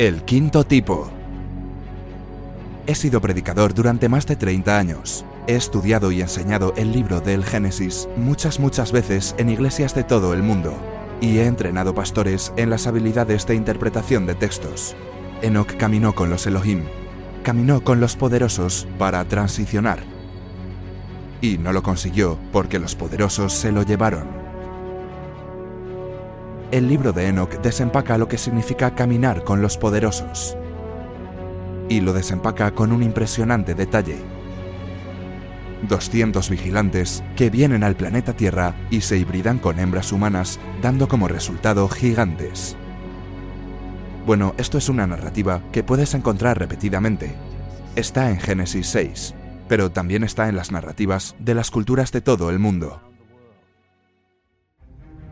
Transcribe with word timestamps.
El 0.00 0.22
quinto 0.22 0.64
tipo. 0.64 1.10
He 2.86 2.94
sido 2.94 3.20
predicador 3.20 3.74
durante 3.74 4.08
más 4.08 4.26
de 4.26 4.34
30 4.34 4.78
años. 4.78 5.26
He 5.46 5.56
estudiado 5.56 6.10
y 6.10 6.22
enseñado 6.22 6.72
el 6.78 6.90
libro 6.90 7.20
del 7.20 7.44
Génesis 7.44 8.08
muchas 8.16 8.60
muchas 8.60 8.92
veces 8.92 9.34
en 9.36 9.50
iglesias 9.50 9.94
de 9.94 10.02
todo 10.02 10.32
el 10.32 10.42
mundo 10.42 10.74
y 11.20 11.36
he 11.36 11.44
entrenado 11.44 11.94
pastores 11.94 12.50
en 12.56 12.70
las 12.70 12.86
habilidades 12.86 13.46
de 13.46 13.56
interpretación 13.56 14.24
de 14.24 14.34
textos. 14.36 14.96
Enoch 15.42 15.76
caminó 15.76 16.14
con 16.14 16.30
los 16.30 16.46
Elohim, 16.46 16.84
caminó 17.42 17.84
con 17.84 18.00
los 18.00 18.16
poderosos 18.16 18.88
para 18.98 19.22
transicionar. 19.26 19.98
Y 21.42 21.58
no 21.58 21.74
lo 21.74 21.82
consiguió 21.82 22.38
porque 22.52 22.78
los 22.78 22.94
poderosos 22.94 23.52
se 23.52 23.70
lo 23.70 23.82
llevaron. 23.82 24.39
El 26.70 26.86
libro 26.86 27.12
de 27.12 27.26
Enoch 27.26 27.60
desempaca 27.60 28.16
lo 28.16 28.28
que 28.28 28.38
significa 28.38 28.94
caminar 28.94 29.42
con 29.42 29.60
los 29.60 29.76
poderosos. 29.76 30.56
Y 31.88 32.00
lo 32.00 32.12
desempaca 32.12 32.70
con 32.76 32.92
un 32.92 33.02
impresionante 33.02 33.74
detalle. 33.74 34.18
200 35.88 36.48
vigilantes 36.48 37.24
que 37.34 37.50
vienen 37.50 37.82
al 37.82 37.96
planeta 37.96 38.34
Tierra 38.34 38.76
y 38.88 39.00
se 39.00 39.18
hibridan 39.18 39.58
con 39.58 39.80
hembras 39.80 40.12
humanas, 40.12 40.60
dando 40.80 41.08
como 41.08 41.26
resultado 41.26 41.88
gigantes. 41.88 42.76
Bueno, 44.24 44.54
esto 44.56 44.78
es 44.78 44.88
una 44.88 45.08
narrativa 45.08 45.62
que 45.72 45.82
puedes 45.82 46.14
encontrar 46.14 46.60
repetidamente. 46.60 47.34
Está 47.96 48.30
en 48.30 48.38
Génesis 48.38 48.86
6, 48.86 49.34
pero 49.66 49.90
también 49.90 50.22
está 50.22 50.48
en 50.48 50.54
las 50.54 50.70
narrativas 50.70 51.34
de 51.40 51.56
las 51.56 51.72
culturas 51.72 52.12
de 52.12 52.20
todo 52.20 52.48
el 52.50 52.60
mundo. 52.60 53.09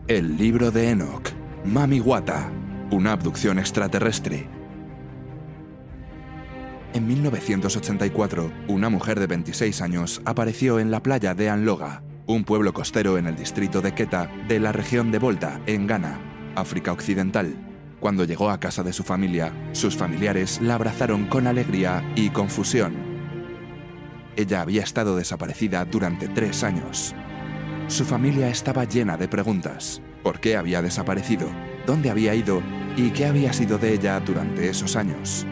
El 0.09 0.37
libro 0.37 0.71
de 0.71 0.89
Enoch, 0.89 1.29
Mami 1.65 1.99
Wata, 1.99 2.51
una 2.89 3.11
abducción 3.11 3.59
extraterrestre. 3.59 4.47
En 6.95 7.05
1984, 7.07 8.51
una 8.69 8.89
mujer 8.89 9.19
de 9.19 9.27
26 9.27 9.83
años 9.83 10.19
apareció 10.25 10.79
en 10.79 10.89
la 10.89 11.03
playa 11.03 11.35
de 11.35 11.51
Anloga, 11.51 12.01
un 12.25 12.43
pueblo 12.43 12.73
costero 12.73 13.19
en 13.19 13.27
el 13.27 13.35
distrito 13.35 13.81
de 13.81 13.93
Queta 13.93 14.31
de 14.47 14.59
la 14.59 14.71
región 14.71 15.11
de 15.11 15.19
Volta, 15.19 15.61
en 15.67 15.85
Ghana, 15.85 16.19
África 16.55 16.91
Occidental. 16.91 17.53
Cuando 17.99 18.23
llegó 18.23 18.49
a 18.49 18.59
casa 18.59 18.81
de 18.81 18.93
su 18.93 19.03
familia, 19.03 19.53
sus 19.73 19.95
familiares 19.95 20.59
la 20.59 20.73
abrazaron 20.73 21.27
con 21.27 21.45
alegría 21.45 22.03
y 22.15 22.31
confusión. 22.31 22.95
Ella 24.35 24.61
había 24.61 24.81
estado 24.81 25.15
desaparecida 25.15 25.85
durante 25.85 26.27
tres 26.27 26.63
años. 26.63 27.13
Su 27.89 28.05
familia 28.05 28.49
estaba 28.49 28.83
llena 28.83 29.17
de 29.17 29.27
preguntas. 29.27 29.99
¿Por 30.21 30.39
qué 30.39 30.55
había 30.55 30.83
desaparecido? 30.83 31.49
¿Dónde 31.87 32.11
había 32.11 32.35
ido? 32.35 32.61
¿Y 32.95 33.09
qué 33.09 33.25
había 33.25 33.51
sido 33.51 33.79
de 33.79 33.93
ella 33.95 34.19
durante 34.19 34.69
esos 34.69 34.95
años? 34.95 35.47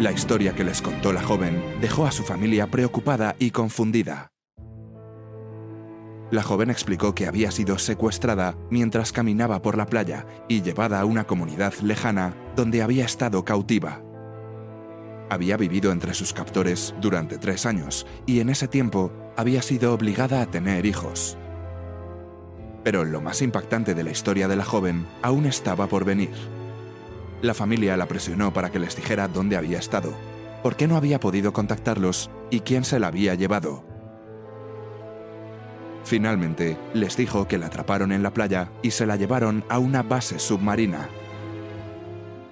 La 0.00 0.10
historia 0.10 0.56
que 0.56 0.64
les 0.64 0.82
contó 0.82 1.12
la 1.12 1.22
joven 1.22 1.62
dejó 1.80 2.04
a 2.04 2.10
su 2.10 2.24
familia 2.24 2.66
preocupada 2.66 3.36
y 3.38 3.52
confundida. 3.52 4.32
La 6.32 6.42
joven 6.42 6.70
explicó 6.70 7.14
que 7.14 7.28
había 7.28 7.52
sido 7.52 7.78
secuestrada 7.78 8.56
mientras 8.70 9.12
caminaba 9.12 9.62
por 9.62 9.76
la 9.76 9.86
playa 9.86 10.26
y 10.48 10.62
llevada 10.62 11.00
a 11.00 11.04
una 11.04 11.28
comunidad 11.28 11.74
lejana 11.74 12.34
donde 12.56 12.82
había 12.82 13.04
estado 13.04 13.44
cautiva. 13.44 14.02
Había 15.30 15.56
vivido 15.56 15.92
entre 15.92 16.12
sus 16.14 16.32
captores 16.32 16.94
durante 17.00 17.38
tres 17.38 17.66
años 17.66 18.04
y 18.26 18.40
en 18.40 18.48
ese 18.48 18.66
tiempo 18.66 19.12
había 19.38 19.62
sido 19.62 19.94
obligada 19.94 20.42
a 20.42 20.46
tener 20.46 20.84
hijos. 20.84 21.38
Pero 22.82 23.04
lo 23.04 23.20
más 23.20 23.40
impactante 23.40 23.94
de 23.94 24.02
la 24.02 24.10
historia 24.10 24.48
de 24.48 24.56
la 24.56 24.64
joven 24.64 25.06
aún 25.22 25.46
estaba 25.46 25.86
por 25.86 26.04
venir. 26.04 26.34
La 27.40 27.54
familia 27.54 27.96
la 27.96 28.06
presionó 28.06 28.52
para 28.52 28.72
que 28.72 28.80
les 28.80 28.96
dijera 28.96 29.28
dónde 29.28 29.56
había 29.56 29.78
estado, 29.78 30.12
por 30.64 30.74
qué 30.74 30.88
no 30.88 30.96
había 30.96 31.20
podido 31.20 31.52
contactarlos 31.52 32.32
y 32.50 32.60
quién 32.60 32.82
se 32.82 32.98
la 32.98 33.06
había 33.06 33.36
llevado. 33.36 33.84
Finalmente, 36.02 36.76
les 36.92 37.16
dijo 37.16 37.46
que 37.46 37.58
la 37.58 37.66
atraparon 37.66 38.10
en 38.10 38.24
la 38.24 38.32
playa 38.32 38.72
y 38.82 38.90
se 38.90 39.06
la 39.06 39.14
llevaron 39.14 39.64
a 39.68 39.78
una 39.78 40.02
base 40.02 40.40
submarina. 40.40 41.08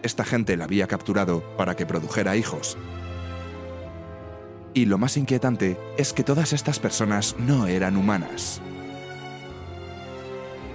Esta 0.05 0.25
gente 0.25 0.57
la 0.57 0.67
había 0.67 0.87
capturado 0.87 1.43
para 1.57 1.75
que 1.75 1.85
produjera 1.85 2.37
hijos. 2.37 2.79
Y 4.77 4.85
lo 4.85 4.99
más 4.99 5.17
inquietante 5.17 5.79
es 5.97 6.13
que 6.13 6.23
todas 6.23 6.53
estas 6.53 6.79
personas 6.79 7.35
no 7.39 7.67
eran 7.67 7.97
humanas. 7.97 8.61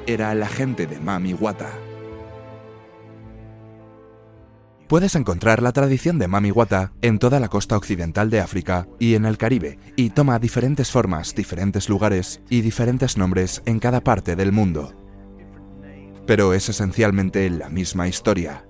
Era 0.08 0.34
la 0.34 0.48
gente 0.48 0.88
de 0.88 1.00
Mami 1.00 1.36
Wata. 1.36 1.70
Puedes 4.88 5.14
encontrar 5.14 5.62
la 5.62 5.72
tradición 5.72 6.18
de 6.18 6.28
Mami 6.28 6.50
Wata 6.50 6.94
en 7.04 7.20
toda 7.20 7.40
la 7.40 7.50
costa 7.50 7.78
occidental 7.78 8.32
de 8.32 8.40
África 8.40 8.88
y 8.98 9.14
en 9.14 9.26
el 9.26 9.38
Caribe, 9.38 9.78
y 9.96 10.10
toma 10.10 10.40
diferentes 10.40 10.90
formas, 10.90 11.36
diferentes 11.36 11.88
lugares 11.88 12.42
y 12.50 12.62
diferentes 12.62 13.18
nombres 13.18 13.62
en 13.68 13.78
cada 13.78 14.02
parte 14.02 14.36
del 14.36 14.52
mundo. 14.52 14.96
Pero 16.26 16.56
es 16.56 16.70
esencialmente 16.70 17.48
la 17.52 17.70
misma 17.70 18.08
historia. 18.08 18.66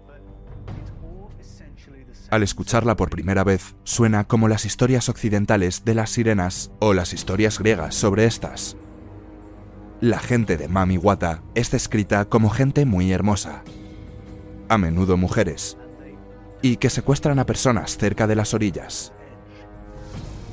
Al 2.32 2.44
escucharla 2.44 2.96
por 2.96 3.10
primera 3.10 3.44
vez, 3.44 3.76
suena 3.84 4.24
como 4.24 4.48
las 4.48 4.64
historias 4.64 5.10
occidentales 5.10 5.84
de 5.84 5.96
las 5.96 6.12
sirenas 6.12 6.72
o 6.80 6.94
las 6.94 7.12
historias 7.12 7.60
griegas 7.60 7.94
sobre 7.94 8.24
estas. 8.24 8.78
La 10.00 10.18
gente 10.18 10.56
de 10.56 10.70
Mami 10.70 10.98
Wata 10.98 11.44
es 11.56 11.72
descrita 11.72 12.24
como 12.24 12.50
gente 12.50 12.86
muy 12.86 13.12
hermosa, 13.12 13.64
a 14.70 14.78
menudo 14.78 15.18
mujeres, 15.18 15.78
y 16.62 16.78
que 16.78 16.90
secuestran 16.90 17.38
a 17.38 17.46
personas 17.46 17.98
cerca 17.98 18.28
de 18.28 18.36
las 18.38 18.54
orillas. 18.54 19.12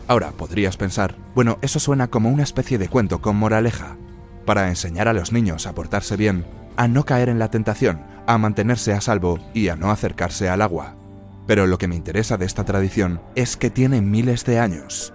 Ahora 0.08 0.32
podrías 0.32 0.76
pensar, 0.76 1.14
bueno, 1.36 1.58
eso 1.62 1.78
suena 1.78 2.08
como 2.08 2.28
una 2.28 2.42
especie 2.42 2.78
de 2.78 2.88
cuento 2.88 3.20
con 3.20 3.36
moraleja, 3.36 3.96
para 4.44 4.68
enseñar 4.68 5.06
a 5.06 5.12
los 5.12 5.30
niños 5.30 5.68
a 5.68 5.76
portarse 5.76 6.16
bien, 6.16 6.44
a 6.76 6.88
no 6.88 7.04
caer 7.04 7.28
en 7.28 7.38
la 7.38 7.52
tentación, 7.52 8.04
a 8.26 8.36
mantenerse 8.36 8.94
a 8.94 9.00
salvo 9.00 9.38
y 9.54 9.68
a 9.68 9.76
no 9.76 9.92
acercarse 9.92 10.48
al 10.48 10.62
agua. 10.62 10.97
Pero 11.48 11.66
lo 11.66 11.78
que 11.78 11.88
me 11.88 11.96
interesa 11.96 12.36
de 12.36 12.44
esta 12.44 12.64
tradición 12.64 13.22
es 13.34 13.56
que 13.56 13.70
tiene 13.70 14.02
miles 14.02 14.44
de 14.44 14.58
años, 14.58 15.14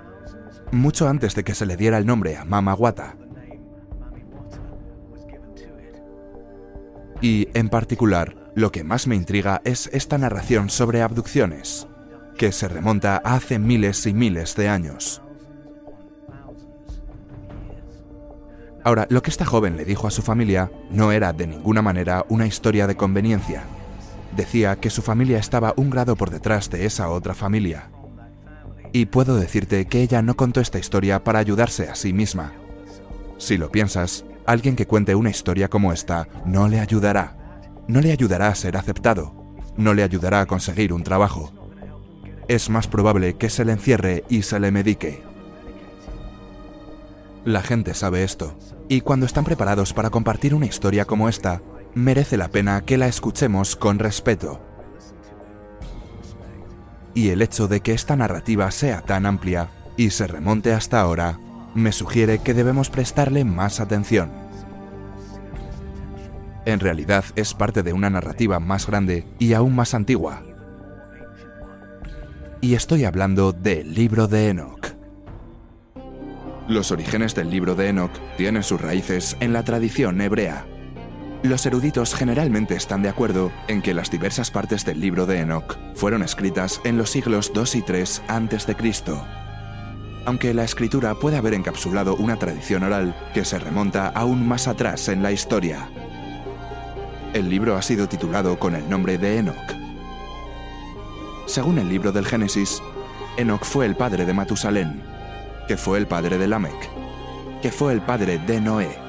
mucho 0.72 1.08
antes 1.08 1.36
de 1.36 1.44
que 1.44 1.54
se 1.54 1.68
le 1.68 1.78
diera 1.78 2.00
el 2.00 2.08
nombre 2.08 2.38
a 2.38 2.44
Mama 2.44 2.74
Wata. 2.74 3.16
Y, 7.22 7.50
en 7.54 7.70
particular, 7.70 8.52
lo 8.56 8.72
que 8.72 8.84
más 8.84 9.06
me 9.06 9.16
intriga 9.16 9.62
es 9.64 9.92
esta 9.94 10.18
narración 10.18 10.72
sobre 10.72 11.04
abducciones, 11.04 11.88
que 12.36 12.52
se 12.52 12.68
remonta 12.68 13.22
a 13.24 13.36
hace 13.36 13.60
miles 13.60 14.04
y 14.08 14.16
miles 14.16 14.56
de 14.56 14.70
años. 14.70 15.22
Ahora, 18.84 19.06
lo 19.12 19.22
que 19.22 19.30
esta 19.30 19.46
joven 19.46 19.78
le 19.78 19.86
dijo 19.86 20.08
a 20.08 20.12
su 20.12 20.24
familia 20.24 20.72
no 20.90 21.12
era 21.12 21.32
de 21.32 21.46
ninguna 21.46 21.84
manera 21.84 22.26
una 22.28 22.48
historia 22.48 22.88
de 22.88 22.96
conveniencia. 22.96 23.66
Decía 24.36 24.76
que 24.78 24.90
su 24.90 25.02
familia 25.02 25.38
estaba 25.38 25.74
un 25.78 25.90
grado 25.90 26.16
por 26.16 26.30
detrás 26.30 26.70
de 26.70 26.86
esa 26.86 27.10
otra 27.10 27.34
familia. 27.34 27.90
Y 28.92 29.08
puedo 29.08 29.36
decirte 29.36 29.86
que 29.86 30.02
ella 30.02 30.22
no 30.22 30.36
contó 30.36 30.62
esta 30.62 30.80
historia 30.80 31.24
para 31.24 31.40
ayudarse 31.40 31.90
a 31.90 31.96
sí 31.96 32.14
misma. 32.14 32.54
Si 33.38 33.58
lo 33.58 33.72
piensas, 33.72 34.26
alguien 34.46 34.76
que 34.76 34.88
cuente 34.88 35.16
una 35.16 35.30
historia 35.30 35.70
como 35.70 35.94
esta 35.94 36.28
no 36.46 36.68
le 36.68 36.80
ayudará 36.80 37.44
no 37.88 38.02
le 38.02 38.12
ayudará 38.12 38.48
a 38.48 38.56
ser 38.56 38.78
aceptado, 38.78 39.34
no 39.78 39.94
le 39.94 40.04
ayudará 40.04 40.42
a 40.42 40.46
conseguir 40.46 40.94
un 40.94 41.04
trabajo. 41.04 41.52
Es 42.48 42.70
más 42.70 42.88
probable 42.88 43.36
que 43.36 43.50
se 43.50 43.66
le 43.66 43.74
encierre 43.74 44.24
y 44.30 44.44
se 44.44 44.60
le 44.60 44.72
medique. 44.72 45.22
La 47.46 47.62
gente 47.62 47.94
sabe 47.94 48.24
esto, 48.24 48.58
y 48.88 49.02
cuando 49.02 49.26
están 49.26 49.44
preparados 49.44 49.94
para 49.94 50.10
compartir 50.10 50.56
una 50.56 50.66
historia 50.66 51.06
como 51.06 51.28
esta, 51.28 51.62
merece 51.96 52.38
la 52.38 52.50
pena 52.50 52.82
que 52.82 52.98
la 52.98 53.08
escuchemos 53.08 53.76
con 53.76 54.00
respeto. 54.00 54.62
Y 57.14 57.30
el 57.30 57.42
hecho 57.42 57.68
de 57.68 57.82
que 57.82 57.94
esta 57.94 58.16
narrativa 58.16 58.72
sea 58.72 59.02
tan 59.02 59.26
amplia 59.26 59.70
y 59.98 60.10
se 60.10 60.28
remonte 60.28 60.74
hasta 60.74 61.00
ahora, 61.00 61.40
me 61.76 61.92
sugiere 61.92 62.40
que 62.40 62.54
debemos 62.54 62.90
prestarle 62.90 63.46
más 63.46 63.80
atención. 63.80 64.32
En 66.66 66.80
realidad 66.80 67.26
es 67.36 67.54
parte 67.54 67.84
de 67.84 67.94
una 67.94 68.10
narrativa 68.10 68.60
más 68.60 68.88
grande 68.88 69.28
y 69.38 69.54
aún 69.54 69.76
más 69.76 69.94
antigua. 69.94 70.44
Y 72.62 72.76
estoy 72.76 73.04
hablando 73.04 73.52
del 73.52 73.94
libro 73.94 74.28
de 74.28 74.50
Enoch. 74.50 74.88
Los 76.70 76.92
orígenes 76.92 77.36
del 77.36 77.50
libro 77.50 77.76
de 77.76 77.90
Enoch 77.90 78.18
tienen 78.38 78.64
sus 78.64 78.80
raíces 78.80 79.36
en 79.42 79.52
la 79.52 79.64
tradición 79.64 80.22
hebrea. 80.22 80.66
Los 81.44 81.66
eruditos 81.66 82.16
generalmente 82.16 82.74
están 82.74 83.02
de 83.02 83.10
acuerdo 83.10 83.52
en 83.68 83.82
que 83.82 83.94
las 83.94 84.10
diversas 84.10 84.50
partes 84.50 84.86
del 84.86 85.02
libro 85.02 85.26
de 85.26 85.40
Enoch 85.40 85.78
fueron 85.94 86.24
escritas 86.24 86.80
en 86.86 86.98
los 86.98 87.10
siglos 87.10 87.52
2 87.54 87.76
y 87.76 87.82
3 87.82 88.22
a.C. 88.30 88.76
Aunque 90.26 90.54
la 90.54 90.64
escritura 90.64 91.16
puede 91.16 91.36
haber 91.36 91.54
encapsulado 91.54 92.16
una 92.16 92.38
tradición 92.38 92.84
oral 92.84 93.14
que 93.34 93.44
se 93.44 93.60
remonta 93.60 94.08
aún 94.08 94.48
más 94.48 94.70
atrás 94.70 95.10
en 95.10 95.22
la 95.22 95.34
historia. 95.34 95.90
El 97.34 97.50
libro 97.50 97.76
ha 97.76 97.82
sido 97.82 98.08
titulado 98.08 98.58
con 98.58 98.74
el 98.74 98.90
nombre 98.90 99.18
de 99.18 99.40
Enoch. 99.40 99.76
Según 101.46 101.78
el 101.78 101.90
libro 101.90 102.14
del 102.14 102.26
Génesis, 102.26 102.82
Enoch 103.36 103.66
fue 103.66 103.86
el 103.86 103.98
padre 103.98 104.26
de 104.26 104.32
Matusalén, 104.32 105.04
que 105.68 105.76
fue 105.76 105.98
el 105.98 106.08
padre 106.08 106.38
de 106.38 106.48
Lamec, 106.48 106.90
que 107.62 107.74
fue 107.74 107.92
el 107.92 108.02
padre 108.02 108.38
de 108.38 108.62
Noé. 108.62 109.03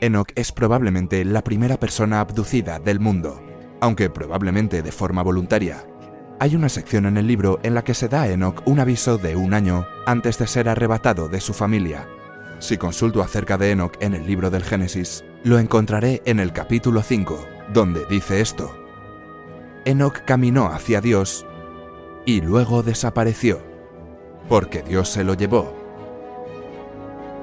Enoch 0.00 0.30
es 0.36 0.52
probablemente 0.52 1.24
la 1.24 1.42
primera 1.42 1.76
persona 1.78 2.20
abducida 2.20 2.78
del 2.78 3.00
mundo, 3.00 3.42
aunque 3.80 4.10
probablemente 4.10 4.82
de 4.82 4.92
forma 4.92 5.22
voluntaria. 5.22 5.84
Hay 6.40 6.54
una 6.54 6.68
sección 6.68 7.06
en 7.06 7.16
el 7.16 7.26
libro 7.26 7.58
en 7.64 7.74
la 7.74 7.82
que 7.82 7.94
se 7.94 8.08
da 8.08 8.22
a 8.22 8.28
Enoch 8.28 8.62
un 8.64 8.78
aviso 8.78 9.18
de 9.18 9.34
un 9.34 9.54
año 9.54 9.86
antes 10.06 10.38
de 10.38 10.46
ser 10.46 10.68
arrebatado 10.68 11.28
de 11.28 11.40
su 11.40 11.52
familia. 11.52 12.06
Si 12.60 12.76
consulto 12.76 13.22
acerca 13.22 13.58
de 13.58 13.72
Enoch 13.72 13.96
en 14.00 14.14
el 14.14 14.26
libro 14.26 14.50
del 14.50 14.62
Génesis, 14.62 15.24
lo 15.42 15.58
encontraré 15.58 16.22
en 16.26 16.38
el 16.38 16.52
capítulo 16.52 17.02
5, 17.02 17.46
donde 17.72 18.04
dice 18.06 18.40
esto. 18.40 18.72
Enoch 19.84 20.24
caminó 20.24 20.66
hacia 20.66 21.00
Dios 21.00 21.44
y 22.24 22.40
luego 22.40 22.82
desapareció, 22.82 23.60
porque 24.48 24.82
Dios 24.82 25.08
se 25.08 25.24
lo 25.24 25.34
llevó. 25.34 25.77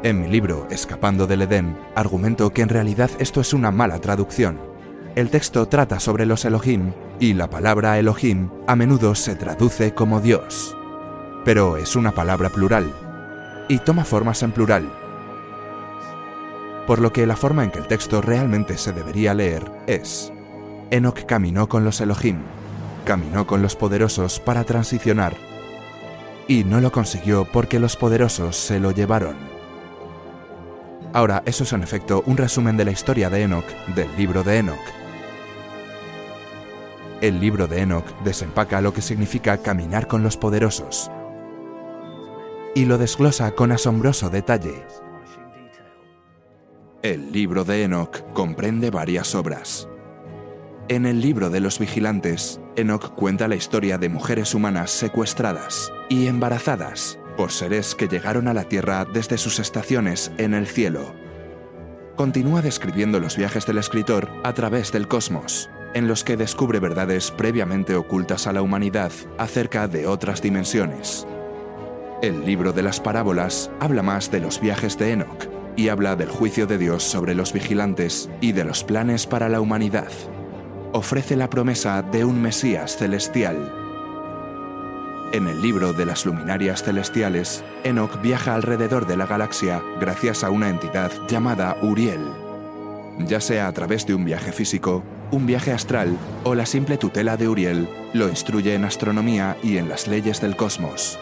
En 0.06 0.22
mi 0.22 0.28
libro 0.28 0.68
Escapando 0.70 1.26
del 1.26 1.42
Edén, 1.42 1.76
argumento 1.96 2.54
que 2.54 2.62
en 2.62 2.70
realidad 2.70 3.10
esto 3.18 3.42
es 3.42 3.56
una 3.56 3.72
mala 3.72 3.98
traducción. 3.98 4.60
El 5.16 5.32
texto 5.32 5.68
trata 5.68 6.00
sobre 6.00 6.28
los 6.28 6.46
Elohim 6.46 6.94
y 7.20 7.34
la 7.34 7.50
palabra 7.50 7.98
Elohim 7.98 8.52
a 8.68 8.76
menudo 8.76 9.16
se 9.16 9.34
traduce 9.34 9.96
como 9.96 10.22
Dios. 10.22 10.78
Pero 11.44 11.78
es 11.78 11.96
una 11.96 12.12
palabra 12.12 12.50
plural 12.50 12.94
y 13.68 13.80
toma 13.80 14.06
formas 14.06 14.44
en 14.44 14.52
plural. 14.52 14.88
Por 16.86 17.00
lo 17.00 17.12
que 17.12 17.26
la 17.26 17.36
forma 17.36 17.64
en 17.64 17.72
que 17.72 17.80
el 17.80 17.88
texto 17.88 18.22
realmente 18.22 18.78
se 18.78 18.94
debería 18.94 19.34
leer 19.34 19.64
es 19.88 20.32
Enoch 20.92 21.26
caminó 21.26 21.68
con 21.68 21.84
los 21.84 22.00
Elohim, 22.00 22.38
caminó 23.06 23.48
con 23.48 23.64
los 23.64 23.76
poderosos 23.76 24.40
para 24.40 24.66
transicionar, 24.66 25.34
y 26.48 26.64
no 26.64 26.80
lo 26.80 26.92
consiguió 26.92 27.46
porque 27.52 27.80
los 27.80 27.96
poderosos 27.96 28.56
se 28.56 28.80
lo 28.80 28.92
llevaron. 28.92 29.55
Ahora, 31.16 31.44
eso 31.46 31.64
es 31.64 31.72
en 31.72 31.82
efecto 31.82 32.24
un 32.26 32.36
resumen 32.36 32.76
de 32.76 32.84
la 32.84 32.92
historia 32.92 33.30
de 33.30 33.44
Enoch 33.44 33.66
del 33.96 34.14
libro 34.18 34.44
de 34.44 34.58
Enoch. 34.58 34.76
El 37.22 37.40
libro 37.40 37.68
de 37.68 37.80
Enoch 37.80 38.06
desempaca 38.26 38.82
lo 38.82 38.94
que 38.94 39.02
significa 39.02 39.60
caminar 39.60 40.10
con 40.10 40.24
los 40.24 40.36
poderosos 40.36 41.10
y 42.76 42.84
lo 42.84 42.98
desglosa 42.98 43.52
con 43.52 43.72
asombroso 43.72 44.30
detalle. 44.30 44.84
El 47.02 47.32
libro 47.32 47.64
de 47.64 47.84
Enoch 47.84 48.22
comprende 48.34 48.90
varias 48.92 49.36
obras. 49.36 49.88
En 50.90 51.06
el 51.06 51.22
libro 51.22 51.50
de 51.50 51.62
los 51.62 51.80
vigilantes, 51.80 52.60
Enoch 52.76 53.16
cuenta 53.16 53.48
la 53.48 53.56
historia 53.56 53.98
de 53.98 54.10
mujeres 54.10 54.54
humanas 54.54 54.92
secuestradas 54.92 55.94
y 56.10 56.28
embarazadas 56.28 57.20
por 57.36 57.52
seres 57.52 57.96
que 57.96 58.08
llegaron 58.08 58.48
a 58.48 58.54
la 58.54 58.64
Tierra 58.64 59.06
desde 59.06 59.38
sus 59.38 59.60
estaciones 59.60 60.32
en 60.38 60.54
el 60.54 60.68
cielo. 60.68 61.14
Continúa 62.16 62.62
describiendo 62.62 63.20
los 63.20 63.38
viajes 63.38 63.66
del 63.66 63.78
escritor 63.78 64.30
a 64.44 64.54
través 64.54 64.92
del 64.92 65.08
cosmos, 65.08 65.70
en 65.94 66.08
los 66.08 66.24
que 66.24 66.38
descubre 66.38 66.80
verdades 66.80 67.32
previamente 67.32 67.96
ocultas 67.96 68.48
a 68.48 68.54
la 68.54 68.62
humanidad 68.62 69.12
acerca 69.38 69.88
de 69.88 70.08
otras 70.08 70.42
dimensiones. 70.42 71.28
El 72.22 72.46
libro 72.46 72.74
de 72.74 72.84
las 72.84 73.00
parábolas 73.00 73.70
habla 73.80 74.02
más 74.02 74.32
de 74.32 74.40
los 74.40 74.62
viajes 74.62 74.98
de 74.98 75.12
Enoch 75.12 75.48
y 75.76 75.90
habla 75.90 76.16
del 76.16 76.30
juicio 76.30 76.68
de 76.68 76.78
Dios 76.78 77.04
sobre 77.04 77.36
los 77.36 77.52
vigilantes 77.52 78.30
y 78.40 78.54
de 78.54 78.64
los 78.64 78.84
planes 78.84 79.28
para 79.28 79.50
la 79.50 79.60
humanidad 79.60 80.08
ofrece 80.96 81.36
la 81.36 81.50
promesa 81.50 82.02
de 82.02 82.24
un 82.24 82.42
Mesías 82.42 82.96
celestial. 82.96 83.85
En 85.32 85.48
el 85.48 85.62
libro 85.62 85.92
de 85.92 86.06
las 86.06 86.26
luminarias 86.26 86.84
celestiales, 86.84 87.64
Enoch 87.84 88.22
viaja 88.22 88.56
alrededor 88.56 89.06
de 89.06 89.18
la 89.18 89.26
galaxia 89.26 89.82
gracias 90.00 90.44
a 90.44 90.50
una 90.50 90.70
entidad 90.70 91.12
llamada 91.28 91.78
Uriel. 91.82 92.22
Ya 93.20 93.42
sea 93.42 93.68
a 93.68 93.74
través 93.74 94.06
de 94.06 94.14
un 94.14 94.24
viaje 94.24 94.52
físico, 94.52 95.04
un 95.32 95.46
viaje 95.46 95.72
astral 95.72 96.18
o 96.44 96.56
la 96.56 96.66
simple 96.66 96.98
tutela 96.98 97.38
de 97.38 97.50
Uriel, 97.50 97.90
lo 98.14 98.30
instruye 98.30 98.76
en 98.76 98.86
astronomía 98.86 99.58
y 99.64 99.78
en 99.78 99.90
las 99.90 100.08
leyes 100.08 100.42
del 100.42 100.56
cosmos. 100.56 101.20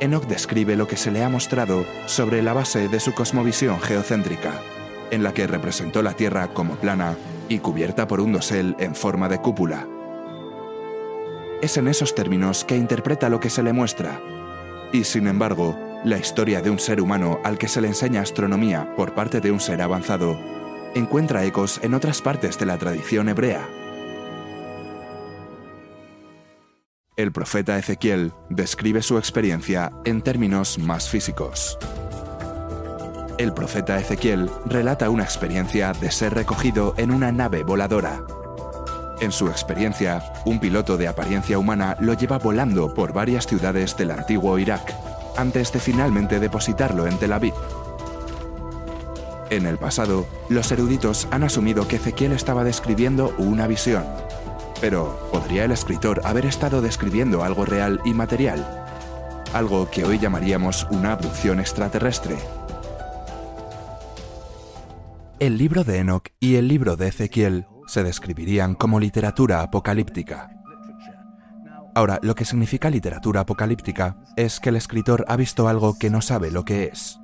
Enoch 0.00 0.26
describe 0.26 0.76
lo 0.76 0.86
que 0.86 0.96
se 0.96 1.10
le 1.10 1.24
ha 1.24 1.28
mostrado 1.28 1.86
sobre 2.06 2.42
la 2.42 2.52
base 2.52 2.88
de 2.88 3.00
su 3.00 3.14
cosmovisión 3.14 3.80
geocéntrica 3.80 4.52
en 5.10 5.22
la 5.22 5.32
que 5.32 5.46
representó 5.46 6.02
la 6.02 6.12
Tierra 6.12 6.48
como 6.48 6.74
plana 6.76 7.16
y 7.48 7.58
cubierta 7.58 8.06
por 8.08 8.20
un 8.20 8.32
dosel 8.32 8.74
en 8.78 8.94
forma 8.94 9.28
de 9.28 9.38
cúpula. 9.38 9.86
Es 11.62 11.76
en 11.76 11.88
esos 11.88 12.14
términos 12.14 12.64
que 12.64 12.76
interpreta 12.76 13.28
lo 13.28 13.40
que 13.40 13.50
se 13.50 13.62
le 13.62 13.72
muestra. 13.72 14.20
Y 14.92 15.04
sin 15.04 15.26
embargo, 15.26 15.78
la 16.04 16.18
historia 16.18 16.62
de 16.62 16.70
un 16.70 16.78
ser 16.78 17.00
humano 17.00 17.40
al 17.44 17.58
que 17.58 17.68
se 17.68 17.80
le 17.80 17.88
enseña 17.88 18.20
astronomía 18.20 18.94
por 18.96 19.14
parte 19.14 19.40
de 19.40 19.50
un 19.50 19.60
ser 19.60 19.82
avanzado 19.82 20.38
encuentra 20.94 21.44
ecos 21.44 21.80
en 21.82 21.94
otras 21.94 22.22
partes 22.22 22.58
de 22.58 22.66
la 22.66 22.78
tradición 22.78 23.28
hebrea. 23.28 23.68
El 27.16 27.32
profeta 27.32 27.78
Ezequiel 27.78 28.32
describe 28.50 29.02
su 29.02 29.18
experiencia 29.18 29.90
en 30.04 30.22
términos 30.22 30.78
más 30.78 31.08
físicos 31.08 31.78
el 33.38 33.52
profeta 33.52 33.98
Ezequiel 33.98 34.50
relata 34.64 35.10
una 35.10 35.24
experiencia 35.24 35.92
de 35.92 36.10
ser 36.10 36.34
recogido 36.34 36.94
en 36.96 37.10
una 37.10 37.32
nave 37.32 37.64
voladora. 37.64 38.24
En 39.20 39.32
su 39.32 39.48
experiencia, 39.48 40.22
un 40.44 40.60
piloto 40.60 40.98
de 40.98 41.08
apariencia 41.08 41.58
humana 41.58 41.96
lo 42.00 42.12
lleva 42.12 42.38
volando 42.38 42.92
por 42.92 43.14
varias 43.14 43.46
ciudades 43.46 43.96
del 43.96 44.10
antiguo 44.10 44.58
Irak, 44.58 44.94
antes 45.38 45.72
de 45.72 45.80
finalmente 45.80 46.38
depositarlo 46.38 47.06
en 47.06 47.16
Tel 47.18 47.32
Aviv. 47.32 47.54
En 49.48 49.64
el 49.64 49.78
pasado, 49.78 50.26
los 50.50 50.70
eruditos 50.70 51.28
han 51.30 51.44
asumido 51.44 51.88
que 51.88 51.96
Ezequiel 51.96 52.32
estaba 52.32 52.62
describiendo 52.62 53.34
una 53.38 53.66
visión. 53.66 54.04
Pero, 54.82 55.18
¿podría 55.32 55.64
el 55.64 55.72
escritor 55.72 56.20
haber 56.24 56.44
estado 56.44 56.82
describiendo 56.82 57.42
algo 57.42 57.64
real 57.64 58.00
y 58.04 58.12
material? 58.12 58.84
Algo 59.54 59.88
que 59.90 60.04
hoy 60.04 60.18
llamaríamos 60.18 60.86
una 60.90 61.12
abducción 61.12 61.58
extraterrestre. 61.58 62.36
El 65.38 65.56
libro 65.56 65.84
de 65.84 66.00
Enoch 66.00 66.28
y 66.38 66.56
el 66.56 66.68
libro 66.68 66.96
de 66.96 67.08
Ezequiel 67.08 67.66
se 67.86 68.02
describirían 68.02 68.74
como 68.74 69.00
literatura 69.00 69.62
apocalíptica. 69.62 70.50
Ahora, 71.94 72.18
lo 72.22 72.34
que 72.34 72.44
significa 72.44 72.90
literatura 72.90 73.40
apocalíptica 73.40 74.16
es 74.36 74.60
que 74.60 74.68
el 74.68 74.76
escritor 74.76 75.24
ha 75.28 75.36
visto 75.36 75.68
algo 75.68 75.98
que 75.98 76.10
no 76.10 76.20
sabe 76.20 76.50
lo 76.50 76.64
que 76.64 76.84
es. 76.84 77.18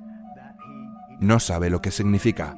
No 1.19 1.39
sabe 1.39 1.69
lo 1.69 1.81
que 1.81 1.91
significa. 1.91 2.57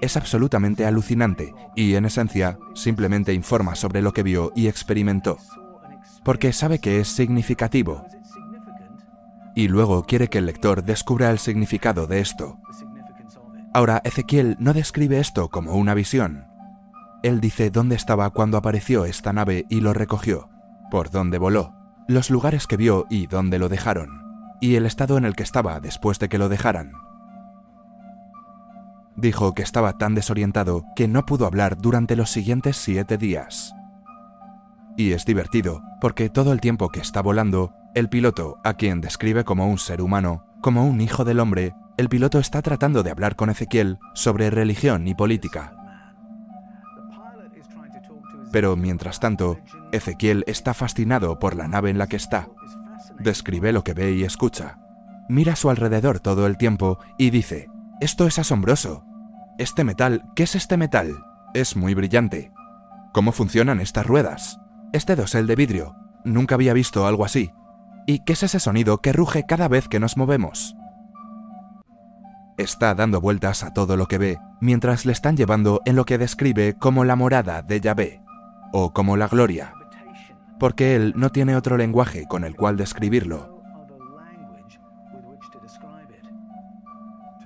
Es 0.00 0.16
absolutamente 0.16 0.84
alucinante 0.84 1.54
y, 1.74 1.94
en 1.94 2.04
esencia, 2.04 2.58
simplemente 2.74 3.32
informa 3.32 3.74
sobre 3.74 4.02
lo 4.02 4.12
que 4.12 4.22
vio 4.22 4.52
y 4.54 4.68
experimentó. 4.68 5.38
Porque 6.24 6.52
sabe 6.52 6.78
que 6.78 7.00
es 7.00 7.08
significativo. 7.08 8.06
Y 9.54 9.68
luego 9.68 10.04
quiere 10.04 10.28
que 10.28 10.38
el 10.38 10.46
lector 10.46 10.84
descubra 10.84 11.30
el 11.30 11.38
significado 11.38 12.06
de 12.06 12.20
esto, 12.20 12.58
Ahora, 13.74 14.00
Ezequiel 14.04 14.56
no 14.58 14.72
describe 14.72 15.20
esto 15.20 15.50
como 15.50 15.74
una 15.74 15.94
visión. 15.94 16.46
Él 17.22 17.40
dice 17.40 17.70
dónde 17.70 17.96
estaba 17.96 18.30
cuando 18.30 18.56
apareció 18.56 19.04
esta 19.04 19.32
nave 19.32 19.66
y 19.68 19.80
lo 19.80 19.92
recogió, 19.92 20.48
por 20.90 21.10
dónde 21.10 21.38
voló, 21.38 21.74
los 22.06 22.30
lugares 22.30 22.66
que 22.66 22.76
vio 22.76 23.06
y 23.10 23.26
dónde 23.26 23.58
lo 23.58 23.68
dejaron, 23.68 24.22
y 24.60 24.76
el 24.76 24.86
estado 24.86 25.18
en 25.18 25.24
el 25.24 25.34
que 25.34 25.42
estaba 25.42 25.80
después 25.80 26.18
de 26.18 26.28
que 26.28 26.38
lo 26.38 26.48
dejaran. 26.48 26.92
Dijo 29.16 29.52
que 29.52 29.62
estaba 29.62 29.98
tan 29.98 30.14
desorientado 30.14 30.84
que 30.94 31.08
no 31.08 31.26
pudo 31.26 31.46
hablar 31.46 31.76
durante 31.76 32.14
los 32.14 32.30
siguientes 32.30 32.76
siete 32.76 33.18
días. 33.18 33.74
Y 34.96 35.12
es 35.12 35.24
divertido, 35.24 35.82
porque 36.00 36.30
todo 36.30 36.52
el 36.52 36.60
tiempo 36.60 36.88
que 36.88 37.00
está 37.00 37.20
volando, 37.20 37.74
el 37.94 38.08
piloto, 38.08 38.58
a 38.62 38.74
quien 38.74 39.00
describe 39.00 39.42
como 39.44 39.68
un 39.68 39.78
ser 39.78 40.02
humano, 40.02 40.44
como 40.60 40.86
un 40.86 41.00
hijo 41.00 41.24
del 41.24 41.40
hombre, 41.40 41.74
el 41.96 42.08
piloto 42.08 42.38
está 42.38 42.62
tratando 42.62 43.02
de 43.02 43.10
hablar 43.10 43.34
con 43.34 43.50
Ezequiel 43.50 43.98
sobre 44.14 44.50
religión 44.50 45.08
y 45.08 45.16
política. 45.16 45.77
Pero 48.52 48.76
mientras 48.76 49.20
tanto, 49.20 49.58
Ezequiel 49.92 50.44
está 50.46 50.74
fascinado 50.74 51.38
por 51.38 51.54
la 51.54 51.68
nave 51.68 51.90
en 51.90 51.98
la 51.98 52.06
que 52.06 52.16
está. 52.16 52.48
Describe 53.18 53.72
lo 53.72 53.84
que 53.84 53.94
ve 53.94 54.12
y 54.12 54.24
escucha. 54.24 54.78
Mira 55.28 55.52
a 55.52 55.56
su 55.56 55.70
alrededor 55.70 56.20
todo 56.20 56.46
el 56.46 56.56
tiempo 56.56 56.98
y 57.18 57.30
dice, 57.30 57.68
esto 58.00 58.26
es 58.26 58.38
asombroso. 58.38 59.04
Este 59.58 59.84
metal, 59.84 60.24
¿qué 60.34 60.44
es 60.44 60.54
este 60.54 60.76
metal? 60.76 61.14
Es 61.54 61.76
muy 61.76 61.94
brillante. 61.94 62.52
¿Cómo 63.12 63.32
funcionan 63.32 63.80
estas 63.80 64.06
ruedas? 64.06 64.60
Este 64.92 65.16
dosel 65.16 65.46
de 65.46 65.56
vidrio. 65.56 65.96
Nunca 66.24 66.54
había 66.54 66.72
visto 66.72 67.06
algo 67.06 67.24
así. 67.24 67.50
¿Y 68.06 68.24
qué 68.24 68.32
es 68.34 68.42
ese 68.42 68.60
sonido 68.60 68.98
que 68.98 69.12
ruge 69.12 69.44
cada 69.46 69.68
vez 69.68 69.88
que 69.88 70.00
nos 70.00 70.16
movemos? 70.16 70.76
está 72.58 72.94
dando 72.94 73.20
vueltas 73.20 73.62
a 73.62 73.72
todo 73.72 73.96
lo 73.96 74.06
que 74.08 74.18
ve, 74.18 74.38
mientras 74.60 75.06
le 75.06 75.12
están 75.12 75.36
llevando 75.36 75.80
en 75.86 75.96
lo 75.96 76.04
que 76.04 76.18
describe 76.18 76.74
como 76.74 77.04
la 77.04 77.16
morada 77.16 77.62
de 77.62 77.80
Yahvé, 77.80 78.20
o 78.72 78.92
como 78.92 79.16
la 79.16 79.28
gloria, 79.28 79.72
porque 80.58 80.96
él 80.96 81.14
no 81.16 81.30
tiene 81.30 81.56
otro 81.56 81.76
lenguaje 81.76 82.26
con 82.28 82.44
el 82.44 82.56
cual 82.56 82.76
describirlo. 82.76 83.58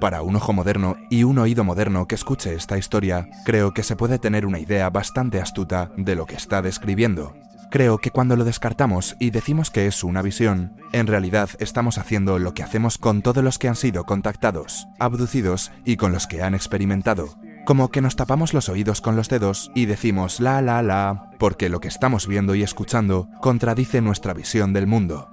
Para 0.00 0.22
un 0.22 0.34
ojo 0.34 0.52
moderno 0.52 0.96
y 1.10 1.22
un 1.22 1.38
oído 1.38 1.62
moderno 1.62 2.08
que 2.08 2.16
escuche 2.16 2.54
esta 2.54 2.76
historia, 2.76 3.28
creo 3.44 3.72
que 3.72 3.84
se 3.84 3.94
puede 3.94 4.18
tener 4.18 4.46
una 4.46 4.58
idea 4.58 4.90
bastante 4.90 5.40
astuta 5.40 5.92
de 5.96 6.16
lo 6.16 6.26
que 6.26 6.34
está 6.34 6.60
describiendo. 6.60 7.34
Creo 7.70 7.98
que 7.98 8.10
cuando 8.10 8.36
lo 8.36 8.44
descartamos 8.44 9.16
y 9.18 9.30
decimos 9.30 9.70
que 9.70 9.86
es 9.86 10.04
una 10.04 10.20
visión, 10.20 10.76
en 10.92 11.06
realidad 11.06 11.48
estamos 11.58 11.98
haciendo 11.98 12.38
lo 12.38 12.52
que 12.52 12.62
hacemos 12.62 12.98
con 12.98 13.22
todos 13.22 13.42
los 13.42 13.58
que 13.58 13.68
han 13.68 13.76
sido 13.76 14.04
contactados, 14.04 14.88
abducidos 14.98 15.72
y 15.84 15.96
con 15.96 16.12
los 16.12 16.26
que 16.26 16.42
han 16.42 16.54
experimentado. 16.54 17.28
Como 17.64 17.90
que 17.90 18.00
nos 18.00 18.16
tapamos 18.16 18.54
los 18.54 18.68
oídos 18.68 19.00
con 19.00 19.14
los 19.14 19.28
dedos 19.28 19.70
y 19.74 19.86
decimos 19.86 20.40
la 20.40 20.60
la 20.62 20.82
la, 20.82 21.30
porque 21.38 21.68
lo 21.68 21.80
que 21.80 21.88
estamos 21.88 22.26
viendo 22.26 22.54
y 22.54 22.62
escuchando 22.62 23.28
contradice 23.40 24.00
nuestra 24.00 24.34
visión 24.34 24.72
del 24.72 24.86
mundo. 24.86 25.30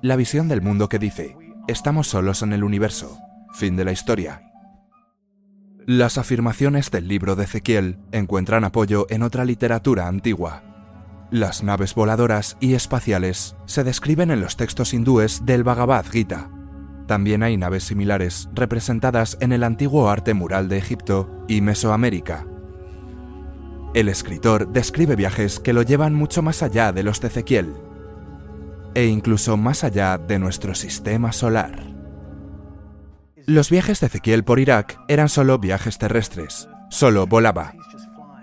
La 0.00 0.16
visión 0.16 0.48
del 0.48 0.62
mundo 0.62 0.88
que 0.88 0.98
dice, 0.98 1.36
estamos 1.68 2.08
solos 2.08 2.42
en 2.42 2.52
el 2.52 2.64
universo, 2.64 3.18
Fin 3.52 3.74
de 3.76 3.84
la 3.84 3.92
historia. 3.92 4.42
Las 5.86 6.18
afirmaciones 6.18 6.90
del 6.90 7.08
libro 7.08 7.36
de 7.36 7.44
Ezequiel 7.44 7.98
encuentran 8.12 8.64
apoyo 8.64 9.06
en 9.08 9.22
otra 9.22 9.44
literatura 9.44 10.08
antigua. 10.08 10.62
Las 11.30 11.62
naves 11.62 11.94
voladoras 11.94 12.56
y 12.60 12.74
espaciales 12.74 13.56
se 13.66 13.82
describen 13.82 14.30
en 14.30 14.40
los 14.40 14.56
textos 14.56 14.92
hindúes 14.92 15.46
del 15.46 15.64
Bhagavad 15.64 16.04
Gita. 16.06 16.50
También 17.06 17.42
hay 17.42 17.56
naves 17.56 17.84
similares 17.84 18.48
representadas 18.52 19.38
en 19.40 19.52
el 19.52 19.62
antiguo 19.62 20.10
arte 20.10 20.34
mural 20.34 20.68
de 20.68 20.78
Egipto 20.78 21.44
y 21.46 21.60
Mesoamérica. 21.60 22.46
El 23.94 24.08
escritor 24.08 24.72
describe 24.72 25.16
viajes 25.16 25.60
que 25.60 25.72
lo 25.72 25.82
llevan 25.82 26.14
mucho 26.14 26.42
más 26.42 26.62
allá 26.62 26.92
de 26.92 27.02
los 27.02 27.20
de 27.20 27.28
Ezequiel, 27.28 27.74
e 28.94 29.06
incluso 29.06 29.56
más 29.56 29.84
allá 29.84 30.18
de 30.18 30.38
nuestro 30.38 30.74
sistema 30.74 31.32
solar. 31.32 31.94
Los 33.46 33.70
viajes 33.70 34.00
de 34.00 34.08
Ezequiel 34.08 34.42
por 34.42 34.58
Irak 34.58 34.98
eran 35.06 35.28
solo 35.28 35.58
viajes 35.58 35.98
terrestres, 35.98 36.68
solo 36.90 37.26
volaba. 37.26 37.74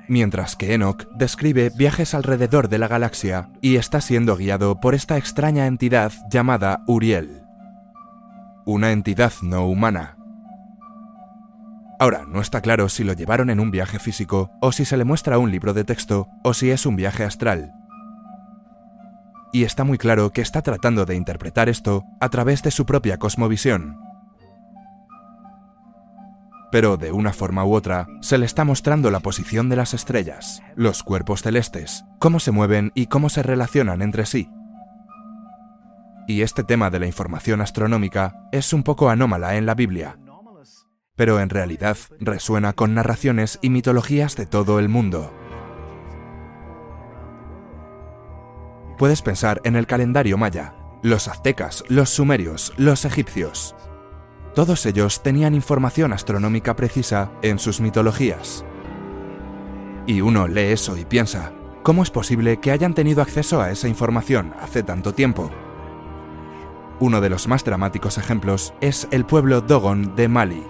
Mientras 0.08 0.56
que 0.56 0.74
Enoch 0.74 1.08
describe 1.16 1.72
viajes 1.76 2.14
alrededor 2.14 2.70
de 2.70 2.78
la 2.78 2.88
galaxia 2.88 3.50
y 3.62 3.76
está 3.76 4.00
siendo 4.00 4.36
guiado 4.38 4.80
por 4.80 4.96
esta 4.96 5.18
extraña 5.18 5.68
entidad 5.68 6.14
llamada 6.30 6.84
Uriel. 6.88 7.43
Una 8.66 8.92
entidad 8.92 9.34
no 9.42 9.68
humana. 9.68 10.18
Ahora, 12.00 12.26
no 12.28 12.42
está 12.42 12.62
claro 12.62 12.90
si 12.90 13.04
lo 13.04 13.14
llevaron 13.14 13.50
en 13.50 13.60
un 13.60 13.72
viaje 13.72 14.00
físico, 14.00 14.52
o 14.62 14.72
si 14.72 14.86
se 14.86 14.98
le 14.98 15.04
muestra 15.04 15.38
un 15.38 15.52
libro 15.52 15.74
de 15.74 15.84
texto, 15.84 16.28
o 16.44 16.54
si 16.54 16.72
es 16.72 16.86
un 16.86 16.96
viaje 16.96 17.24
astral. 17.24 17.74
Y 19.52 19.64
está 19.64 19.84
muy 19.84 19.98
claro 19.98 20.32
que 20.32 20.42
está 20.42 20.62
tratando 20.62 21.06
de 21.06 21.16
interpretar 21.16 21.70
esto 21.70 22.04
a 22.20 22.30
través 22.30 22.64
de 22.64 22.72
su 22.72 22.86
propia 22.86 23.18
cosmovisión, 23.18 23.98
pero 26.74 26.98
de 26.98 27.12
una 27.12 27.34
forma 27.34 27.64
u 27.64 27.76
otra 27.76 28.08
se 28.22 28.40
le 28.40 28.48
está 28.48 28.66
mostrando 28.66 29.12
la 29.12 29.20
posición 29.20 29.70
de 29.70 29.76
las 29.76 29.94
estrellas, 29.94 30.64
los 30.76 31.04
cuerpos 31.04 31.44
celestes, 31.44 32.04
cómo 32.18 32.40
se 32.40 32.50
mueven 32.50 32.92
y 32.96 33.06
cómo 33.06 33.30
se 33.30 33.44
relacionan 33.44 34.02
entre 34.02 34.26
sí. 34.26 34.50
Y 36.28 36.42
este 36.42 36.64
tema 36.64 36.90
de 36.90 37.00
la 37.00 37.08
información 37.08 37.62
astronómica 37.62 38.48
es 38.52 38.74
un 38.74 38.84
poco 38.84 39.10
anómala 39.10 39.56
en 39.56 39.66
la 39.66 39.76
Biblia, 39.76 40.18
pero 41.16 41.40
en 41.40 41.50
realidad 41.50 41.98
resuena 42.20 42.74
con 42.74 42.94
narraciones 42.94 43.60
y 43.62 43.70
mitologías 43.70 44.36
de 44.36 44.46
todo 44.46 44.80
el 44.80 44.90
mundo. 44.90 45.34
Puedes 48.98 49.22
pensar 49.22 49.60
en 49.64 49.76
el 49.76 49.88
calendario 49.88 50.38
maya, 50.38 50.76
los 51.02 51.28
aztecas, 51.28 51.84
los 51.90 52.10
sumerios, 52.10 52.74
los 52.78 53.06
egipcios, 53.06 53.76
todos 54.56 54.86
ellos 54.86 55.24
tenían 55.24 55.56
información 55.56 56.14
astronómica 56.14 56.76
precisa 56.76 57.32
en 57.42 57.58
sus 57.58 57.82
mitologías. 57.82 58.64
Y 60.06 60.22
uno 60.22 60.48
lee 60.48 60.72
eso 60.74 60.96
y 60.96 61.06
piensa, 61.06 61.52
¿cómo 61.82 62.04
es 62.04 62.12
posible 62.12 62.60
que 62.60 62.70
hayan 62.70 62.94
tenido 62.94 63.24
acceso 63.24 63.62
a 63.62 63.72
esa 63.72 63.88
información 63.88 64.54
hace 64.62 64.84
tanto 64.84 65.14
tiempo? 65.16 65.50
Uno 67.00 67.22
de 67.22 67.30
los 67.30 67.48
más 67.48 67.64
dramáticos 67.64 68.18
ejemplos 68.18 68.74
es 68.82 69.08
el 69.12 69.26
pueblo 69.26 69.62
Dogon 69.62 70.16
de 70.16 70.28
Mali. 70.28 70.64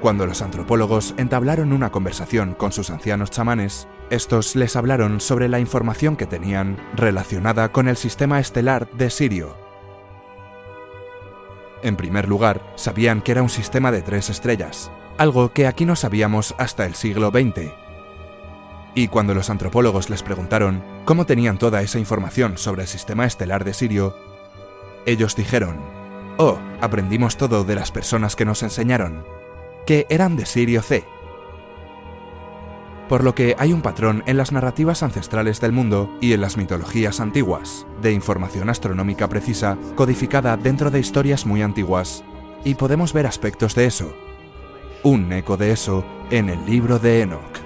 Cuando 0.00 0.26
los 0.26 0.42
antropólogos 0.42 1.14
entablaron 1.16 1.72
una 1.72 1.90
conversación 1.90 2.54
con 2.54 2.72
sus 2.72 2.90
ancianos 2.90 3.30
chamanes, 3.30 3.88
estos 4.10 4.54
les 4.56 4.76
hablaron 4.76 5.20
sobre 5.20 5.48
la 5.48 5.58
información 5.58 6.16
que 6.16 6.26
tenían 6.26 6.76
relacionada 6.94 7.72
con 7.72 7.88
el 7.88 7.96
sistema 7.96 8.38
estelar 8.38 8.88
de 8.92 9.10
Sirio, 9.10 9.66
en 11.82 11.96
primer 11.96 12.26
lugar, 12.28 12.62
sabían 12.74 13.20
que 13.22 13.32
era 13.32 13.42
un 13.42 13.48
sistema 13.48 13.92
de 13.92 14.02
tres 14.02 14.30
estrellas, 14.30 14.90
algo 15.18 15.52
que 15.52 15.66
aquí 15.66 15.84
no 15.84 15.94
sabíamos 15.94 16.54
hasta 16.58 16.86
el 16.86 16.94
siglo 16.94 17.30
XX. 17.30 17.70
Y 18.94 19.08
cuando 19.08 19.34
los 19.34 19.50
antropólogos 19.50 20.08
les 20.08 20.22
preguntaron 20.22 20.82
cómo 21.04 21.26
tenían 21.26 21.58
toda 21.58 21.82
esa 21.82 21.98
información 21.98 22.56
sobre 22.56 22.82
el 22.82 22.88
sistema 22.88 23.26
estelar 23.26 23.64
de 23.64 23.74
Sirio, 23.74 24.16
ellos 25.06 25.36
dijeron, 25.36 25.80
oh, 26.36 26.58
aprendimos 26.80 27.36
todo 27.36 27.64
de 27.64 27.74
las 27.74 27.90
personas 27.90 28.36
que 28.36 28.44
nos 28.44 28.62
enseñaron, 28.62 29.24
que 29.86 30.06
eran 30.10 30.36
de 30.36 30.44
Sirio 30.44 30.82
C, 30.82 31.04
por 33.08 33.22
lo 33.22 33.34
que 33.34 33.54
hay 33.58 33.72
un 33.72 33.82
patrón 33.82 34.24
en 34.26 34.36
las 34.36 34.50
narrativas 34.52 35.02
ancestrales 35.02 35.60
del 35.60 35.72
mundo 35.72 36.10
y 36.20 36.32
en 36.32 36.40
las 36.40 36.56
mitologías 36.56 37.20
antiguas, 37.20 37.86
de 38.02 38.12
información 38.12 38.68
astronómica 38.68 39.28
precisa 39.28 39.78
codificada 39.94 40.56
dentro 40.56 40.90
de 40.90 40.98
historias 40.98 41.46
muy 41.46 41.62
antiguas, 41.62 42.24
y 42.64 42.74
podemos 42.74 43.12
ver 43.12 43.26
aspectos 43.26 43.74
de 43.74 43.86
eso. 43.86 44.12
Un 45.04 45.32
eco 45.32 45.56
de 45.56 45.70
eso 45.70 46.04
en 46.30 46.48
el 46.48 46.66
libro 46.66 46.98
de 46.98 47.22
Enoch. 47.22 47.60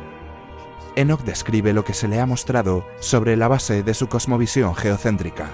Enoch 0.95 1.23
describe 1.23 1.73
lo 1.73 1.85
que 1.85 1.95
se 1.95 2.09
le 2.09 2.21
ha 2.21 2.27
mostrado 2.27 2.85
sobre 2.99 3.37
la 3.37 3.49
base 3.49 3.83
de 3.83 3.95
su 3.95 4.09
cosmovisión 4.09 4.75
geocéntrica. 4.75 5.49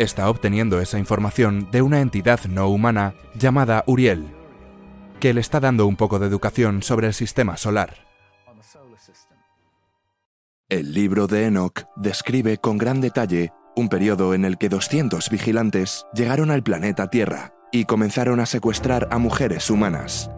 Está 0.00 0.30
obteniendo 0.30 0.80
esa 0.80 0.98
información 0.98 1.68
de 1.70 1.82
una 1.82 2.00
entidad 2.00 2.40
no 2.46 2.70
humana 2.70 3.12
llamada 3.34 3.84
Uriel, 3.86 4.28
que 5.20 5.34
le 5.34 5.42
está 5.42 5.60
dando 5.60 5.86
un 5.86 5.96
poco 5.96 6.18
de 6.18 6.26
educación 6.26 6.82
sobre 6.82 7.08
el 7.08 7.12
sistema 7.12 7.58
solar. 7.58 8.06
El 10.70 10.94
libro 10.94 11.26
de 11.26 11.44
Enoch 11.44 11.82
describe 11.96 12.56
con 12.56 12.78
gran 12.78 13.02
detalle 13.02 13.52
un 13.76 13.90
periodo 13.90 14.32
en 14.32 14.46
el 14.46 14.56
que 14.56 14.70
200 14.70 15.28
vigilantes 15.28 16.06
llegaron 16.14 16.50
al 16.50 16.62
planeta 16.62 17.10
Tierra 17.10 17.52
y 17.70 17.84
comenzaron 17.84 18.40
a 18.40 18.46
secuestrar 18.46 19.06
a 19.10 19.18
mujeres 19.18 19.68
humanas. 19.68 20.30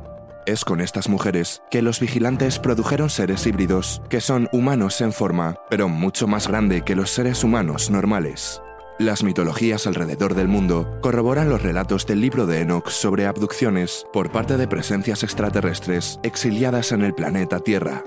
Es 0.44 0.64
con 0.64 0.80
estas 0.80 1.08
mujeres 1.08 1.62
que 1.70 1.82
los 1.82 2.00
vigilantes 2.00 2.58
produjeron 2.58 3.10
seres 3.10 3.46
híbridos 3.46 4.02
que 4.10 4.20
son 4.20 4.48
humanos 4.50 5.00
en 5.00 5.12
forma, 5.12 5.54
pero 5.70 5.88
mucho 5.88 6.26
más 6.26 6.48
grande 6.48 6.82
que 6.82 6.96
los 6.96 7.10
seres 7.10 7.44
humanos 7.44 7.90
normales. 7.90 8.60
Las 8.98 9.24
mitologías 9.24 9.86
alrededor 9.86 10.34
del 10.34 10.48
mundo 10.48 10.98
corroboran 11.00 11.48
los 11.48 11.62
relatos 11.62 12.06
del 12.06 12.20
libro 12.20 12.46
de 12.46 12.60
Enoch 12.60 12.88
sobre 12.88 13.26
abducciones 13.26 14.06
por 14.12 14.30
parte 14.30 14.56
de 14.58 14.68
presencias 14.68 15.22
extraterrestres 15.22 16.20
exiliadas 16.22 16.92
en 16.92 17.02
el 17.02 17.14
planeta 17.14 17.60
Tierra. 17.60 18.04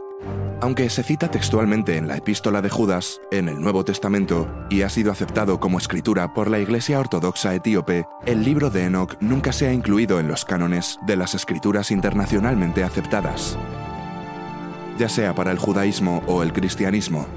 Aunque 0.61 0.89
se 0.89 1.03
cita 1.03 1.29
textualmente 1.29 1.97
en 1.97 2.07
la 2.07 2.17
epístola 2.17 2.61
de 2.61 2.69
Judas, 2.69 3.19
en 3.31 3.49
el 3.49 3.59
Nuevo 3.59 3.83
Testamento, 3.83 4.47
y 4.69 4.83
ha 4.83 4.89
sido 4.89 5.11
aceptado 5.11 5.59
como 5.59 5.79
escritura 5.79 6.33
por 6.33 6.49
la 6.49 6.59
Iglesia 6.59 6.99
Ortodoxa 6.99 7.53
etíope, 7.53 8.05
el 8.25 8.43
libro 8.43 8.69
de 8.69 8.85
Enoch 8.85 9.17
nunca 9.19 9.51
se 9.51 9.67
ha 9.67 9.73
incluido 9.73 10.19
en 10.19 10.27
los 10.27 10.45
cánones 10.45 10.99
de 11.05 11.17
las 11.17 11.35
escrituras 11.35 11.91
internacionalmente 11.91 12.83
aceptadas, 12.83 13.57
ya 14.97 15.09
sea 15.09 15.33
para 15.35 15.51
el 15.51 15.57
judaísmo 15.57 16.23
o 16.27 16.41
el 16.41 16.53
cristianismo. 16.53 17.27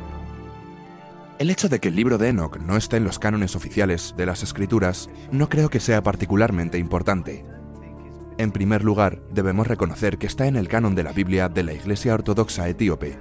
El 1.39 1.51
hecho 1.51 1.69
de 1.69 1.79
que 1.79 1.87
el 1.87 1.95
libro 1.95 2.19
de 2.19 2.31
Enoch 2.31 2.59
no 2.59 2.77
esté 2.77 2.97
en 2.97 3.05
los 3.05 3.21
cánones 3.21 3.55
oficiales 3.55 4.13
de 4.17 4.27
las 4.27 4.43
escrituras 4.43 5.09
no 5.31 5.49
creo 5.49 5.69
que 5.69 5.79
sea 5.79 6.03
particularmente 6.03 6.79
importante. 6.79 7.45
En 8.39 8.51
primer 8.51 8.83
lugar, 8.83 9.23
debemos 9.33 9.69
reconocer 9.69 10.19
que 10.19 10.27
está 10.27 10.49
en 10.49 10.57
el 10.57 10.67
canon 10.67 10.97
de 10.97 11.05
la 11.05 11.13
Biblia 11.13 11.49
de 11.49 11.63
la 11.63 11.75
Iglesia 11.75 12.15
Ortodoxa 12.15 12.69
etíope. 12.69 13.21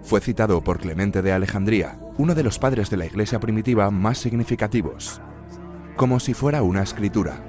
Fue 0.00 0.20
citado 0.20 0.62
por 0.62 0.78
Clemente 0.78 1.22
de 1.22 1.32
Alejandría, 1.32 1.98
uno 2.18 2.36
de 2.36 2.44
los 2.44 2.60
padres 2.60 2.88
de 2.88 2.98
la 2.98 3.06
Iglesia 3.06 3.40
primitiva 3.40 3.90
más 3.90 4.18
significativos, 4.18 5.20
como 5.96 6.20
si 6.20 6.34
fuera 6.34 6.62
una 6.62 6.84
escritura. 6.84 7.44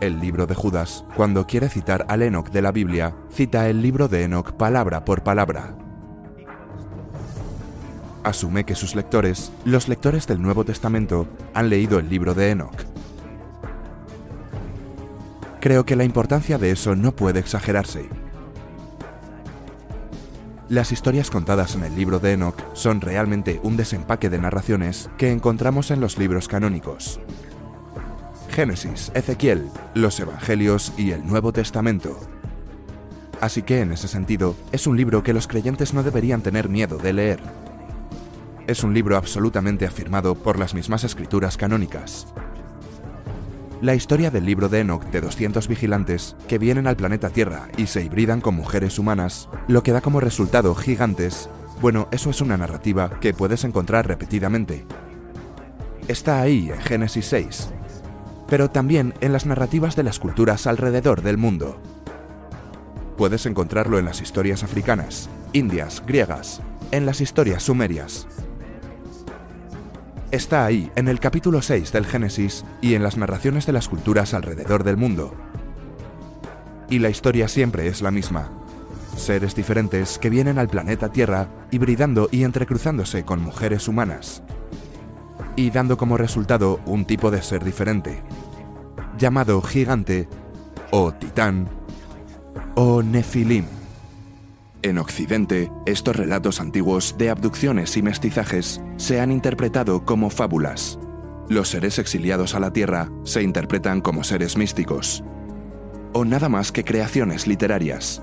El 0.00 0.20
libro 0.20 0.46
de 0.46 0.54
Judas, 0.54 1.04
cuando 1.16 1.46
quiere 1.46 1.68
citar 1.68 2.06
al 2.08 2.22
Enoch 2.22 2.48
de 2.48 2.62
la 2.62 2.72
Biblia, 2.72 3.14
cita 3.30 3.68
el 3.68 3.82
libro 3.82 4.08
de 4.08 4.22
Enoch 4.22 4.52
palabra 4.52 5.04
por 5.04 5.22
palabra, 5.22 5.76
asume 8.26 8.64
que 8.64 8.74
sus 8.74 8.94
lectores, 8.94 9.52
los 9.64 9.88
lectores 9.88 10.26
del 10.26 10.42
Nuevo 10.42 10.64
Testamento, 10.64 11.28
han 11.54 11.70
leído 11.70 11.98
el 11.98 12.10
libro 12.10 12.34
de 12.34 12.50
Enoch. 12.50 12.84
creo 15.66 15.84
que 15.84 15.96
la 15.96 16.04
importancia 16.04 16.58
de 16.58 16.70
eso 16.70 16.94
no 16.94 17.10
puede 17.10 17.40
exagerarse. 17.40 18.08
Las 20.68 20.92
historias 20.92 21.28
contadas 21.28 21.74
en 21.74 21.82
el 21.82 21.96
libro 21.96 22.20
de 22.20 22.34
Enoch 22.34 22.62
son 22.72 23.00
realmente 23.00 23.58
un 23.64 23.76
desempaque 23.76 24.30
de 24.30 24.38
narraciones 24.38 25.10
que 25.18 25.32
encontramos 25.32 25.90
en 25.90 26.00
los 26.00 26.18
libros 26.18 26.46
canónicos. 26.46 27.18
Génesis, 28.48 29.10
Ezequiel, 29.12 29.68
los 29.94 30.20
Evangelios 30.20 30.92
y 30.96 31.10
el 31.10 31.26
Nuevo 31.26 31.52
Testamento. 31.52 32.16
Así 33.40 33.62
que 33.62 33.80
en 33.80 33.90
ese 33.90 34.06
sentido, 34.06 34.54
es 34.70 34.86
un 34.86 34.96
libro 34.96 35.24
que 35.24 35.32
los 35.32 35.48
creyentes 35.48 35.94
no 35.94 36.04
deberían 36.04 36.42
tener 36.42 36.68
miedo 36.68 36.96
de 36.96 37.12
leer. 37.12 37.65
Es 38.66 38.82
un 38.82 38.92
libro 38.92 39.16
absolutamente 39.16 39.86
afirmado 39.86 40.34
por 40.34 40.58
las 40.58 40.74
mismas 40.74 41.04
escrituras 41.04 41.56
canónicas. 41.56 42.26
La 43.80 43.94
historia 43.94 44.32
del 44.32 44.44
libro 44.44 44.68
de 44.68 44.80
Enoch 44.80 45.04
de 45.04 45.20
200 45.20 45.68
vigilantes 45.68 46.34
que 46.48 46.58
vienen 46.58 46.88
al 46.88 46.96
planeta 46.96 47.30
Tierra 47.30 47.68
y 47.76 47.86
se 47.86 48.02
hibridan 48.02 48.40
con 48.40 48.56
mujeres 48.56 48.98
humanas, 48.98 49.48
lo 49.68 49.84
que 49.84 49.92
da 49.92 50.00
como 50.00 50.18
resultado 50.18 50.74
gigantes, 50.74 51.48
bueno, 51.80 52.08
eso 52.10 52.30
es 52.30 52.40
una 52.40 52.56
narrativa 52.56 53.20
que 53.20 53.34
puedes 53.34 53.62
encontrar 53.62 54.08
repetidamente. 54.08 54.84
Está 56.08 56.40
ahí 56.40 56.70
en 56.70 56.80
Génesis 56.80 57.26
6, 57.26 57.68
pero 58.48 58.70
también 58.70 59.14
en 59.20 59.32
las 59.32 59.46
narrativas 59.46 59.94
de 59.94 60.02
las 60.02 60.18
culturas 60.18 60.66
alrededor 60.66 61.22
del 61.22 61.36
mundo. 61.36 61.80
Puedes 63.16 63.46
encontrarlo 63.46 64.00
en 64.00 64.06
las 64.06 64.20
historias 64.20 64.64
africanas, 64.64 65.28
indias, 65.52 66.02
griegas, 66.04 66.62
en 66.90 67.06
las 67.06 67.20
historias 67.20 67.62
sumerias, 67.62 68.26
está 70.30 70.64
ahí 70.64 70.90
en 70.96 71.08
el 71.08 71.20
capítulo 71.20 71.62
6 71.62 71.92
del 71.92 72.06
Génesis 72.06 72.64
y 72.80 72.94
en 72.94 73.02
las 73.02 73.16
narraciones 73.16 73.66
de 73.66 73.72
las 73.72 73.88
culturas 73.88 74.34
alrededor 74.34 74.84
del 74.84 74.96
mundo. 74.96 75.34
Y 76.88 76.98
la 76.98 77.10
historia 77.10 77.48
siempre 77.48 77.86
es 77.88 78.02
la 78.02 78.10
misma. 78.10 78.50
Seres 79.16 79.54
diferentes 79.54 80.18
que 80.18 80.30
vienen 80.30 80.58
al 80.58 80.68
planeta 80.68 81.10
Tierra 81.10 81.48
hibridando 81.70 82.28
y 82.30 82.44
entrecruzándose 82.44 83.24
con 83.24 83.42
mujeres 83.42 83.88
humanas. 83.88 84.42
Y 85.56 85.70
dando 85.70 85.96
como 85.96 86.16
resultado 86.16 86.80
un 86.84 87.06
tipo 87.06 87.30
de 87.30 87.42
ser 87.42 87.64
diferente, 87.64 88.22
llamado 89.18 89.62
gigante, 89.62 90.28
o 90.90 91.12
titán, 91.12 91.68
o 92.74 93.02
nefilim. 93.02 93.64
En 94.86 94.98
Occidente, 94.98 95.72
estos 95.84 96.14
relatos 96.14 96.60
antiguos 96.60 97.16
de 97.18 97.28
abducciones 97.28 97.96
y 97.96 98.02
mestizajes 98.02 98.80
se 98.98 99.20
han 99.20 99.32
interpretado 99.32 100.04
como 100.04 100.30
fábulas. 100.30 101.00
Los 101.48 101.70
seres 101.70 101.98
exiliados 101.98 102.54
a 102.54 102.60
la 102.60 102.72
Tierra 102.72 103.10
se 103.24 103.42
interpretan 103.42 104.00
como 104.00 104.22
seres 104.22 104.56
místicos, 104.56 105.24
o 106.12 106.24
nada 106.24 106.48
más 106.48 106.70
que 106.70 106.84
creaciones 106.84 107.48
literarias. 107.48 108.22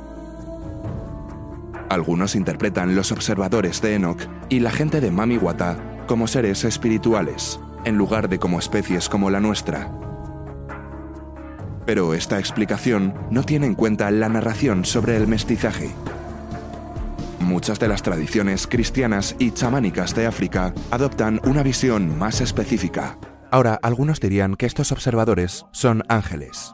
Algunos 1.90 2.34
interpretan 2.34 2.96
los 2.96 3.12
observadores 3.12 3.82
de 3.82 3.96
Enoch 3.96 4.22
y 4.48 4.62
la 4.62 4.72
gente 4.72 5.02
de 5.02 5.12
Mamiwata 5.12 6.06
como 6.08 6.28
seres 6.28 6.64
espirituales, 6.64 7.60
en 7.84 7.98
lugar 7.98 8.30
de 8.30 8.40
como 8.40 8.58
especies 8.58 9.10
como 9.10 9.30
la 9.30 9.42
nuestra. 9.42 9.92
Pero 11.86 12.14
esta 12.14 12.40
explicación 12.40 13.14
no 13.32 13.44
tiene 13.44 13.66
en 13.66 13.76
cuenta 13.76 14.10
la 14.12 14.30
narración 14.30 14.86
sobre 14.86 15.18
el 15.18 15.28
mestizaje, 15.28 15.92
Muchas 17.44 17.78
de 17.78 17.90
las 17.90 18.02
tradiciones 18.02 18.68
cristianas 18.68 19.36
y 19.38 19.52
chamánicas 19.52 20.16
de 20.16 20.26
África 20.26 20.74
adoptan 20.92 21.42
una 21.44 21.62
visión 21.62 22.18
más 22.18 22.40
específica. 22.40 23.18
Ahora, 23.52 23.78
algunos 23.84 24.22
dirían 24.22 24.56
que 24.56 24.66
estos 24.66 24.94
observadores 24.94 25.66
son 25.72 26.04
ángeles. 26.08 26.74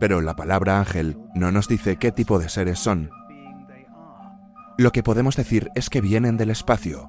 Pero 0.00 0.20
la 0.20 0.34
palabra 0.34 0.80
ángel 0.80 1.16
no 1.32 1.52
nos 1.52 1.68
dice 1.68 1.96
qué 1.96 2.10
tipo 2.10 2.40
de 2.40 2.48
seres 2.48 2.80
son. 2.80 3.10
Lo 4.76 4.90
que 4.90 5.04
podemos 5.04 5.36
decir 5.36 5.70
es 5.76 5.90
que 5.90 6.00
vienen 6.00 6.36
del 6.36 6.50
espacio, 6.50 7.08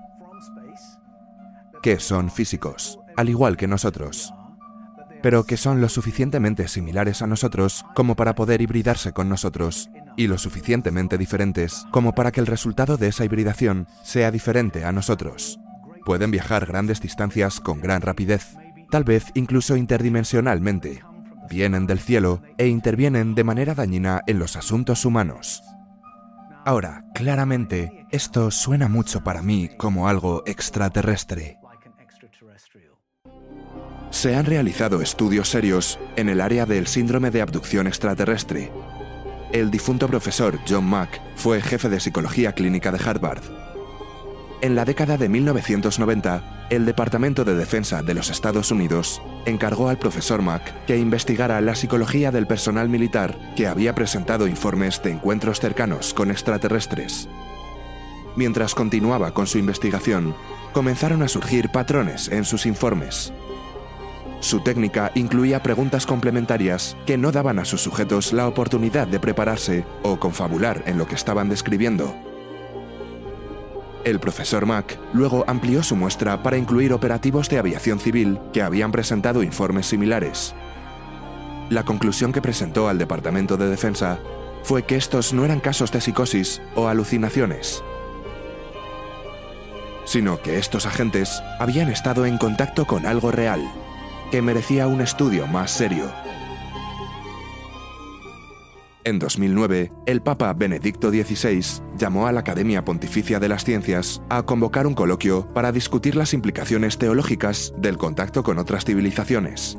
que 1.82 2.00
son 2.00 2.30
físicos, 2.30 3.00
al 3.18 3.30
igual 3.30 3.58
que 3.58 3.68
nosotros, 3.68 4.32
pero 5.24 5.44
que 5.44 5.58
son 5.58 5.82
lo 5.82 5.90
suficientemente 5.90 6.68
similares 6.68 7.24
a 7.24 7.28
nosotros 7.28 7.84
como 7.96 8.16
para 8.16 8.36
poder 8.36 8.62
hibridarse 8.62 9.12
con 9.12 9.28
nosotros 9.28 9.90
y 10.20 10.28
lo 10.28 10.38
suficientemente 10.38 11.18
diferentes 11.18 11.86
como 11.92 12.14
para 12.14 12.34
que 12.34 12.42
el 12.42 12.46
resultado 12.46 12.98
de 12.98 13.08
esa 13.08 13.24
hibridación 13.24 13.88
sea 14.04 14.32
diferente 14.32 14.84
a 14.84 14.92
nosotros. 14.92 15.62
Pueden 16.04 16.30
viajar 16.30 16.66
grandes 16.66 17.00
distancias 17.00 17.62
con 17.62 17.80
gran 17.80 18.02
rapidez, 18.02 18.58
tal 18.92 19.06
vez 19.06 19.28
incluso 19.34 19.78
interdimensionalmente. 19.78 21.02
Vienen 21.50 21.88
del 21.88 22.02
cielo 22.02 22.42
e 22.58 22.68
intervienen 22.68 23.34
de 23.34 23.46
manera 23.46 23.76
dañina 23.76 24.22
en 24.28 24.40
los 24.40 24.58
asuntos 24.58 25.06
humanos. 25.06 25.64
Ahora, 26.66 27.06
claramente, 27.16 28.06
esto 28.12 28.52
suena 28.52 28.90
mucho 28.90 29.24
para 29.24 29.42
mí 29.42 29.70
como 29.78 30.10
algo 30.10 30.44
extraterrestre. 30.46 31.60
Se 34.12 34.36
han 34.36 34.46
realizado 34.46 35.02
estudios 35.02 35.48
serios 35.48 35.98
en 36.18 36.28
el 36.28 36.42
área 36.42 36.66
del 36.66 36.88
síndrome 36.88 37.32
de 37.32 37.42
abducción 37.42 37.88
extraterrestre, 37.88 38.70
el 39.52 39.72
difunto 39.72 40.08
profesor 40.08 40.60
John 40.68 40.86
Mack 40.86 41.22
fue 41.36 41.62
jefe 41.62 41.90
de 41.90 42.00
psicología 42.00 42.54
clínica 42.54 42.92
de 42.92 43.00
Harvard. 43.04 43.42
En 44.62 44.76
la 44.76 44.86
década 44.86 45.18
de 45.18 45.30
1990, 45.30 46.68
el 46.70 46.86
Departamento 46.86 47.46
de 47.46 47.56
Defensa 47.56 48.04
de 48.04 48.14
los 48.14 48.30
Estados 48.30 48.72
Unidos 48.72 49.22
encargó 49.46 49.90
al 49.90 49.98
profesor 49.98 50.42
Mack 50.42 50.86
que 50.86 50.98
investigara 50.98 51.62
la 51.62 51.76
psicología 51.76 52.32
del 52.32 52.46
personal 52.46 52.90
militar 52.90 53.38
que 53.56 53.68
había 53.68 53.96
presentado 53.96 54.48
informes 54.48 55.02
de 55.02 55.12
encuentros 55.12 55.60
cercanos 55.60 56.14
con 56.14 56.30
extraterrestres. 56.30 57.28
Mientras 58.36 58.76
continuaba 58.76 59.34
con 59.34 59.48
su 59.48 59.58
investigación, 59.58 60.36
comenzaron 60.74 61.24
a 61.24 61.28
surgir 61.28 61.70
patrones 61.70 62.28
en 62.28 62.46
sus 62.46 62.66
informes. 62.66 63.34
Su 64.42 64.62
técnica 64.62 65.12
incluía 65.16 65.62
preguntas 65.62 66.06
complementarias 66.06 66.96
que 67.06 67.18
no 67.18 67.32
daban 67.32 67.60
a 67.60 67.66
sus 67.66 67.82
sujetos 67.82 68.32
la 68.32 68.48
oportunidad 68.48 69.06
de 69.06 69.20
prepararse 69.20 69.86
o 70.02 70.18
confabular 70.18 70.84
en 70.86 70.98
lo 70.98 71.08
que 71.08 71.16
estaban 71.16 71.50
describiendo. 71.50 72.16
El 74.06 74.22
profesor 74.22 74.66
Mack 74.66 74.98
luego 75.14 75.44
amplió 75.48 75.84
su 75.84 75.98
muestra 75.98 76.42
para 76.42 76.58
incluir 76.58 76.94
operativos 76.94 77.50
de 77.50 77.60
aviación 77.60 78.00
civil 78.00 78.40
que 78.54 78.62
habían 78.62 78.94
presentado 78.94 79.44
informes 79.44 79.88
similares. 79.88 80.56
La 81.70 81.84
conclusión 81.84 82.32
que 82.32 82.42
presentó 82.42 82.88
al 82.88 82.98
Departamento 82.98 83.58
de 83.58 83.70
Defensa 83.70 84.20
fue 84.64 84.84
que 84.84 84.96
estos 84.96 85.34
no 85.34 85.44
eran 85.44 85.60
casos 85.60 85.92
de 85.92 86.00
psicosis 86.00 86.62
o 86.76 86.88
alucinaciones, 86.88 87.84
sino 90.06 90.42
que 90.42 90.58
estos 90.58 90.86
agentes 90.86 91.44
habían 91.60 91.90
estado 91.90 92.26
en 92.26 92.38
contacto 92.38 92.86
con 92.86 93.06
algo 93.06 93.32
real 93.32 93.62
que 94.32 94.42
merecía 94.42 94.88
un 94.88 95.02
estudio 95.02 95.48
más 95.48 95.72
serio. 95.72 96.06
En 99.06 99.18
2009, 99.18 99.92
el 100.06 100.22
Papa 100.22 100.54
Benedicto 100.54 101.10
XVI 101.10 101.82
llamó 101.98 102.28
a 102.28 102.32
la 102.32 102.42
Academia 102.42 102.86
Pontificia 102.86 103.40
de 103.40 103.50
las 103.50 103.64
Ciencias 103.64 104.22
a 104.30 104.44
convocar 104.44 104.86
un 104.86 104.94
coloquio 104.94 105.52
para 105.54 105.72
discutir 105.72 106.16
las 106.16 106.34
implicaciones 106.34 106.98
teológicas 106.98 107.74
del 107.78 107.98
contacto 107.98 108.44
con 108.44 108.60
otras 108.60 108.86
civilizaciones. 108.86 109.78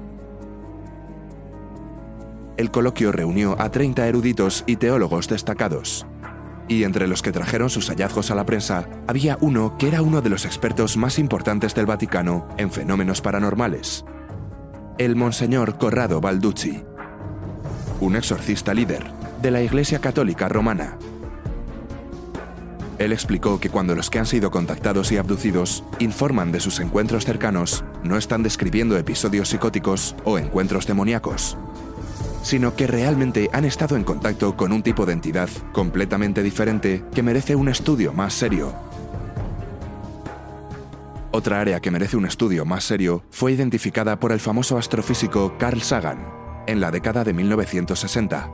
El 2.56 2.70
coloquio 2.70 3.12
reunió 3.12 3.56
a 3.60 3.70
30 3.70 4.08
eruditos 4.08 4.64
y 4.66 4.76
teólogos 4.76 5.28
destacados, 5.28 6.06
y 6.66 6.84
entre 6.84 7.06
los 7.06 7.22
que 7.22 7.32
trajeron 7.32 7.68
sus 7.68 7.88
hallazgos 7.88 8.30
a 8.30 8.34
la 8.34 8.46
prensa 8.46 8.88
había 9.06 9.36
uno 9.40 9.76
que 9.78 9.88
era 9.88 10.02
uno 10.02 10.22
de 10.22 10.30
los 10.30 10.44
expertos 10.44 10.96
más 10.96 11.18
importantes 11.18 11.74
del 11.74 11.86
Vaticano 11.86 12.48
en 12.58 12.70
fenómenos 12.70 13.20
paranormales, 13.20 14.04
el 15.00 15.16
Monseñor 15.16 15.78
Corrado 15.78 16.20
Balducci, 16.20 16.82
un 18.02 18.16
exorcista 18.16 18.74
líder 18.74 19.10
de 19.40 19.50
la 19.50 19.62
Iglesia 19.62 19.98
Católica 19.98 20.46
Romana. 20.46 20.98
Él 22.98 23.10
explicó 23.10 23.58
que 23.58 23.70
cuando 23.70 23.94
los 23.94 24.10
que 24.10 24.18
han 24.18 24.26
sido 24.26 24.50
contactados 24.50 25.10
y 25.10 25.16
abducidos 25.16 25.84
informan 26.00 26.52
de 26.52 26.60
sus 26.60 26.80
encuentros 26.80 27.24
cercanos, 27.24 27.82
no 28.04 28.18
están 28.18 28.42
describiendo 28.42 28.98
episodios 28.98 29.48
psicóticos 29.48 30.16
o 30.24 30.36
encuentros 30.36 30.86
demoníacos, 30.86 31.56
sino 32.42 32.76
que 32.76 32.86
realmente 32.86 33.48
han 33.54 33.64
estado 33.64 33.96
en 33.96 34.04
contacto 34.04 34.54
con 34.54 34.70
un 34.70 34.82
tipo 34.82 35.06
de 35.06 35.14
entidad 35.14 35.48
completamente 35.72 36.42
diferente 36.42 37.02
que 37.14 37.22
merece 37.22 37.56
un 37.56 37.70
estudio 37.70 38.12
más 38.12 38.34
serio 38.34 38.89
otra 41.32 41.60
área 41.60 41.80
que 41.80 41.90
merece 41.90 42.16
un 42.16 42.26
estudio 42.26 42.64
más 42.64 42.84
serio 42.84 43.22
fue 43.30 43.52
identificada 43.52 44.18
por 44.18 44.32
el 44.32 44.40
famoso 44.40 44.76
astrofísico 44.76 45.56
Carl 45.58 45.80
Sagan 45.80 46.26
en 46.66 46.80
la 46.80 46.90
década 46.90 47.24
de 47.24 47.32
1960. 47.32 48.50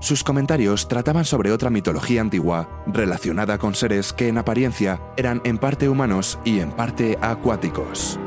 Sus 0.00 0.22
comentarios 0.22 0.86
trataban 0.86 1.24
sobre 1.24 1.50
otra 1.50 1.70
mitología 1.70 2.20
antigua 2.20 2.84
relacionada 2.86 3.58
con 3.58 3.74
seres 3.74 4.12
que 4.12 4.28
en 4.28 4.38
apariencia 4.38 5.00
eran 5.16 5.40
en 5.44 5.58
parte 5.58 5.88
humanos 5.88 6.38
y 6.44 6.60
en 6.60 6.70
parte 6.70 7.18
acuáticos. 7.20 8.18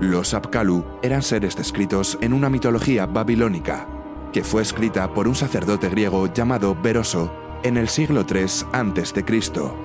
Los 0.00 0.34
Apkallu 0.34 0.84
eran 1.02 1.22
seres 1.22 1.56
descritos 1.56 2.18
en 2.20 2.34
una 2.34 2.50
mitología 2.50 3.06
babilónica, 3.06 3.88
que 4.32 4.44
fue 4.44 4.60
escrita 4.60 5.14
por 5.14 5.26
un 5.26 5.34
sacerdote 5.34 5.88
griego 5.88 6.30
llamado 6.32 6.76
Beroso 6.80 7.32
en 7.62 7.78
el 7.78 7.88
siglo 7.88 8.26
III 8.28 8.66
a.C. 8.72 9.83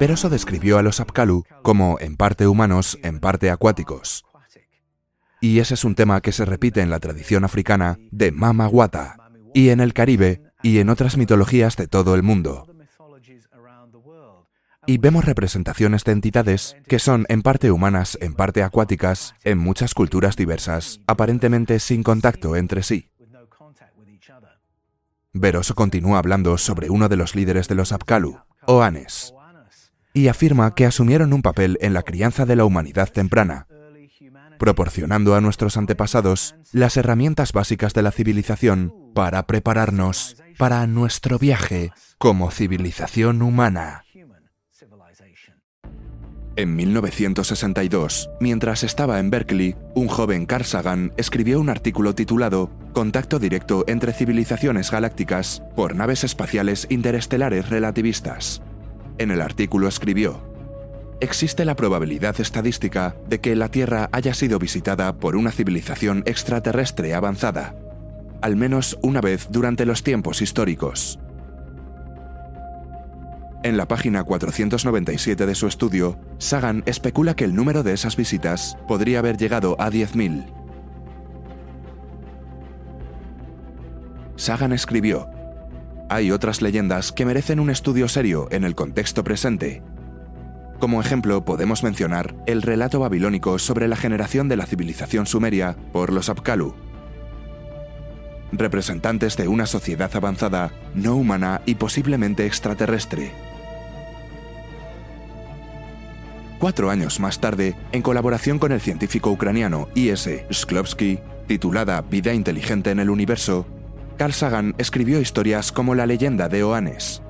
Beroso 0.00 0.28
describió 0.30 0.78
a 0.78 0.82
los 0.82 0.98
Apkallu 0.98 1.44
como 1.62 1.98
en 2.00 2.16
parte 2.16 2.48
humanos, 2.48 2.98
en 3.02 3.20
parte 3.20 3.50
acuáticos. 3.50 4.24
Y 5.40 5.60
ese 5.60 5.74
es 5.74 5.84
un 5.84 5.94
tema 5.94 6.20
que 6.20 6.32
se 6.32 6.44
repite 6.44 6.80
en 6.80 6.90
la 6.90 6.98
tradición 6.98 7.44
africana 7.44 7.98
de 8.10 8.32
Mama 8.32 8.66
Wata, 8.66 9.16
y 9.54 9.68
en 9.68 9.80
el 9.80 9.92
Caribe 9.92 10.42
y 10.62 10.78
en 10.78 10.90
otras 10.90 11.16
mitologías 11.16 11.76
de 11.76 11.86
todo 11.86 12.14
el 12.14 12.22
mundo 12.22 12.66
y 14.86 14.98
vemos 14.98 15.24
representaciones 15.24 16.02
de 16.02 16.10
entidades 16.10 16.76
que 16.88 16.98
son 16.98 17.24
en 17.28 17.42
parte 17.42 17.70
humanas, 17.70 18.18
en 18.20 18.34
parte 18.34 18.64
acuáticas, 18.64 19.36
en 19.44 19.56
muchas 19.58 19.94
culturas 19.94 20.34
diversas, 20.34 21.00
aparentemente 21.06 21.78
sin 21.78 22.02
contacto 22.02 22.56
entre 22.56 22.82
sí. 22.82 23.10
Veroso 25.32 25.76
continúa 25.76 26.18
hablando 26.18 26.58
sobre 26.58 26.90
uno 26.90 27.08
de 27.08 27.16
los 27.16 27.36
líderes 27.36 27.68
de 27.68 27.76
los 27.76 27.92
Apkalu, 27.92 28.40
Oanes, 28.66 29.32
y 30.12 30.28
afirma 30.28 30.74
que 30.74 30.86
asumieron 30.86 31.32
un 31.32 31.42
papel 31.42 31.78
en 31.80 31.94
la 31.94 32.02
crianza 32.02 32.46
de 32.46 32.56
la 32.56 32.64
humanidad 32.64 33.10
temprana, 33.10 33.66
proporcionando 34.58 35.34
a 35.34 35.40
nuestros 35.40 35.76
antepasados 35.76 36.54
las 36.72 36.96
herramientas 36.96 37.52
básicas 37.52 37.94
de 37.94 38.02
la 38.02 38.10
civilización 38.10 38.94
para 39.14 39.46
prepararnos 39.46 40.36
para 40.58 40.86
nuestro 40.86 41.38
viaje 41.38 41.92
como 42.18 42.50
civilización 42.50 43.42
humana. 43.42 44.04
En 46.56 46.76
1962, 46.76 48.28
mientras 48.40 48.82
estaba 48.82 49.20
en 49.20 49.30
Berkeley, 49.30 49.76
un 49.94 50.08
joven 50.08 50.44
Carl 50.44 50.64
Sagan 50.64 51.12
escribió 51.16 51.60
un 51.60 51.70
artículo 51.70 52.14
titulado 52.14 52.70
Contacto 52.92 53.38
directo 53.38 53.84
entre 53.86 54.12
civilizaciones 54.12 54.90
galácticas 54.90 55.62
por 55.74 55.94
naves 55.94 56.24
espaciales 56.24 56.86
interestelares 56.90 57.70
relativistas. 57.70 58.60
En 59.20 59.30
el 59.30 59.42
artículo 59.42 59.86
escribió, 59.86 60.40
Existe 61.20 61.66
la 61.66 61.76
probabilidad 61.76 62.40
estadística 62.40 63.14
de 63.28 63.38
que 63.38 63.54
la 63.54 63.68
Tierra 63.68 64.08
haya 64.12 64.32
sido 64.32 64.58
visitada 64.58 65.18
por 65.18 65.36
una 65.36 65.52
civilización 65.52 66.22
extraterrestre 66.24 67.12
avanzada, 67.12 67.74
al 68.40 68.56
menos 68.56 68.98
una 69.02 69.20
vez 69.20 69.48
durante 69.50 69.84
los 69.84 70.02
tiempos 70.02 70.40
históricos. 70.40 71.20
En 73.62 73.76
la 73.76 73.86
página 73.86 74.24
497 74.24 75.44
de 75.44 75.54
su 75.54 75.66
estudio, 75.66 76.18
Sagan 76.38 76.82
especula 76.86 77.36
que 77.36 77.44
el 77.44 77.54
número 77.54 77.82
de 77.82 77.92
esas 77.92 78.16
visitas 78.16 78.78
podría 78.88 79.18
haber 79.18 79.36
llegado 79.36 79.76
a 79.78 79.90
10.000. 79.90 80.46
Sagan 84.36 84.72
escribió, 84.72 85.28
Hay 86.12 86.32
otras 86.32 86.60
leyendas 86.60 87.12
que 87.12 87.24
merecen 87.24 87.60
un 87.60 87.70
estudio 87.70 88.08
serio 88.08 88.48
en 88.50 88.64
el 88.64 88.74
contexto 88.74 89.22
presente. 89.22 89.80
Como 90.80 91.00
ejemplo 91.00 91.44
podemos 91.44 91.84
mencionar 91.84 92.34
el 92.48 92.62
relato 92.62 92.98
babilónico 92.98 93.60
sobre 93.60 93.86
la 93.86 93.94
generación 93.94 94.48
de 94.48 94.56
la 94.56 94.66
civilización 94.66 95.26
sumeria 95.26 95.76
por 95.92 96.12
los 96.12 96.28
Apkallu, 96.28 96.74
representantes 98.50 99.36
de 99.36 99.46
una 99.46 99.66
sociedad 99.66 100.10
avanzada, 100.12 100.72
no 100.96 101.14
humana 101.14 101.62
y 101.64 101.76
posiblemente 101.76 102.44
extraterrestre. 102.44 103.30
Cuatro 106.58 106.90
años 106.90 107.20
más 107.20 107.38
tarde, 107.38 107.76
en 107.92 108.02
colaboración 108.02 108.58
con 108.58 108.72
el 108.72 108.80
científico 108.80 109.30
ucraniano 109.30 109.88
I.S. 109.94 110.44
Shklovsky, 110.50 111.20
titulada 111.46 112.00
Vida 112.02 112.34
inteligente 112.34 112.90
en 112.90 112.98
el 112.98 113.10
universo, 113.10 113.64
Carl 114.20 114.34
Sagan 114.34 114.74
escribió 114.76 115.18
historias 115.18 115.72
como 115.72 115.94
La 115.94 116.04
leyenda 116.04 116.50
de 116.50 116.62
Oanes, 116.62 117.22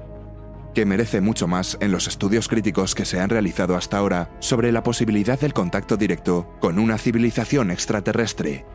que 0.74 0.84
merece 0.84 1.20
mucho 1.20 1.46
más 1.46 1.78
en 1.80 1.92
los 1.92 2.08
estudios 2.08 2.48
críticos 2.48 2.96
que 2.96 3.04
se 3.04 3.20
han 3.20 3.30
realizado 3.30 3.76
hasta 3.76 3.98
ahora 3.98 4.28
sobre 4.40 4.72
la 4.72 4.82
posibilidad 4.82 5.38
del 5.38 5.52
contacto 5.52 5.96
directo 5.96 6.52
con 6.58 6.80
una 6.80 6.98
civilización 6.98 7.70
extraterrestre, 7.70 8.66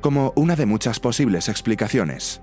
como 0.00 0.32
una 0.36 0.56
de 0.56 0.64
muchas 0.64 1.00
posibles 1.00 1.50
explicaciones. 1.50 2.40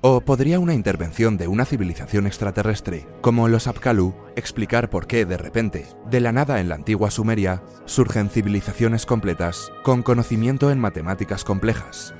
¿O 0.00 0.20
podría 0.20 0.60
una 0.60 0.74
intervención 0.74 1.36
de 1.36 1.48
una 1.48 1.64
civilización 1.64 2.28
extraterrestre, 2.28 3.08
como 3.20 3.48
los 3.48 3.66
Apkallu, 3.66 4.14
explicar 4.36 4.90
por 4.90 5.08
qué, 5.08 5.24
de 5.24 5.36
repente, 5.36 5.88
de 6.08 6.20
la 6.20 6.30
nada 6.30 6.60
en 6.60 6.68
la 6.68 6.76
antigua 6.76 7.10
Sumeria, 7.10 7.64
surgen 7.84 8.30
civilizaciones 8.30 9.06
completas 9.06 9.72
con 9.82 10.04
conocimiento 10.04 10.70
en 10.70 10.78
matemáticas 10.78 11.42
complejas? 11.42 12.14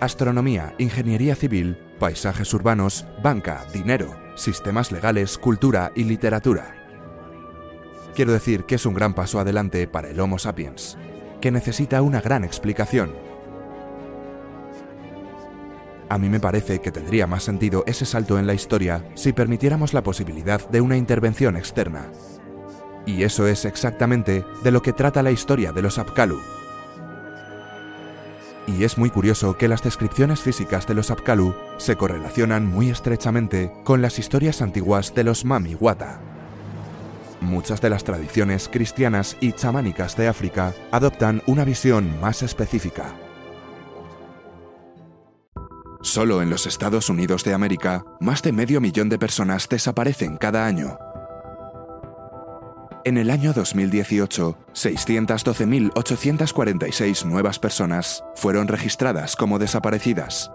Astronomía, 0.00 0.74
ingeniería 0.78 1.36
civil, 1.36 1.78
paisajes 2.00 2.52
urbanos, 2.54 3.06
banca, 3.22 3.64
dinero, 3.72 4.16
sistemas 4.34 4.90
legales, 4.90 5.38
cultura 5.38 5.92
y 5.94 6.02
literatura. 6.02 6.74
Quiero 8.16 8.32
decir 8.32 8.64
que 8.64 8.74
es 8.74 8.84
un 8.84 8.94
gran 8.94 9.14
paso 9.14 9.38
adelante 9.38 9.86
para 9.86 10.08
el 10.08 10.18
Homo 10.18 10.40
sapiens, 10.40 10.98
que 11.40 11.52
necesita 11.52 12.02
una 12.02 12.20
gran 12.20 12.42
explicación 12.42 13.29
a 16.10 16.18
mí 16.18 16.28
me 16.28 16.40
parece 16.40 16.80
que 16.80 16.90
tendría 16.90 17.28
más 17.28 17.44
sentido 17.44 17.84
ese 17.86 18.04
salto 18.04 18.36
en 18.36 18.46
la 18.46 18.52
historia 18.52 19.08
si 19.14 19.32
permitiéramos 19.32 19.94
la 19.94 20.02
posibilidad 20.02 20.68
de 20.68 20.80
una 20.80 20.96
intervención 20.96 21.56
externa. 21.56 22.10
Y 23.06 23.22
eso 23.22 23.46
es 23.46 23.64
exactamente 23.64 24.44
de 24.64 24.70
lo 24.72 24.82
que 24.82 24.92
trata 24.92 25.22
la 25.22 25.30
historia 25.30 25.72
de 25.72 25.82
los 25.82 25.98
Apkallu. 25.98 26.40
Y 28.66 28.82
es 28.82 28.98
muy 28.98 29.08
curioso 29.10 29.56
que 29.56 29.68
las 29.68 29.84
descripciones 29.84 30.40
físicas 30.40 30.84
de 30.88 30.94
los 30.94 31.12
Apkallu 31.12 31.54
se 31.78 31.94
correlacionan 31.94 32.66
muy 32.66 32.90
estrechamente 32.90 33.72
con 33.84 34.02
las 34.02 34.18
historias 34.18 34.62
antiguas 34.62 35.14
de 35.14 35.22
los 35.22 35.44
Mami 35.44 35.76
Wata. 35.76 36.20
Muchas 37.40 37.80
de 37.80 37.88
las 37.88 38.02
tradiciones 38.02 38.68
cristianas 38.68 39.36
y 39.40 39.52
chamánicas 39.52 40.16
de 40.16 40.26
África 40.26 40.74
adoptan 40.90 41.40
una 41.46 41.64
visión 41.64 42.20
más 42.20 42.42
específica. 42.42 43.14
Solo 46.02 46.40
en 46.40 46.48
los 46.48 46.66
Estados 46.66 47.10
Unidos 47.10 47.44
de 47.44 47.52
América, 47.52 48.06
más 48.20 48.42
de 48.42 48.52
medio 48.52 48.80
millón 48.80 49.10
de 49.10 49.18
personas 49.18 49.68
desaparecen 49.68 50.38
cada 50.38 50.64
año. 50.64 50.96
En 53.04 53.18
el 53.18 53.30
año 53.30 53.52
2018, 53.52 54.56
612.846 54.72 57.26
nuevas 57.26 57.58
personas 57.58 58.24
fueron 58.34 58.68
registradas 58.68 59.36
como 59.36 59.58
desaparecidas. 59.58 60.50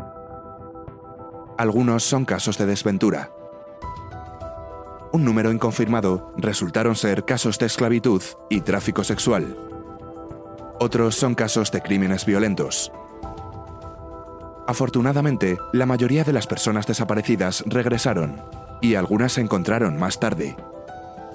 Algunos 1.59 2.03
son 2.03 2.25
casos 2.25 2.57
de 2.57 2.65
desventura. 2.65 3.29
Un 5.11 5.23
número 5.23 5.51
inconfirmado 5.51 6.33
resultaron 6.37 6.95
ser 6.95 7.23
casos 7.23 7.59
de 7.59 7.67
esclavitud 7.67 8.23
y 8.49 8.61
tráfico 8.61 9.03
sexual. 9.03 9.55
Otros 10.79 11.13
son 11.15 11.35
casos 11.35 11.71
de 11.71 11.81
crímenes 11.81 12.25
violentos, 12.25 12.91
Afortunadamente, 14.67 15.57
la 15.73 15.85
mayoría 15.85 16.23
de 16.23 16.33
las 16.33 16.47
personas 16.47 16.87
desaparecidas 16.87 17.63
regresaron, 17.67 18.41
y 18.81 18.95
algunas 18.95 19.33
se 19.33 19.41
encontraron 19.41 19.99
más 19.99 20.19
tarde. 20.19 20.55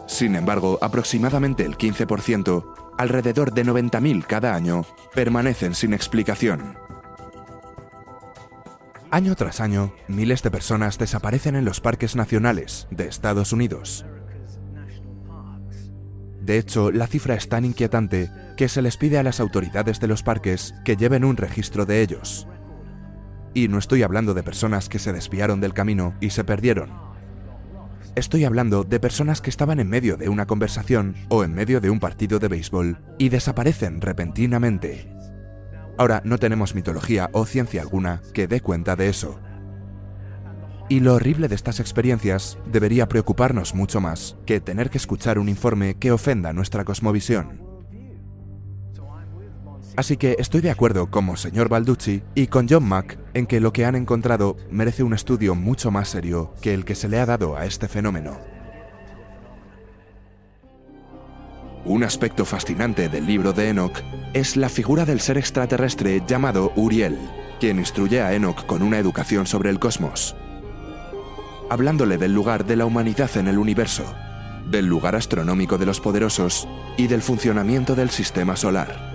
Sin 0.07 0.35
embargo, 0.35 0.79
aproximadamente 0.83 1.65
el 1.65 1.79
15%, 1.79 2.65
alrededor 2.99 3.53
de 3.53 3.65
90.000 3.65 4.27
cada 4.27 4.55
año, 4.55 4.85
permanecen 5.15 5.75
sin 5.75 5.95
explicación. 5.95 6.77
Año 9.13 9.35
tras 9.37 9.61
año, 9.61 9.93
miles 10.09 10.43
de 10.43 10.51
personas 10.51 10.99
desaparecen 10.99 11.57
en 11.57 11.65
los 11.65 11.81
parques 11.81 12.17
nacionales 12.17 12.89
de 12.91 13.07
Estados 13.07 13.53
Unidos. 13.53 14.05
De 16.41 16.59
hecho, 16.59 16.91
la 16.91 17.07
cifra 17.07 17.35
es 17.35 17.49
tan 17.49 17.65
inquietante 17.65 18.31
que 18.57 18.69
se 18.69 18.83
les 18.83 18.97
pide 18.97 19.19
a 19.19 19.23
las 19.23 19.41
autoridades 19.41 20.01
de 20.01 20.09
los 20.09 20.23
parques 20.23 20.75
que 20.85 20.97
lleven 20.97 21.25
un 21.25 21.37
registro 21.37 21.87
de 21.87 22.03
ellos. 22.03 22.49
Y 23.55 23.69
no 23.69 23.79
estoy 23.79 24.03
hablando 24.03 24.35
de 24.35 24.43
personas 24.43 24.89
que 24.89 24.99
se 24.99 25.13
desviaron 25.13 25.61
del 25.61 25.75
camino 25.75 26.15
y 26.21 26.31
se 26.31 26.45
perdieron. 26.45 26.91
Estoy 28.17 28.45
hablando 28.45 28.83
de 28.83 28.99
personas 28.99 29.41
que 29.41 29.51
estaban 29.51 29.79
en 29.79 29.89
medio 29.89 30.17
de 30.17 30.29
una 30.29 30.47
conversación 30.47 31.15
o 31.29 31.45
en 31.45 31.55
medio 31.55 31.81
de 31.81 31.91
un 31.91 32.01
partido 32.01 32.39
de 32.39 32.49
béisbol 32.49 32.99
y 33.19 33.29
desaparecen 33.29 34.01
repentinamente. 34.01 35.13
Ahora 35.97 36.21
no 36.25 36.39
tenemos 36.39 36.75
mitología 36.75 37.31
o 37.33 37.47
ciencia 37.47 37.83
alguna 37.83 38.21
que 38.35 38.49
dé 38.49 38.61
cuenta 38.61 38.97
de 38.97 39.09
eso. 39.09 39.41
Y 40.89 41.01
lo 41.01 41.15
horrible 41.15 41.47
de 41.47 41.55
estas 41.55 41.79
experiencias 41.79 42.59
debería 42.67 43.07
preocuparnos 43.07 43.75
mucho 43.75 44.01
más 44.01 44.37
que 44.45 44.61
tener 44.61 44.91
que 44.91 44.99
escuchar 44.99 45.39
un 45.39 45.49
informe 45.49 45.95
que 45.95 46.11
ofenda 46.11 46.53
nuestra 46.53 46.85
cosmovisión. 46.85 47.70
Así 50.01 50.17
que 50.17 50.37
estoy 50.39 50.63
de 50.63 50.71
acuerdo 50.71 51.11
como 51.11 51.37
señor 51.37 51.69
Balducci 51.69 52.23
y 52.35 52.47
con 52.47 52.67
John 52.67 52.89
Mack 52.89 53.19
en 53.35 53.47
que 53.47 53.61
lo 53.61 53.71
que 53.71 53.85
han 53.85 53.95
encontrado 53.95 54.57
merece 54.71 55.03
un 55.03 55.13
estudio 55.13 55.55
mucho 55.55 55.91
más 55.91 56.09
serio 56.09 56.55
que 56.63 56.73
el 56.73 56.87
que 56.87 56.95
se 56.95 57.07
le 57.07 57.21
ha 57.21 57.27
dado 57.27 57.55
a 57.55 57.67
este 57.67 57.87
fenómeno. 57.87 58.41
Un 61.85 62.03
aspecto 62.03 62.47
fascinante 62.47 63.11
del 63.11 63.27
libro 63.27 63.53
de 63.53 63.69
Enoch 63.69 64.01
es 64.33 64.57
la 64.57 64.71
figura 64.71 65.05
del 65.05 65.21
ser 65.21 65.37
extraterrestre 65.37 66.23
llamado 66.27 66.73
Uriel, 66.77 67.19
quien 67.61 67.79
instruye 67.79 68.23
a 68.23 68.33
Enoch 68.33 68.65
con 68.65 68.81
una 68.81 68.99
educación 68.99 69.47
sobre 69.47 69.69
el 69.69 69.79
cosmos, 69.79 70.35
hablándole 71.69 72.17
del 72.17 72.33
lugar 72.33 72.65
de 72.65 72.77
la 72.77 72.87
humanidad 72.87 73.37
en 73.37 73.49
el 73.49 73.59
universo, 73.59 74.15
del 74.71 74.87
lugar 74.87 75.15
astronómico 75.15 75.77
de 75.77 75.85
los 75.85 76.01
poderosos 76.01 76.67
y 76.97 77.07
del 77.07 77.21
funcionamiento 77.21 77.95
del 77.95 78.09
sistema 78.09 78.57
solar. 78.57 79.10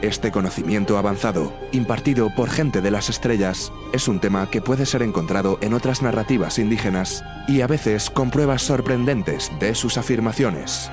Este 0.00 0.30
conocimiento 0.30 0.96
avanzado, 0.96 1.52
impartido 1.72 2.30
por 2.36 2.50
gente 2.50 2.80
de 2.80 2.92
las 2.92 3.10
estrellas, 3.10 3.72
es 3.92 4.06
un 4.06 4.20
tema 4.20 4.48
que 4.48 4.62
puede 4.62 4.86
ser 4.86 5.02
encontrado 5.02 5.58
en 5.60 5.74
otras 5.74 6.02
narrativas 6.02 6.60
indígenas 6.60 7.24
y 7.48 7.62
a 7.62 7.66
veces 7.66 8.08
con 8.08 8.30
pruebas 8.30 8.62
sorprendentes 8.62 9.50
de 9.58 9.74
sus 9.74 9.98
afirmaciones. 9.98 10.88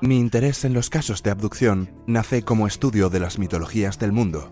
Mi 0.00 0.18
interés 0.18 0.64
en 0.64 0.72
los 0.72 0.88
casos 0.88 1.22
de 1.22 1.30
abducción 1.30 1.90
nace 2.06 2.42
como 2.42 2.66
estudio 2.66 3.10
de 3.10 3.20
las 3.20 3.38
mitologías 3.38 3.98
del 3.98 4.12
mundo. 4.12 4.50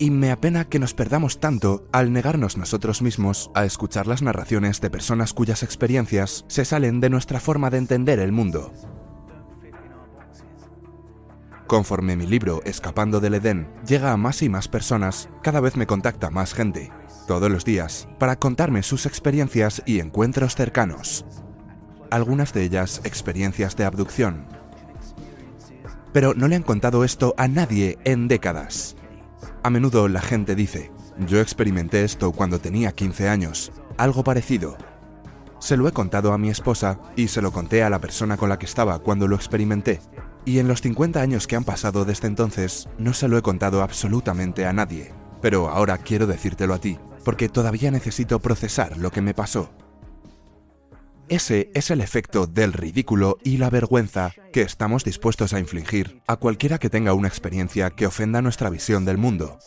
Y 0.00 0.10
me 0.10 0.32
apena 0.32 0.64
que 0.64 0.80
nos 0.80 0.94
perdamos 0.94 1.38
tanto 1.38 1.86
al 1.92 2.12
negarnos 2.12 2.56
nosotros 2.56 3.02
mismos 3.02 3.52
a 3.54 3.64
escuchar 3.64 4.08
las 4.08 4.20
narraciones 4.20 4.80
de 4.80 4.90
personas 4.90 5.32
cuyas 5.32 5.62
experiencias 5.62 6.44
se 6.48 6.64
salen 6.64 7.00
de 7.00 7.08
nuestra 7.08 7.38
forma 7.38 7.70
de 7.70 7.78
entender 7.78 8.18
el 8.18 8.32
mundo. 8.32 8.72
Conforme 11.72 12.16
mi 12.16 12.26
libro 12.26 12.60
Escapando 12.66 13.18
del 13.18 13.32
Edén 13.32 13.66
llega 13.86 14.12
a 14.12 14.18
más 14.18 14.42
y 14.42 14.50
más 14.50 14.68
personas, 14.68 15.30
cada 15.42 15.58
vez 15.58 15.74
me 15.74 15.86
contacta 15.86 16.28
más 16.28 16.52
gente, 16.52 16.92
todos 17.26 17.50
los 17.50 17.64
días, 17.64 18.08
para 18.18 18.36
contarme 18.36 18.82
sus 18.82 19.06
experiencias 19.06 19.82
y 19.86 19.98
encuentros 19.98 20.54
cercanos. 20.54 21.24
Algunas 22.10 22.52
de 22.52 22.64
ellas 22.64 23.00
experiencias 23.04 23.74
de 23.74 23.86
abducción. 23.86 24.44
Pero 26.12 26.34
no 26.34 26.46
le 26.46 26.56
han 26.56 26.62
contado 26.62 27.04
esto 27.04 27.34
a 27.38 27.48
nadie 27.48 27.96
en 28.04 28.28
décadas. 28.28 28.94
A 29.62 29.70
menudo 29.70 30.08
la 30.08 30.20
gente 30.20 30.54
dice, 30.54 30.92
yo 31.26 31.40
experimenté 31.40 32.04
esto 32.04 32.32
cuando 32.32 32.58
tenía 32.58 32.92
15 32.92 33.30
años, 33.30 33.72
algo 33.96 34.22
parecido. 34.22 34.76
Se 35.58 35.78
lo 35.78 35.88
he 35.88 35.92
contado 35.92 36.34
a 36.34 36.38
mi 36.38 36.50
esposa 36.50 36.98
y 37.16 37.28
se 37.28 37.40
lo 37.40 37.50
conté 37.50 37.82
a 37.82 37.88
la 37.88 37.98
persona 37.98 38.36
con 38.36 38.50
la 38.50 38.58
que 38.58 38.66
estaba 38.66 38.98
cuando 38.98 39.26
lo 39.26 39.36
experimenté. 39.36 40.00
Y 40.44 40.58
en 40.58 40.68
los 40.68 40.80
50 40.80 41.20
años 41.20 41.46
que 41.46 41.56
han 41.56 41.64
pasado 41.64 42.04
desde 42.04 42.26
entonces, 42.26 42.88
no 42.98 43.14
se 43.14 43.28
lo 43.28 43.38
he 43.38 43.42
contado 43.42 43.82
absolutamente 43.82 44.66
a 44.66 44.72
nadie. 44.72 45.12
Pero 45.40 45.68
ahora 45.68 45.98
quiero 45.98 46.26
decírtelo 46.26 46.74
a 46.74 46.80
ti, 46.80 46.98
porque 47.24 47.48
todavía 47.48 47.90
necesito 47.90 48.40
procesar 48.40 48.96
lo 48.96 49.10
que 49.10 49.20
me 49.20 49.34
pasó. 49.34 49.70
Ese 51.28 51.70
es 51.74 51.90
el 51.90 52.00
efecto 52.00 52.46
del 52.46 52.72
ridículo 52.72 53.38
y 53.42 53.56
la 53.56 53.70
vergüenza 53.70 54.32
que 54.52 54.62
estamos 54.62 55.04
dispuestos 55.04 55.54
a 55.54 55.60
infligir 55.60 56.20
a 56.26 56.36
cualquiera 56.36 56.78
que 56.78 56.90
tenga 56.90 57.14
una 57.14 57.28
experiencia 57.28 57.90
que 57.90 58.06
ofenda 58.06 58.42
nuestra 58.42 58.68
visión 58.68 59.04
del 59.04 59.18
mundo. 59.18 59.58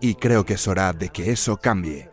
Y 0.00 0.16
creo 0.16 0.44
que 0.44 0.54
es 0.54 0.68
hora 0.68 0.92
de 0.92 1.08
que 1.08 1.30
eso 1.30 1.56
cambie. 1.56 2.10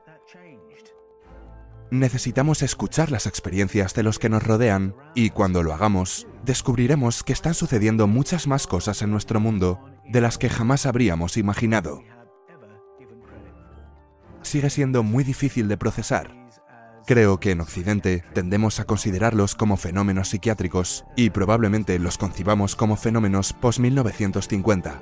Necesitamos 1.92 2.62
escuchar 2.62 3.12
las 3.12 3.26
experiencias 3.26 3.94
de 3.94 4.04
los 4.04 4.18
que 4.18 4.30
nos 4.30 4.44
rodean 4.44 4.96
y 5.14 5.32
cuando 5.32 5.62
lo 5.62 5.74
hagamos, 5.74 6.28
descubriremos 6.46 7.24
que 7.24 7.34
están 7.34 7.54
sucediendo 7.54 8.08
muchas 8.08 8.48
más 8.48 8.68
cosas 8.68 9.02
en 9.02 9.12
nuestro 9.12 9.40
mundo 9.40 9.84
de 10.08 10.22
las 10.22 10.38
que 10.38 10.50
jamás 10.50 10.86
habríamos 10.86 11.38
imaginado. 11.38 12.04
Sigue 14.42 14.70
siendo 14.70 15.04
muy 15.04 15.24
difícil 15.24 15.68
de 15.68 15.78
procesar. 15.78 16.46
Creo 17.08 17.40
que 17.40 17.52
en 17.52 17.62
Occidente 17.62 18.24
tendemos 18.34 18.80
a 18.80 18.86
considerarlos 18.86 19.56
como 19.56 19.78
fenómenos 19.78 20.30
psiquiátricos 20.30 21.06
y 21.16 21.32
probablemente 21.32 22.00
los 22.00 22.18
concibamos 22.18 22.76
como 22.76 22.96
fenómenos 22.96 23.54
post-1950. 23.54 25.02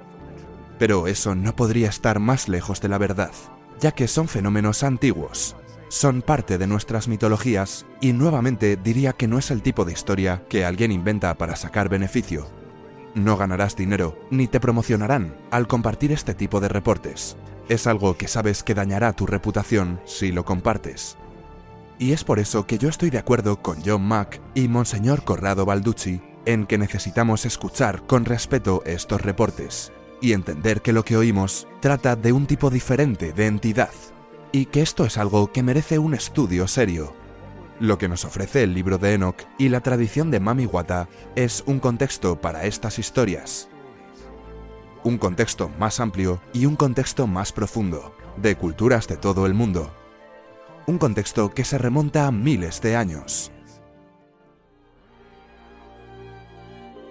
Pero 0.79 1.07
eso 1.07 1.35
no 1.35 1.55
podría 1.55 1.89
estar 1.89 2.19
más 2.19 2.49
lejos 2.49 2.81
de 2.81 2.89
la 2.89 2.97
verdad, 2.97 3.31
ya 3.79 3.91
que 3.91 4.07
son 4.07 4.27
fenómenos 4.27 4.83
antiguos, 4.83 5.55
son 5.93 6.23
parte 6.23 6.57
de 6.57 6.65
nuestras 6.65 7.07
mitologías 7.07 7.85
y 8.01 8.13
nuevamente 8.13 8.77
diría 8.77 9.13
que 9.13 9.27
no 9.27 9.37
es 9.37 9.51
el 9.51 9.61
tipo 9.61 9.85
de 9.85 9.93
historia 9.93 10.41
que 10.49 10.65
alguien 10.65 10.91
inventa 10.91 11.35
para 11.37 11.55
sacar 11.55 11.87
beneficio. 11.87 12.47
No 13.13 13.37
ganarás 13.37 13.75
dinero 13.75 14.17
ni 14.31 14.47
te 14.47 14.59
promocionarán 14.59 15.37
al 15.51 15.67
compartir 15.67 16.11
este 16.11 16.33
tipo 16.33 16.59
de 16.59 16.67
reportes. 16.67 17.37
Es 17.69 17.85
algo 17.85 18.17
que 18.17 18.27
sabes 18.27 18.63
que 18.63 18.73
dañará 18.73 19.13
tu 19.13 19.27
reputación 19.27 20.01
si 20.03 20.31
lo 20.31 20.45
compartes. 20.45 21.15
Y 21.99 22.13
es 22.13 22.23
por 22.23 22.39
eso 22.39 22.65
que 22.65 22.79
yo 22.79 22.89
estoy 22.89 23.11
de 23.11 23.19
acuerdo 23.19 23.61
con 23.61 23.77
John 23.85 24.01
Mack 24.01 24.41
y 24.55 24.69
Monseñor 24.69 25.23
Corrado 25.23 25.63
Balducci 25.63 26.23
en 26.47 26.65
que 26.65 26.79
necesitamos 26.79 27.45
escuchar 27.45 28.01
con 28.07 28.25
respeto 28.25 28.81
estos 28.87 29.21
reportes 29.21 29.91
y 30.21 30.33
entender 30.33 30.81
que 30.81 30.91
lo 30.91 31.05
que 31.05 31.17
oímos 31.17 31.67
trata 31.81 32.15
de 32.15 32.33
un 32.33 32.47
tipo 32.47 32.71
diferente 32.71 33.31
de 33.31 33.45
entidad 33.45 33.91
y 34.53 34.67
que 34.67 34.81
esto 34.81 35.03
es 35.03 35.17
algo 35.17 35.51
que 35.51 35.63
merece 35.63 35.99
un 35.99 36.13
estudio 36.13 36.67
serio. 36.67 37.13
Lo 37.79 37.97
que 37.97 38.07
nos 38.07 38.23
ofrece 38.23 38.61
el 38.63 38.75
libro 38.75 38.99
de 38.99 39.15
Enoch 39.15 39.41
y 39.57 39.67
la 39.67 39.81
tradición 39.81 40.29
de 40.29 40.39
Mami 40.39 40.67
Wata 40.67 41.09
es 41.35 41.63
un 41.65 41.79
contexto 41.79 42.39
para 42.39 42.63
estas 42.65 42.99
historias. 42.99 43.67
Un 45.03 45.17
contexto 45.17 45.69
más 45.79 45.99
amplio 45.99 46.39
y 46.53 46.67
un 46.67 46.75
contexto 46.75 47.25
más 47.25 47.51
profundo, 47.51 48.15
de 48.37 48.55
culturas 48.55 49.07
de 49.07 49.17
todo 49.17 49.47
el 49.47 49.55
mundo. 49.55 49.91
Un 50.85 50.99
contexto 50.99 51.49
que 51.49 51.65
se 51.65 51.79
remonta 51.79 52.27
a 52.27 52.31
miles 52.31 52.79
de 52.79 52.95
años. 52.95 53.51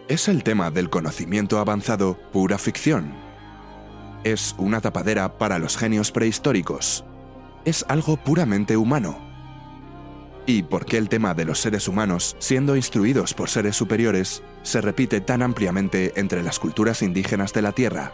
¿Es 0.06 0.28
el 0.28 0.44
tema 0.44 0.70
del 0.70 0.90
conocimiento 0.90 1.58
avanzado 1.58 2.18
pura 2.30 2.56
ficción? 2.56 3.12
¿Es 4.22 4.54
una 4.58 4.80
tapadera 4.80 5.38
para 5.38 5.58
los 5.58 5.76
genios 5.76 6.12
prehistóricos? 6.12 7.04
Es 7.64 7.84
algo 7.88 8.16
puramente 8.16 8.76
humano. 8.76 9.18
¿Y 10.46 10.64
por 10.64 10.86
qué 10.86 10.98
el 10.98 11.08
tema 11.08 11.34
de 11.34 11.44
los 11.44 11.60
seres 11.60 11.86
humanos, 11.86 12.36
siendo 12.40 12.74
instruidos 12.74 13.32
por 13.32 13.48
seres 13.48 13.76
superiores, 13.76 14.42
se 14.62 14.80
repite 14.80 15.20
tan 15.20 15.40
ampliamente 15.42 16.12
entre 16.16 16.42
las 16.42 16.58
culturas 16.58 17.02
indígenas 17.02 17.52
de 17.52 17.62
la 17.62 17.72
Tierra? 17.72 18.12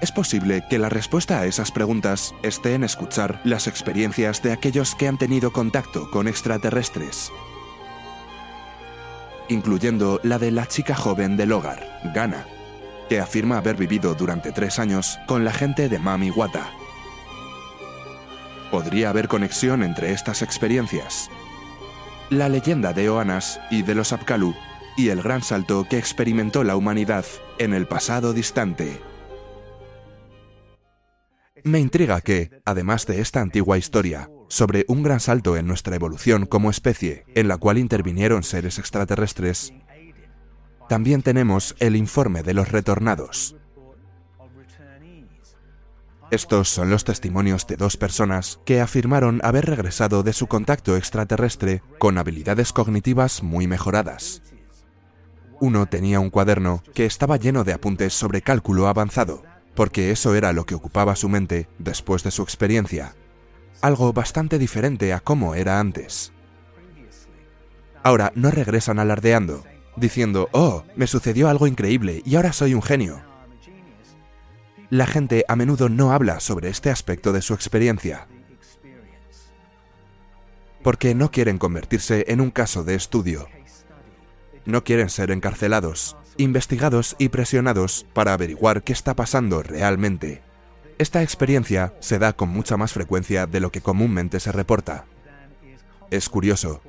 Es 0.00 0.12
posible 0.12 0.64
que 0.70 0.78
la 0.78 0.88
respuesta 0.88 1.40
a 1.40 1.46
esas 1.46 1.72
preguntas 1.72 2.34
esté 2.42 2.74
en 2.74 2.84
escuchar 2.84 3.40
las 3.44 3.66
experiencias 3.66 4.42
de 4.42 4.52
aquellos 4.52 4.94
que 4.94 5.08
han 5.08 5.18
tenido 5.18 5.52
contacto 5.52 6.08
con 6.10 6.28
extraterrestres, 6.28 7.32
incluyendo 9.48 10.20
la 10.22 10.38
de 10.38 10.52
la 10.52 10.66
chica 10.66 10.94
joven 10.94 11.36
del 11.36 11.52
hogar, 11.52 12.00
Gana, 12.14 12.46
que 13.08 13.18
afirma 13.18 13.58
haber 13.58 13.76
vivido 13.76 14.14
durante 14.14 14.52
tres 14.52 14.78
años 14.78 15.18
con 15.26 15.44
la 15.44 15.52
gente 15.52 15.88
de 15.88 15.98
Mami 15.98 16.30
Wata, 16.30 16.70
¿Podría 18.70 19.10
haber 19.10 19.28
conexión 19.28 19.82
entre 19.82 20.12
estas 20.12 20.42
experiencias? 20.42 21.30
La 22.28 22.50
leyenda 22.50 22.92
de 22.92 23.08
Oanas 23.08 23.60
y 23.70 23.82
de 23.82 23.94
los 23.94 24.12
Apkalu 24.12 24.54
y 24.96 25.08
el 25.08 25.22
gran 25.22 25.42
salto 25.42 25.86
que 25.88 25.96
experimentó 25.96 26.64
la 26.64 26.76
humanidad 26.76 27.24
en 27.58 27.72
el 27.72 27.86
pasado 27.86 28.34
distante. 28.34 29.00
Me 31.64 31.80
intriga 31.80 32.20
que, 32.20 32.50
además 32.64 33.06
de 33.06 33.20
esta 33.20 33.40
antigua 33.40 33.78
historia, 33.78 34.28
sobre 34.48 34.84
un 34.88 35.02
gran 35.02 35.20
salto 35.20 35.56
en 35.56 35.66
nuestra 35.66 35.96
evolución 35.96 36.46
como 36.46 36.70
especie, 36.70 37.24
en 37.34 37.48
la 37.48 37.56
cual 37.56 37.78
intervinieron 37.78 38.42
seres 38.42 38.78
extraterrestres, 38.78 39.72
también 40.88 41.22
tenemos 41.22 41.74
el 41.80 41.96
informe 41.96 42.42
de 42.42 42.54
los 42.54 42.70
retornados, 42.70 43.56
estos 46.30 46.68
son 46.68 46.90
los 46.90 47.04
testimonios 47.04 47.66
de 47.66 47.76
dos 47.76 47.96
personas 47.96 48.60
que 48.66 48.82
afirmaron 48.82 49.40
haber 49.42 49.64
regresado 49.64 50.22
de 50.22 50.34
su 50.34 50.46
contacto 50.46 50.94
extraterrestre 50.94 51.82
con 51.98 52.18
habilidades 52.18 52.74
cognitivas 52.74 53.42
muy 53.42 53.66
mejoradas. 53.66 54.42
Uno 55.58 55.86
tenía 55.86 56.20
un 56.20 56.28
cuaderno 56.28 56.82
que 56.92 57.06
estaba 57.06 57.38
lleno 57.38 57.64
de 57.64 57.72
apuntes 57.72 58.12
sobre 58.12 58.42
cálculo 58.42 58.88
avanzado, 58.88 59.42
porque 59.74 60.10
eso 60.10 60.34
era 60.34 60.52
lo 60.52 60.66
que 60.66 60.74
ocupaba 60.74 61.16
su 61.16 61.30
mente 61.30 61.68
después 61.78 62.22
de 62.24 62.30
su 62.30 62.42
experiencia, 62.42 63.14
algo 63.80 64.12
bastante 64.12 64.58
diferente 64.58 65.14
a 65.14 65.20
cómo 65.20 65.54
era 65.54 65.80
antes. 65.80 66.32
Ahora 68.02 68.32
no 68.34 68.50
regresan 68.50 68.98
alardeando, 68.98 69.64
diciendo, 69.96 70.50
oh, 70.52 70.84
me 70.94 71.06
sucedió 71.06 71.48
algo 71.48 71.66
increíble 71.66 72.22
y 72.26 72.36
ahora 72.36 72.52
soy 72.52 72.74
un 72.74 72.82
genio 72.82 73.27
la 74.90 75.06
gente 75.06 75.44
a 75.48 75.56
menudo 75.56 75.88
no 75.88 76.12
habla 76.12 76.40
sobre 76.40 76.70
este 76.70 76.90
aspecto 76.90 77.32
de 77.32 77.42
su 77.42 77.52
experiencia, 77.54 78.26
porque 80.82 81.14
no 81.14 81.30
quieren 81.30 81.58
convertirse 81.58 82.24
en 82.28 82.40
un 82.40 82.50
caso 82.50 82.84
de 82.84 82.94
estudio. 82.94 83.48
No 84.64 84.84
quieren 84.84 85.10
ser 85.10 85.30
encarcelados, 85.30 86.16
investigados 86.36 87.16
y 87.18 87.28
presionados 87.28 88.06
para 88.14 88.32
averiguar 88.32 88.82
qué 88.82 88.92
está 88.92 89.14
pasando 89.14 89.62
realmente. 89.62 90.42
Esta 90.98 91.22
experiencia 91.22 91.94
se 92.00 92.18
da 92.18 92.32
con 92.32 92.48
mucha 92.48 92.76
más 92.76 92.92
frecuencia 92.92 93.46
de 93.46 93.60
lo 93.60 93.70
que 93.70 93.80
comúnmente 93.80 94.40
se 94.40 94.52
reporta. 94.52 95.04
Es 96.10 96.28
curioso, 96.28 96.80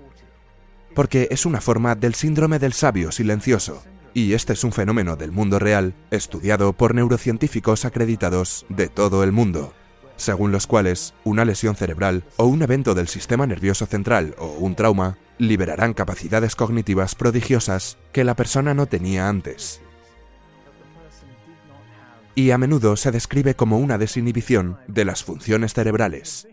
porque 0.95 1.27
es 1.31 1.45
una 1.45 1.62
forma 1.62 1.95
del 1.95 2.15
síndrome 2.15 2.59
del 2.59 2.73
sabio 2.73 3.12
silencioso, 3.12 3.83
y 4.13 4.34
este 4.34 4.54
es 4.54 4.63
un 4.63 4.72
fenómeno 4.72 5.15
del 5.15 5.32
mundo 5.32 5.60
real 5.60 5.93
estudiado 6.12 6.74
por 6.74 6.95
neurocientíficos 6.95 7.86
acreditados 7.86 8.65
de 8.69 8.88
todo 8.88 9.24
el 9.24 9.32
mundo, 9.32 9.74
según 10.15 10.52
los 10.52 10.67
cuales 10.67 11.13
una 11.24 11.45
lesión 11.45 11.76
cerebral 11.76 12.24
o 12.38 12.45
un 12.45 12.62
evento 12.62 12.95
del 12.95 13.08
sistema 13.08 13.48
nervioso 13.48 13.86
central 13.86 14.36
o 14.38 14.48
un 14.48 14.76
trauma 14.76 15.17
liberarán 15.38 15.93
capacidades 15.93 16.56
cognitivas 16.56 17.15
prodigiosas 17.15 17.98
que 18.12 18.24
la 18.24 18.36
persona 18.36 18.74
no 18.74 18.86
tenía 18.86 19.30
antes. 19.30 19.82
Y 22.36 22.52
a 22.52 22.58
menudo 22.58 22.95
se 22.95 23.12
describe 23.12 23.56
como 23.56 23.80
una 23.80 23.98
desinhibición 23.98 24.78
de 24.88 25.06
las 25.06 25.24
funciones 25.24 25.74
cerebrales. 25.74 26.48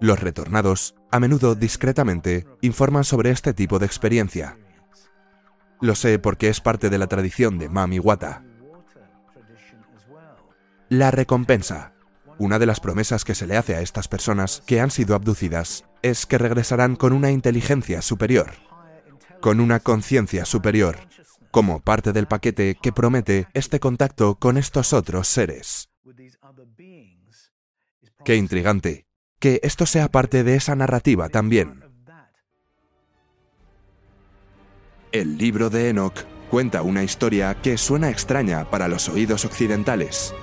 Los 0.00 0.18
retornados, 0.18 0.94
a 1.10 1.20
menudo 1.20 1.54
discretamente, 1.54 2.46
informan 2.62 3.04
sobre 3.04 3.30
este 3.30 3.52
tipo 3.52 3.78
de 3.78 3.84
experiencia. 3.84 4.56
Lo 5.82 5.94
sé 5.94 6.18
porque 6.18 6.48
es 6.48 6.62
parte 6.62 6.88
de 6.88 6.96
la 6.96 7.06
tradición 7.06 7.58
de 7.58 7.68
Mami 7.68 7.98
Wata. 7.98 8.42
La 10.88 11.10
recompensa. 11.10 11.92
Una 12.38 12.58
de 12.58 12.64
las 12.64 12.80
promesas 12.80 13.26
que 13.26 13.34
se 13.34 13.46
le 13.46 13.58
hace 13.58 13.76
a 13.76 13.82
estas 13.82 14.08
personas 14.08 14.62
que 14.66 14.80
han 14.80 14.90
sido 14.90 15.14
abducidas 15.14 15.84
es 16.00 16.24
que 16.24 16.38
regresarán 16.38 16.96
con 16.96 17.12
una 17.12 17.30
inteligencia 17.30 18.00
superior, 18.00 18.52
con 19.42 19.60
una 19.60 19.80
conciencia 19.80 20.46
superior, 20.46 20.96
como 21.50 21.80
parte 21.80 22.14
del 22.14 22.26
paquete 22.26 22.78
que 22.80 22.92
promete 22.92 23.48
este 23.52 23.80
contacto 23.80 24.36
con 24.36 24.56
estos 24.56 24.94
otros 24.94 25.28
seres. 25.28 25.90
Qué 28.24 28.36
intrigante 28.36 29.09
que 29.40 29.58
esto 29.62 29.86
sea 29.86 30.08
parte 30.08 30.44
de 30.44 30.54
esa 30.54 30.76
narrativa 30.76 31.28
también. 31.30 31.82
El 35.12 35.38
libro 35.38 35.70
de 35.70 35.88
Enoch 35.88 36.20
cuenta 36.50 36.82
una 36.82 37.02
historia 37.02 37.56
que 37.60 37.78
suena 37.78 38.10
extraña 38.10 38.70
para 38.70 38.86
los 38.86 39.08
oídos 39.08 39.44
occidentales. 39.44 40.34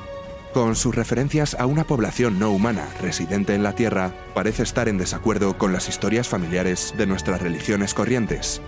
Con 0.53 0.75
sus 0.75 0.95
referencias 0.95 1.55
a 1.60 1.67
una 1.67 1.83
población 1.83 2.39
no 2.39 2.51
humana 2.51 2.88
residente 3.01 3.53
en 3.53 3.63
la 3.63 3.75
Tierra, 3.75 4.13
parece 4.33 4.63
estar 4.63 4.89
en 4.89 4.97
desacuerdo 4.97 5.57
con 5.57 5.71
las 5.71 5.88
historias 5.88 6.27
familiares 6.27 6.93
de 6.97 7.05
nuestras 7.05 7.41
religiones 7.41 7.93
corrientes. 7.93 8.62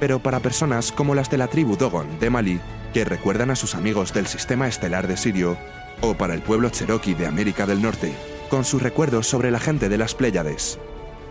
Pero 0.00 0.20
para 0.20 0.40
personas 0.40 0.90
como 0.90 1.14
las 1.14 1.30
de 1.30 1.38
la 1.38 1.48
tribu 1.48 1.76
Dogon 1.76 2.18
de 2.18 2.30
Mali, 2.30 2.60
que 2.94 3.04
recuerdan 3.04 3.50
a 3.50 3.56
sus 3.56 3.74
amigos 3.74 4.12
del 4.14 4.26
sistema 4.26 4.66
estelar 4.66 5.06
de 5.06 5.16
Sirio, 5.16 5.58
o 6.00 6.14
para 6.14 6.34
el 6.34 6.42
pueblo 6.42 6.70
cherokee 6.70 7.14
de 7.14 7.26
América 7.26 7.66
del 7.66 7.82
Norte, 7.82 8.12
con 8.52 8.66
sus 8.66 8.82
recuerdos 8.82 9.26
sobre 9.26 9.50
la 9.50 9.58
gente 9.58 9.88
de 9.88 9.96
las 9.96 10.14
Pléyades, 10.14 10.78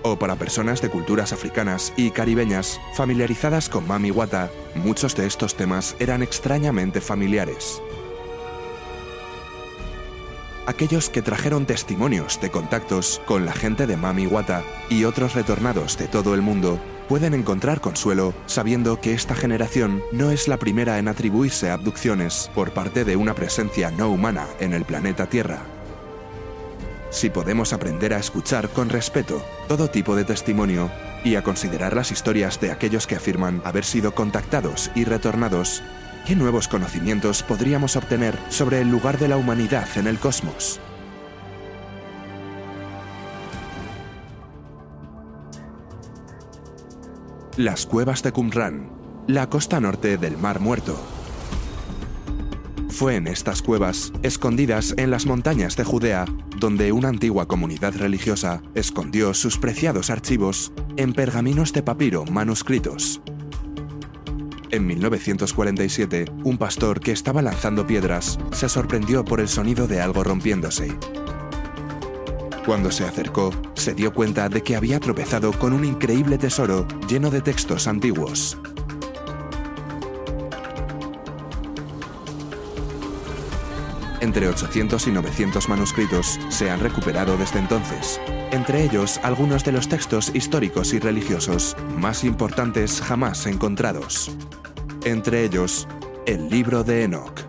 o 0.02 0.18
para 0.18 0.38
personas 0.38 0.82
de 0.82 0.90
culturas 0.90 1.34
africanas 1.34 1.94
y 1.96 2.10
caribeñas 2.10 2.82
familiarizadas 2.96 3.70
con 3.70 3.88
Mami 3.88 4.10
Wata, 4.10 4.50
muchos 4.74 5.16
de 5.16 5.28
estos 5.28 5.54
temas 5.54 5.96
eran 6.00 6.24
extrañamente 6.24 7.00
familiares. 7.00 7.80
Aquellos 10.66 11.12
que 11.12 11.22
trajeron 11.22 11.68
testimonios 11.68 12.42
de 12.42 12.50
contactos 12.50 13.22
con 13.28 13.46
la 13.46 13.54
gente 13.54 13.86
de 13.86 13.98
Mami 13.98 14.26
Wata 14.26 14.64
y 14.90 15.04
otros 15.04 15.36
retornados 15.36 16.00
de 16.00 16.08
todo 16.08 16.34
el 16.34 16.42
mundo 16.42 16.80
pueden 17.08 17.36
encontrar 17.36 17.82
consuelo 17.82 18.34
sabiendo 18.48 19.00
que 19.00 19.14
esta 19.14 19.36
generación 19.36 20.02
no 20.12 20.32
es 20.32 20.48
la 20.48 20.58
primera 20.58 20.98
en 20.98 21.08
atribuirse 21.08 21.70
abducciones 21.70 22.50
por 22.56 22.72
parte 22.72 23.06
de 23.06 23.16
una 23.16 23.36
presencia 23.36 23.92
no 23.92 24.10
humana 24.10 24.48
en 24.60 24.74
el 24.74 24.86
planeta 24.86 25.28
Tierra. 25.28 25.81
Si 27.12 27.30
podemos 27.30 27.74
aprender 27.74 28.14
a 28.14 28.20
escuchar 28.20 28.70
con 28.70 28.88
respeto 28.88 29.44
todo 29.68 29.90
tipo 29.90 30.16
de 30.16 30.24
testimonio 30.24 30.90
y 31.26 31.36
a 31.36 31.44
considerar 31.44 31.94
las 31.94 32.10
historias 32.10 32.60
de 32.62 32.72
aquellos 32.72 33.06
que 33.06 33.18
afirman 33.18 33.62
haber 33.66 33.84
sido 33.84 34.16
contactados 34.16 34.90
y 34.96 35.04
retornados, 35.04 35.84
¿qué 36.26 36.38
nuevos 36.38 36.70
conocimientos 36.70 37.44
podríamos 37.44 37.98
obtener 37.98 38.40
sobre 38.48 38.80
el 38.80 38.90
lugar 38.90 39.20
de 39.20 39.28
la 39.28 39.36
humanidad 39.36 39.88
en 39.98 40.08
el 40.08 40.20
cosmos? 40.20 40.80
Las 47.58 47.86
cuevas 47.86 48.24
de 48.24 48.32
Qumran, 48.32 48.90
la 49.28 49.50
costa 49.50 49.82
norte 49.82 50.18
del 50.18 50.38
Mar 50.38 50.62
Muerto. 50.62 51.21
Fue 52.92 53.16
en 53.16 53.26
estas 53.26 53.62
cuevas, 53.62 54.12
escondidas 54.22 54.94
en 54.98 55.12
las 55.12 55.26
montañas 55.26 55.78
de 55.78 55.86
Judea, 55.86 56.26
donde 56.58 56.92
una 56.92 57.08
antigua 57.08 57.48
comunidad 57.48 57.96
religiosa 57.96 58.62
escondió 58.76 59.34
sus 59.34 59.58
preciados 59.58 60.10
archivos 60.10 60.74
en 60.98 61.14
pergaminos 61.14 61.72
de 61.72 61.84
papiro 61.84 62.26
manuscritos. 62.26 63.22
En 64.72 64.86
1947, 64.86 66.26
un 66.44 66.58
pastor 66.58 67.00
que 67.00 67.12
estaba 67.12 67.42
lanzando 67.42 67.88
piedras 67.88 68.38
se 68.52 68.70
sorprendió 68.70 69.24
por 69.26 69.40
el 69.40 69.48
sonido 69.48 69.88
de 69.88 70.02
algo 70.02 70.24
rompiéndose. 70.24 70.96
Cuando 72.66 72.92
se 72.92 73.06
acercó, 73.06 73.52
se 73.74 73.96
dio 73.96 74.14
cuenta 74.14 74.48
de 74.50 74.62
que 74.62 74.76
había 74.76 75.00
tropezado 75.00 75.52
con 75.54 75.74
un 75.74 75.86
increíble 75.86 76.38
tesoro 76.38 76.88
lleno 77.08 77.32
de 77.32 77.42
textos 77.42 77.88
antiguos. 77.88 78.58
Entre 84.22 84.48
800 84.48 85.08
y 85.08 85.12
900 85.12 85.68
manuscritos 85.68 86.40
se 86.50 86.70
han 86.70 86.80
recuperado 86.80 87.38
desde 87.38 87.58
entonces, 87.58 88.22
entre 88.52 88.84
ellos 88.84 89.20
algunos 89.24 89.66
de 89.66 89.72
los 89.72 89.90
textos 89.90 90.32
históricos 90.36 90.94
y 90.94 91.00
religiosos 91.00 91.76
más 91.98 92.24
importantes 92.24 93.02
jamás 93.02 93.48
encontrados. 93.48 94.32
Entre 95.06 95.44
ellos, 95.44 95.88
el 96.28 96.50
libro 96.50 96.84
de 96.84 97.06
Enoch. 97.06 97.42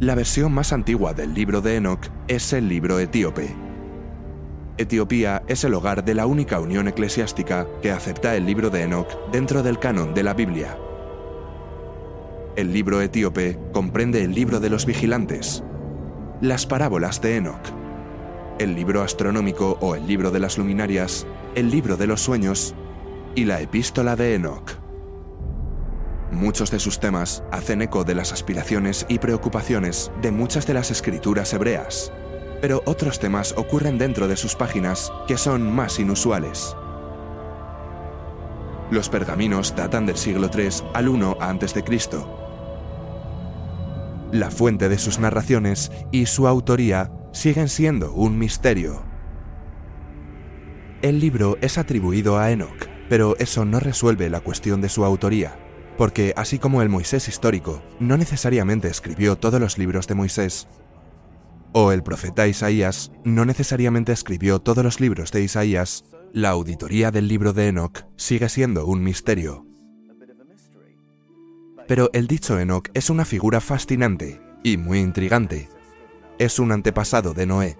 La 0.00 0.16
versión 0.16 0.52
más 0.52 0.72
antigua 0.72 1.14
del 1.14 1.34
libro 1.34 1.60
de 1.60 1.76
Enoch 1.76 2.08
es 2.26 2.52
el 2.52 2.68
libro 2.68 2.98
etíope, 2.98 3.54
Etiopía 4.76 5.44
es 5.46 5.62
el 5.62 5.72
hogar 5.74 6.04
de 6.04 6.14
la 6.14 6.26
única 6.26 6.58
unión 6.58 6.88
eclesiástica 6.88 7.68
que 7.80 7.92
acepta 7.92 8.34
el 8.34 8.44
libro 8.44 8.70
de 8.70 8.82
Enoch 8.82 9.08
dentro 9.30 9.62
del 9.62 9.78
canon 9.78 10.14
de 10.14 10.24
la 10.24 10.34
Biblia. 10.34 10.76
El 12.56 12.72
libro 12.72 13.00
etíope 13.00 13.56
comprende 13.72 14.24
el 14.24 14.34
libro 14.34 14.58
de 14.58 14.70
los 14.70 14.84
vigilantes, 14.84 15.62
las 16.40 16.66
parábolas 16.66 17.20
de 17.20 17.36
Enoch, 17.36 17.68
el 18.58 18.74
libro 18.74 19.02
astronómico 19.02 19.78
o 19.80 19.94
el 19.94 20.08
libro 20.08 20.32
de 20.32 20.40
las 20.40 20.58
luminarias, 20.58 21.24
el 21.54 21.70
libro 21.70 21.96
de 21.96 22.08
los 22.08 22.20
sueños 22.20 22.74
y 23.36 23.44
la 23.44 23.60
epístola 23.60 24.16
de 24.16 24.34
Enoch. 24.34 24.72
Muchos 26.32 26.72
de 26.72 26.80
sus 26.80 26.98
temas 26.98 27.44
hacen 27.52 27.80
eco 27.80 28.02
de 28.02 28.16
las 28.16 28.32
aspiraciones 28.32 29.06
y 29.08 29.20
preocupaciones 29.20 30.10
de 30.20 30.32
muchas 30.32 30.66
de 30.66 30.74
las 30.74 30.90
escrituras 30.90 31.52
hebreas, 31.52 32.12
pero 32.64 32.82
otros 32.86 33.18
temas 33.18 33.52
ocurren 33.58 33.98
dentro 33.98 34.26
de 34.26 34.38
sus 34.38 34.54
páginas 34.54 35.12
que 35.28 35.36
son 35.36 35.70
más 35.70 36.00
inusuales. 36.00 36.74
Los 38.90 39.10
pergaminos 39.10 39.76
datan 39.76 40.06
del 40.06 40.16
siglo 40.16 40.48
III 40.50 40.70
al 40.94 41.08
I 41.08 41.22
a.C. 41.40 41.84
La 44.32 44.50
fuente 44.50 44.88
de 44.88 44.96
sus 44.96 45.18
narraciones 45.18 45.92
y 46.10 46.24
su 46.24 46.48
autoría 46.48 47.12
siguen 47.34 47.68
siendo 47.68 48.14
un 48.14 48.38
misterio. 48.38 49.02
El 51.02 51.20
libro 51.20 51.58
es 51.60 51.76
atribuido 51.76 52.38
a 52.38 52.50
Enoch, 52.50 52.88
pero 53.10 53.36
eso 53.38 53.66
no 53.66 53.78
resuelve 53.78 54.30
la 54.30 54.40
cuestión 54.40 54.80
de 54.80 54.88
su 54.88 55.04
autoría, 55.04 55.58
porque 55.98 56.32
así 56.34 56.58
como 56.58 56.80
el 56.80 56.88
Moisés 56.88 57.28
histórico 57.28 57.82
no 58.00 58.16
necesariamente 58.16 58.88
escribió 58.88 59.36
todos 59.36 59.60
los 59.60 59.76
libros 59.76 60.06
de 60.06 60.14
Moisés, 60.14 60.66
o 61.74 61.90
el 61.90 62.04
profeta 62.04 62.46
Isaías 62.46 63.10
no 63.24 63.44
necesariamente 63.44 64.12
escribió 64.12 64.60
todos 64.60 64.84
los 64.84 65.00
libros 65.00 65.32
de 65.32 65.42
Isaías, 65.42 66.04
la 66.32 66.50
auditoría 66.50 67.10
del 67.10 67.26
libro 67.26 67.52
de 67.52 67.68
Enoch 67.68 68.06
sigue 68.16 68.48
siendo 68.48 68.86
un 68.86 69.02
misterio. 69.02 69.66
Pero 71.88 72.10
el 72.12 72.28
dicho 72.28 72.58
Enoch 72.60 72.88
es 72.94 73.10
una 73.10 73.24
figura 73.24 73.60
fascinante 73.60 74.40
y 74.62 74.76
muy 74.76 75.00
intrigante. 75.00 75.68
Es 76.38 76.60
un 76.60 76.70
antepasado 76.70 77.34
de 77.34 77.44
Noé. 77.44 77.76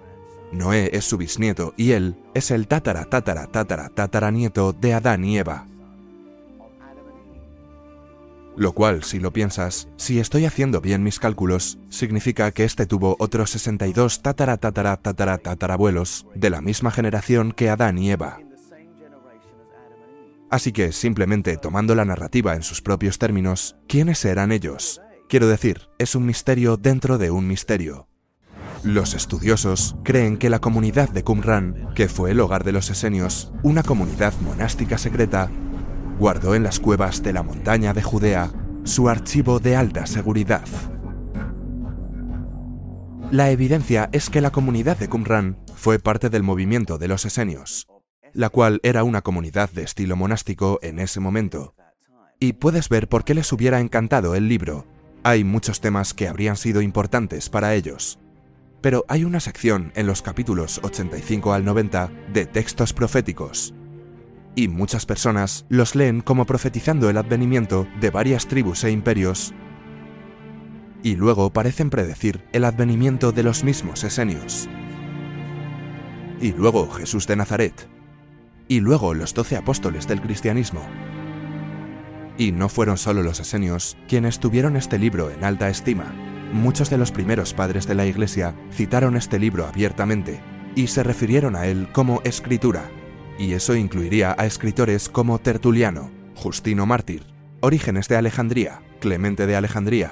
Noé 0.51 0.89
es 0.93 1.05
su 1.05 1.17
bisnieto 1.17 1.73
y 1.77 1.91
él 1.91 2.17
es 2.33 2.51
el 2.51 2.67
tatara 2.67 3.05
tatara 3.05 3.47
tatara 3.47 3.89
tataranieto 3.89 4.73
de 4.73 4.93
Adán 4.93 5.23
y 5.23 5.37
Eva. 5.37 5.67
Lo 8.57 8.71
cual, 8.71 9.03
si 9.03 9.19
lo 9.19 9.33
piensas, 9.33 9.89
si 9.97 10.19
estoy 10.19 10.45
haciendo 10.45 10.79
bien 10.79 11.03
mis 11.03 11.19
cálculos, 11.19 11.77
significa 11.89 12.51
que 12.51 12.63
este 12.63 12.85
tuvo 12.85 13.17
otros 13.19 13.49
62 13.49 14.21
tatara 14.21 14.57
tatara 14.57 14.95
tatara 14.97 15.37
tatarabuelos 15.37 16.25
de 16.35 16.49
la 16.49 16.61
misma 16.61 16.91
generación 16.91 17.51
que 17.51 17.69
Adán 17.69 17.97
y 17.97 18.11
Eva. 18.11 18.39
Así 20.49 20.71
que, 20.71 20.93
simplemente 20.93 21.57
tomando 21.57 21.95
la 21.95 22.05
narrativa 22.05 22.55
en 22.55 22.63
sus 22.63 22.81
propios 22.81 23.17
términos, 23.17 23.75
¿quiénes 23.87 24.23
eran 24.23 24.53
ellos? 24.53 25.01
Quiero 25.27 25.47
decir, 25.47 25.89
es 25.97 26.15
un 26.15 26.25
misterio 26.25 26.77
dentro 26.77 27.17
de 27.17 27.31
un 27.31 27.47
misterio. 27.47 28.07
Los 28.83 29.15
estudiosos 29.15 29.95
creen 30.03 30.37
que 30.37 30.51
la 30.51 30.59
comunidad 30.59 31.09
de 31.09 31.23
Qumran, 31.23 31.89
que 31.95 32.07
fue 32.07 32.31
el 32.31 32.39
hogar 32.39 32.63
de 32.63 32.71
los 32.71 32.89
esenios, 32.91 33.51
una 33.63 33.81
comunidad 33.81 34.33
monástica 34.41 34.99
secreta, 34.99 35.49
guardó 36.19 36.55
en 36.55 36.63
las 36.63 36.79
cuevas 36.79 37.23
de 37.23 37.33
la 37.33 37.43
montaña 37.43 37.93
de 37.93 38.01
Judea 38.01 38.51
su 38.83 39.09
archivo 39.09 39.59
de 39.59 39.75
alta 39.75 40.05
seguridad. 40.05 40.65
La 43.31 43.49
evidencia 43.49 44.09
es 44.11 44.29
que 44.29 44.39
la 44.39 44.51
comunidad 44.51 44.97
de 44.97 45.09
Qumran 45.09 45.57
fue 45.75 45.99
parte 45.99 46.29
del 46.29 46.43
movimiento 46.43 46.97
de 46.97 47.07
los 47.07 47.25
esenios, 47.25 47.87
la 48.33 48.49
cual 48.49 48.79
era 48.83 49.03
una 49.03 49.21
comunidad 49.21 49.71
de 49.71 49.83
estilo 49.83 50.15
monástico 50.15 50.79
en 50.83 50.99
ese 50.99 51.19
momento. 51.19 51.73
Y 52.39 52.53
puedes 52.53 52.87
ver 52.87 53.09
por 53.09 53.23
qué 53.23 53.33
les 53.33 53.51
hubiera 53.51 53.79
encantado 53.79 54.35
el 54.35 54.47
libro. 54.47 54.85
Hay 55.23 55.43
muchos 55.43 55.81
temas 55.81 56.13
que 56.13 56.27
habrían 56.27 56.55
sido 56.55 56.81
importantes 56.81 57.49
para 57.49 57.73
ellos. 57.73 58.19
Pero 58.81 59.03
hay 59.07 59.23
una 59.23 59.39
sección 59.39 59.91
en 59.95 60.05
los 60.05 60.21
capítulos 60.21 60.79
85 60.83 61.53
al 61.53 61.65
90 61.65 62.11
de 62.31 62.45
textos 62.45 62.93
proféticos. 62.93 63.73
Y 64.55 64.67
muchas 64.67 65.05
personas 65.05 65.65
los 65.69 65.95
leen 65.95 66.21
como 66.21 66.45
profetizando 66.45 67.09
el 67.09 67.17
advenimiento 67.17 67.87
de 67.99 68.09
varias 68.09 68.47
tribus 68.47 68.83
e 68.83 68.91
imperios 68.91 69.53
y 71.05 71.15
luego 71.15 71.53
parecen 71.53 71.91
predecir 71.91 72.43
el 72.51 72.65
advenimiento 72.65 73.31
de 73.31 73.43
los 73.43 73.63
mismos 73.63 74.03
esenios. 74.03 74.67
Y 76.41 76.51
luego 76.53 76.89
Jesús 76.89 77.27
de 77.27 77.35
Nazaret. 77.35 77.87
Y 78.67 78.79
luego 78.79 79.13
los 79.13 79.35
doce 79.35 79.55
apóstoles 79.55 80.07
del 80.07 80.19
cristianismo. 80.19 80.81
Y 82.39 82.51
no 82.51 82.69
fueron 82.69 82.97
solo 82.97 83.21
los 83.21 83.39
esenios 83.39 83.97
quienes 84.07 84.39
tuvieron 84.39 84.75
este 84.77 84.97
libro 84.97 85.29
en 85.29 85.43
alta 85.43 85.69
estima. 85.69 86.11
Muchos 86.53 86.89
de 86.89 86.97
los 86.97 87.11
primeros 87.11 87.53
padres 87.53 87.85
de 87.85 87.93
la 87.93 88.07
Iglesia 88.07 88.55
citaron 88.71 89.15
este 89.15 89.37
libro 89.37 89.67
abiertamente 89.67 90.41
y 90.73 90.87
se 90.87 91.03
refirieron 91.03 91.55
a 91.55 91.67
él 91.67 91.87
como 91.91 92.21
escritura. 92.23 92.89
Y 93.37 93.53
eso 93.53 93.75
incluiría 93.75 94.35
a 94.37 94.45
escritores 94.45 95.09
como 95.09 95.39
Tertuliano, 95.39 96.11
Justino 96.35 96.85
Mártir, 96.85 97.23
Orígenes 97.61 98.07
de 98.07 98.15
Alejandría, 98.15 98.81
Clemente 98.99 99.45
de 99.45 99.55
Alejandría, 99.55 100.11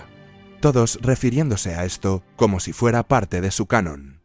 todos 0.59 0.99
refiriéndose 1.01 1.75
a 1.75 1.85
esto 1.85 2.23
como 2.35 2.59
si 2.59 2.73
fuera 2.73 3.03
parte 3.03 3.41
de 3.41 3.51
su 3.51 3.65
canon. 3.65 4.21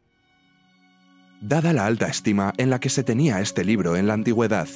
Dada 1.41 1.73
la 1.73 1.87
alta 1.87 2.09
estima 2.09 2.53
en 2.57 2.71
la 2.71 2.81
que 2.81 2.91
se 2.91 3.05
tenía 3.05 3.41
este 3.41 3.65
libro 3.65 3.97
en 3.97 4.09
la 4.09 4.15
antigüedad, 4.15 4.69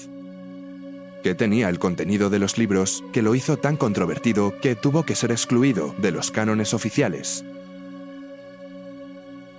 que 1.22 1.34
tenía 1.34 1.68
el 1.68 1.78
contenido 1.78 2.30
de 2.30 2.38
los 2.38 2.58
libros 2.58 3.02
que 3.12 3.22
lo 3.22 3.34
hizo 3.34 3.56
tan 3.56 3.76
controvertido 3.76 4.58
que 4.60 4.74
tuvo 4.74 5.04
que 5.04 5.14
ser 5.14 5.32
excluido 5.32 5.94
de 5.98 6.12
los 6.12 6.30
cánones 6.30 6.74
oficiales. 6.74 7.44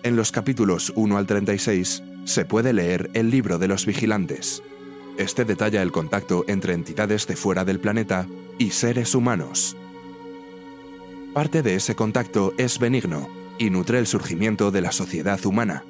En 0.03 0.15
los 0.15 0.31
capítulos 0.31 0.91
1 0.95 1.17
al 1.17 1.25
36 1.25 2.03
se 2.25 2.45
puede 2.45 2.73
leer 2.73 3.09
el 3.13 3.29
libro 3.29 3.57
de 3.57 3.67
los 3.67 3.85
vigilantes. 3.85 4.63
Este 5.17 5.45
detalla 5.45 5.81
el 5.81 5.91
contacto 5.91 6.45
entre 6.47 6.73
entidades 6.73 7.27
de 7.27 7.35
fuera 7.35 7.65
del 7.65 7.79
planeta 7.79 8.27
y 8.57 8.71
seres 8.71 9.13
humanos. 9.15 9.75
Parte 11.33 11.61
de 11.61 11.75
ese 11.75 11.95
contacto 11.95 12.53
es 12.57 12.79
benigno 12.79 13.27
y 13.57 13.69
nutre 13.69 13.99
el 13.99 14.07
surgimiento 14.07 14.71
de 14.71 14.81
la 14.81 14.91
sociedad 14.91 15.43
humana. 15.45 15.83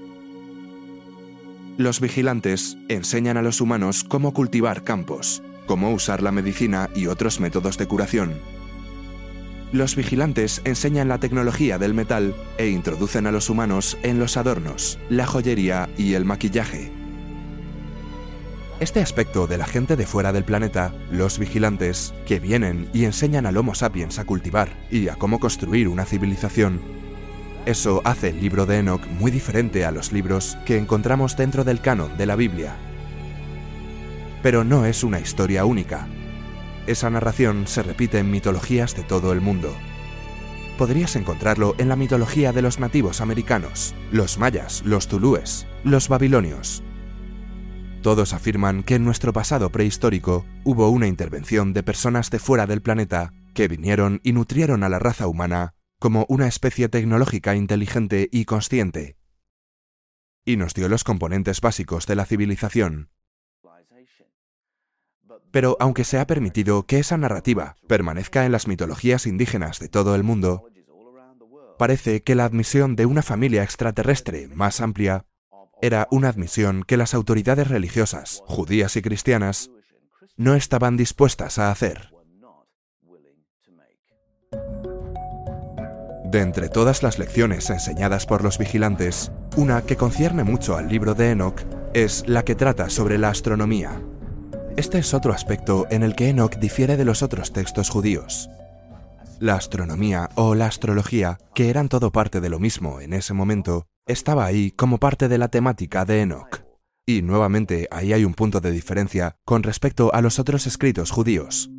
Los 1.77 1.99
vigilantes 1.99 2.77
enseñan 2.87 3.37
a 3.37 3.41
los 3.41 3.59
humanos 3.59 4.03
cómo 4.03 4.33
cultivar 4.33 4.83
campos, 4.83 5.41
cómo 5.65 5.91
usar 5.91 6.21
la 6.21 6.31
medicina 6.31 6.89
y 6.95 7.07
otros 7.07 7.39
métodos 7.39 7.77
de 7.77 7.87
curación. 7.87 8.39
Los 9.73 9.95
vigilantes 9.95 10.61
enseñan 10.65 11.07
la 11.07 11.17
tecnología 11.17 11.79
del 11.79 11.95
metal 11.95 12.35
e 12.59 12.69
introducen 12.69 13.25
a 13.25 13.31
los 13.31 13.49
humanos 13.49 13.97
en 14.03 14.19
los 14.19 14.37
adornos, 14.37 14.99
la 15.09 15.25
joyería 15.25 15.89
y 15.97 16.13
el 16.13 16.25
maquillaje. 16.25 16.91
Este 18.79 19.01
aspecto 19.01 19.47
de 19.47 19.57
la 19.57 19.65
gente 19.65 19.95
de 19.95 20.05
fuera 20.05 20.31
del 20.31 20.43
planeta, 20.43 20.93
los 21.11 21.39
vigilantes, 21.39 22.13
que 22.27 22.39
vienen 22.39 22.87
y 22.93 23.05
enseñan 23.05 23.47
al 23.47 23.57
Homo 23.57 23.73
sapiens 23.73 24.19
a 24.19 24.25
cultivar 24.25 24.69
y 24.91 25.07
a 25.07 25.15
cómo 25.15 25.39
construir 25.39 25.87
una 25.87 26.05
civilización, 26.05 26.79
eso 27.65 28.01
hace 28.03 28.29
el 28.29 28.41
libro 28.41 28.67
de 28.67 28.77
Enoch 28.77 29.07
muy 29.07 29.31
diferente 29.31 29.85
a 29.85 29.91
los 29.91 30.11
libros 30.11 30.55
que 30.67 30.77
encontramos 30.77 31.35
dentro 31.35 31.63
del 31.63 31.81
canon 31.81 32.15
de 32.15 32.27
la 32.27 32.35
Biblia. 32.35 32.75
Pero 34.43 34.63
no 34.63 34.85
es 34.85 35.03
una 35.03 35.19
historia 35.19 35.65
única. 35.65 36.07
Esa 36.87 37.09
narración 37.09 37.67
se 37.67 37.83
repite 37.83 38.19
en 38.19 38.31
mitologías 38.31 38.95
de 38.95 39.03
todo 39.03 39.31
el 39.31 39.41
mundo. 39.41 39.73
Podrías 40.77 41.15
encontrarlo 41.15 41.75
en 41.77 41.89
la 41.89 41.95
mitología 41.95 42.51
de 42.51 42.61
los 42.61 42.79
nativos 42.79 43.21
americanos, 43.21 43.93
los 44.11 44.37
mayas, 44.37 44.81
los 44.85 45.07
tulúes, 45.07 45.67
los 45.83 46.07
babilonios, 46.09 46.83
todos 48.03 48.33
afirman 48.33 48.83
que 48.83 48.95
en 48.95 49.05
nuestro 49.05 49.31
pasado 49.31 49.71
prehistórico 49.71 50.45
hubo 50.65 50.89
una 50.89 51.07
intervención 51.07 51.71
de 51.71 51.83
personas 51.83 52.29
de 52.31 52.37
fuera 52.37 52.67
del 52.67 52.81
planeta 52.81 53.31
que 53.53 53.69
vinieron 53.69 54.19
y 54.23 54.33
nutrieron 54.33 54.83
a 54.83 54.89
la 54.89 54.99
raza 54.99 55.25
humana 55.25 55.73
como 55.99 56.25
una 56.27 56.47
especie 56.47 56.89
tecnológica 56.89 57.55
inteligente 57.55 58.27
y 58.29 58.43
consciente, 58.43 59.15
y 60.43 60.57
nos 60.57 60.73
dio 60.73 60.89
los 60.89 61.05
componentes 61.05 61.61
básicos 61.61 62.05
de 62.05 62.15
la 62.15 62.25
civilización. 62.25 63.12
Pero 65.53 65.77
aunque 65.79 66.03
se 66.03 66.17
ha 66.17 66.25
permitido 66.25 66.87
que 66.87 66.97
esa 66.97 67.15
narrativa 67.15 67.75
permanezca 67.87 68.43
en 68.47 68.51
las 68.51 68.67
mitologías 68.67 69.27
indígenas 69.27 69.77
de 69.77 69.87
todo 69.87 70.15
el 70.15 70.23
mundo, 70.23 70.67
parece 71.77 72.23
que 72.23 72.33
la 72.33 72.45
admisión 72.45 72.95
de 72.95 73.05
una 73.05 73.21
familia 73.21 73.61
extraterrestre 73.61 74.47
más 74.47 74.81
amplia 74.81 75.27
era 75.79 76.07
una 76.09 76.29
admisión 76.29 76.83
que 76.83 76.97
las 76.97 77.13
autoridades 77.13 77.67
religiosas, 77.67 78.41
judías 78.47 78.95
y 78.95 79.03
cristianas, 79.03 79.69
no 80.37 80.55
estaban 80.55 80.97
dispuestas 80.97 81.59
a 81.59 81.69
hacer. 81.69 82.11
De 86.25 86.41
entre 86.41 86.69
todas 86.69 87.03
las 87.03 87.19
lecciones 87.19 87.69
enseñadas 87.69 88.25
por 88.25 88.43
los 88.43 88.57
vigilantes, 88.57 89.31
una 89.55 89.83
que 89.83 89.97
concierne 89.97 90.43
mucho 90.43 90.77
al 90.77 90.89
libro 90.89 91.13
de 91.13 91.29
Enoch 91.29 91.61
es 91.93 92.23
la 92.27 92.43
que 92.43 92.55
trata 92.55 92.89
sobre 92.89 93.19
la 93.19 93.29
astronomía. 93.29 94.01
Este 94.75 94.97
es 94.97 95.13
otro 95.13 95.33
aspecto 95.33 95.85
en 95.91 96.01
el 96.01 96.15
que 96.15 96.29
Enoch 96.29 96.55
difiere 96.55 96.97
de 96.97 97.05
los 97.05 97.21
otros 97.21 97.53
textos 97.53 97.91
judíos. 97.91 98.49
La 99.39 99.53
astronomía 99.53 100.29
o 100.33 100.55
la 100.55 100.65
astrología, 100.65 101.37
que 101.53 101.69
eran 101.69 101.89
todo 101.89 102.11
parte 102.11 102.41
de 102.41 102.49
lo 102.49 102.59
mismo 102.59 102.99
en 102.99 103.13
ese 103.13 103.35
momento, 103.35 103.85
estaba 104.07 104.45
ahí 104.45 104.71
como 104.71 104.97
parte 104.97 105.27
de 105.27 105.37
la 105.37 105.49
temática 105.49 106.05
de 106.05 106.21
Enoch. 106.21 106.63
Y 107.05 107.21
nuevamente 107.21 107.87
ahí 107.91 108.13
hay 108.13 108.25
un 108.25 108.33
punto 108.33 108.61
de 108.61 108.71
diferencia 108.71 109.35
con 109.45 109.61
respecto 109.61 110.11
a 110.11 110.21
los 110.21 110.39
otros 110.39 110.65
escritos 110.65 111.11
judíos. 111.11 111.69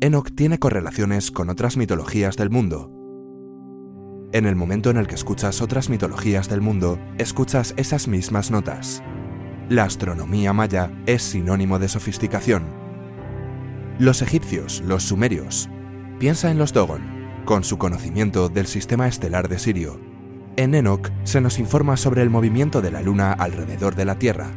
Enoch 0.00 0.34
tiene 0.34 0.58
correlaciones 0.58 1.30
con 1.30 1.50
otras 1.50 1.76
mitologías 1.76 2.36
del 2.36 2.50
mundo. 2.50 2.90
En 4.32 4.44
el 4.46 4.56
momento 4.56 4.90
en 4.90 4.96
el 4.96 5.06
que 5.06 5.14
escuchas 5.14 5.62
otras 5.62 5.88
mitologías 5.88 6.48
del 6.48 6.62
mundo, 6.62 6.98
escuchas 7.18 7.74
esas 7.76 8.08
mismas 8.08 8.50
notas. 8.50 9.04
La 9.72 9.84
astronomía 9.84 10.52
maya 10.52 10.90
es 11.06 11.22
sinónimo 11.22 11.78
de 11.78 11.88
sofisticación. 11.88 12.64
Los 13.98 14.20
egipcios, 14.20 14.82
los 14.84 15.02
sumerios. 15.02 15.70
Piensa 16.18 16.50
en 16.50 16.58
los 16.58 16.74
Dogon, 16.74 17.00
con 17.46 17.64
su 17.64 17.78
conocimiento 17.78 18.50
del 18.50 18.66
sistema 18.66 19.08
estelar 19.08 19.48
de 19.48 19.58
Sirio, 19.58 19.98
en 20.56 20.74
Enoch 20.74 21.08
se 21.24 21.40
nos 21.40 21.58
informa 21.58 21.96
sobre 21.96 22.20
el 22.20 22.28
movimiento 22.28 22.82
de 22.82 22.90
la 22.90 23.00
Luna 23.00 23.32
alrededor 23.32 23.94
de 23.94 24.04
la 24.04 24.18
Tierra, 24.18 24.50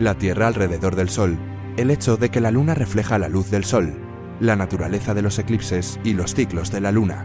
la 0.00 0.18
Tierra 0.18 0.48
alrededor 0.48 0.96
del 0.96 1.10
Sol, 1.10 1.38
el 1.76 1.92
hecho 1.92 2.16
de 2.16 2.30
que 2.30 2.40
la 2.40 2.50
Luna 2.50 2.74
refleja 2.74 3.20
la 3.20 3.28
luz 3.28 3.52
del 3.52 3.64
Sol, 3.64 3.94
la 4.40 4.56
naturaleza 4.56 5.14
de 5.14 5.22
los 5.22 5.38
eclipses 5.38 6.00
y 6.02 6.14
los 6.14 6.34
ciclos 6.34 6.72
de 6.72 6.80
la 6.80 6.90
Luna. 6.90 7.24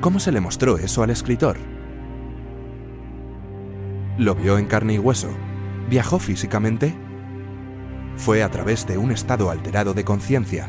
¿Cómo 0.00 0.20
se 0.20 0.32
le 0.32 0.40
mostró 0.40 0.78
eso 0.78 1.02
al 1.02 1.10
escritor? 1.10 1.58
¿Lo 4.16 4.34
vio 4.34 4.56
en 4.56 4.64
carne 4.64 4.94
y 4.94 4.98
hueso? 4.98 5.28
¿Viajó 5.88 6.18
físicamente? 6.18 6.94
¿Fue 8.16 8.42
a 8.42 8.50
través 8.50 8.86
de 8.86 8.98
un 8.98 9.10
estado 9.10 9.50
alterado 9.50 9.94
de 9.94 10.04
conciencia? 10.04 10.68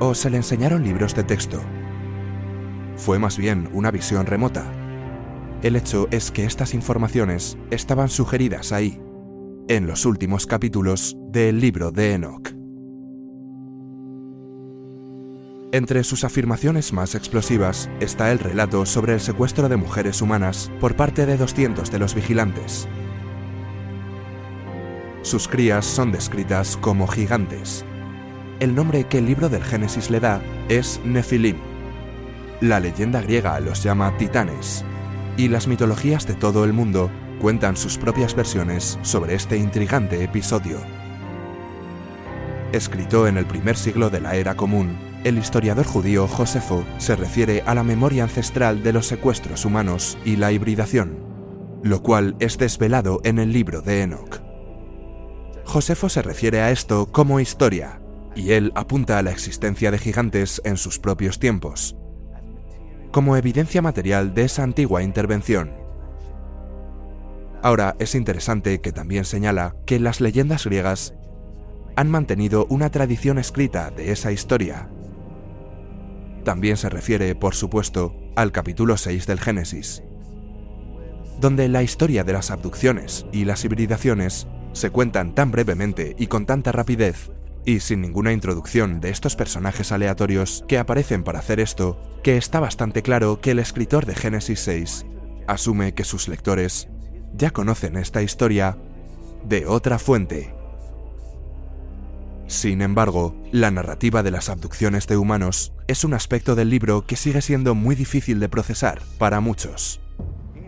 ¿O 0.00 0.14
se 0.14 0.28
le 0.28 0.36
enseñaron 0.36 0.82
libros 0.82 1.14
de 1.14 1.24
texto? 1.24 1.62
¿Fue 2.96 3.18
más 3.18 3.38
bien 3.38 3.70
una 3.72 3.90
visión 3.90 4.26
remota? 4.26 4.70
El 5.62 5.76
hecho 5.76 6.08
es 6.10 6.30
que 6.30 6.44
estas 6.44 6.74
informaciones 6.74 7.56
estaban 7.70 8.10
sugeridas 8.10 8.72
ahí, 8.72 9.00
en 9.68 9.86
los 9.86 10.04
últimos 10.04 10.46
capítulos 10.46 11.16
del 11.30 11.60
libro 11.60 11.90
de 11.90 12.12
Enoch. 12.12 12.50
Entre 15.72 16.04
sus 16.04 16.24
afirmaciones 16.24 16.92
más 16.92 17.14
explosivas 17.14 17.88
está 18.00 18.30
el 18.30 18.40
relato 18.40 18.84
sobre 18.84 19.14
el 19.14 19.20
secuestro 19.20 19.70
de 19.70 19.76
mujeres 19.76 20.20
humanas 20.20 20.70
por 20.80 20.96
parte 20.96 21.24
de 21.24 21.38
200 21.38 21.90
de 21.90 21.98
los 21.98 22.14
vigilantes. 22.14 22.86
Sus 25.22 25.46
crías 25.46 25.86
son 25.86 26.10
descritas 26.10 26.76
como 26.76 27.06
gigantes. 27.06 27.84
El 28.58 28.74
nombre 28.74 29.04
que 29.04 29.18
el 29.18 29.26
libro 29.26 29.48
del 29.48 29.62
Génesis 29.62 30.10
le 30.10 30.20
da 30.20 30.42
es 30.68 31.00
Nefilim. 31.04 31.56
La 32.60 32.80
leyenda 32.80 33.22
griega 33.22 33.58
los 33.60 33.82
llama 33.82 34.16
titanes, 34.18 34.84
y 35.36 35.48
las 35.48 35.66
mitologías 35.68 36.26
de 36.26 36.34
todo 36.34 36.64
el 36.64 36.72
mundo 36.72 37.10
cuentan 37.40 37.76
sus 37.76 37.98
propias 37.98 38.34
versiones 38.34 38.98
sobre 39.02 39.34
este 39.34 39.56
intrigante 39.56 40.22
episodio. 40.22 40.78
Escrito 42.72 43.26
en 43.26 43.36
el 43.36 43.46
primer 43.46 43.76
siglo 43.76 44.10
de 44.10 44.20
la 44.20 44.34
era 44.34 44.56
común, 44.56 44.96
el 45.24 45.38
historiador 45.38 45.86
judío 45.86 46.26
Josefo 46.26 46.84
se 46.98 47.14
refiere 47.14 47.62
a 47.66 47.74
la 47.74 47.84
memoria 47.84 48.24
ancestral 48.24 48.82
de 48.82 48.92
los 48.92 49.06
secuestros 49.06 49.64
humanos 49.64 50.18
y 50.24 50.36
la 50.36 50.50
hibridación, 50.50 51.18
lo 51.82 52.02
cual 52.02 52.34
es 52.40 52.58
desvelado 52.58 53.20
en 53.24 53.38
el 53.38 53.52
libro 53.52 53.82
de 53.82 54.02
Enoch. 54.02 54.51
Josefo 55.64 56.08
se 56.08 56.22
refiere 56.22 56.60
a 56.60 56.70
esto 56.70 57.06
como 57.10 57.40
historia, 57.40 58.00
y 58.34 58.52
él 58.52 58.72
apunta 58.74 59.18
a 59.18 59.22
la 59.22 59.30
existencia 59.30 59.90
de 59.90 59.98
gigantes 59.98 60.60
en 60.64 60.76
sus 60.76 60.98
propios 60.98 61.38
tiempos, 61.38 61.96
como 63.10 63.36
evidencia 63.36 63.82
material 63.82 64.34
de 64.34 64.44
esa 64.44 64.62
antigua 64.62 65.02
intervención. 65.02 65.72
Ahora 67.62 67.94
es 67.98 68.14
interesante 68.14 68.80
que 68.80 68.92
también 68.92 69.24
señala 69.24 69.76
que 69.86 70.00
las 70.00 70.20
leyendas 70.20 70.66
griegas 70.66 71.14
han 71.94 72.10
mantenido 72.10 72.66
una 72.70 72.90
tradición 72.90 73.38
escrita 73.38 73.90
de 73.90 74.10
esa 74.12 74.32
historia. 74.32 74.88
También 76.44 76.76
se 76.76 76.88
refiere, 76.88 77.34
por 77.36 77.54
supuesto, 77.54 78.16
al 78.34 78.50
capítulo 78.50 78.96
6 78.96 79.26
del 79.26 79.38
Génesis, 79.38 80.02
donde 81.38 81.68
la 81.68 81.82
historia 81.82 82.24
de 82.24 82.32
las 82.32 82.50
abducciones 82.50 83.26
y 83.30 83.44
las 83.44 83.64
hibridaciones 83.64 84.48
se 84.72 84.90
cuentan 84.90 85.34
tan 85.34 85.50
brevemente 85.50 86.14
y 86.18 86.26
con 86.26 86.46
tanta 86.46 86.72
rapidez 86.72 87.30
y 87.64 87.80
sin 87.80 88.00
ninguna 88.00 88.32
introducción 88.32 89.00
de 89.00 89.10
estos 89.10 89.36
personajes 89.36 89.92
aleatorios 89.92 90.64
que 90.66 90.78
aparecen 90.78 91.22
para 91.22 91.38
hacer 91.38 91.60
esto, 91.60 92.00
que 92.22 92.36
está 92.36 92.60
bastante 92.60 93.02
claro 93.02 93.40
que 93.40 93.52
el 93.52 93.58
escritor 93.58 94.06
de 94.06 94.14
Génesis 94.14 94.60
6 94.60 95.06
asume 95.46 95.94
que 95.94 96.04
sus 96.04 96.28
lectores 96.28 96.88
ya 97.34 97.50
conocen 97.50 97.96
esta 97.96 98.22
historia 98.22 98.78
de 99.44 99.66
otra 99.66 99.98
fuente. 99.98 100.54
Sin 102.46 102.82
embargo, 102.82 103.34
la 103.50 103.70
narrativa 103.70 104.22
de 104.22 104.30
las 104.30 104.48
abducciones 104.48 105.06
de 105.06 105.16
humanos 105.16 105.72
es 105.86 106.04
un 106.04 106.14
aspecto 106.14 106.54
del 106.54 106.68
libro 106.68 107.06
que 107.06 107.16
sigue 107.16 107.40
siendo 107.40 107.74
muy 107.74 107.94
difícil 107.94 108.40
de 108.40 108.48
procesar 108.48 109.00
para 109.18 109.40
muchos. 109.40 110.00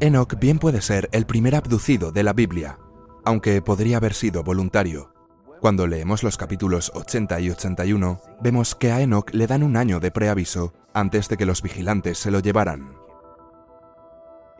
Enoch 0.01 0.39
bien 0.39 0.59
puede 0.59 0.81
ser 0.81 1.09
el 1.13 1.27
primer 1.27 1.55
abducido 1.55 2.11
de 2.11 2.23
la 2.23 2.33
Biblia, 2.33 2.79
aunque 3.25 3.61
podría 3.63 3.99
haber 3.99 4.15
sido 4.15 4.43
voluntario. 4.43 5.13
Cuando 5.61 5.87
leemos 5.87 6.23
los 6.23 6.37
capítulos 6.37 6.93
80 6.95 7.41
y 7.41 7.51
81, 7.51 8.21
vemos 8.41 8.75
que 8.75 8.93
a 8.93 9.01
Enoch 9.01 9.31
le 9.33 9.47
dan 9.47 9.63
un 9.63 9.77
año 9.77 9.99
de 9.99 10.11
preaviso 10.11 10.75
antes 10.93 11.29
de 11.29 11.37
que 11.37 11.47
los 11.47 11.63
vigilantes 11.63 12.19
se 12.19 12.31
lo 12.31 12.41
llevaran. 12.41 12.97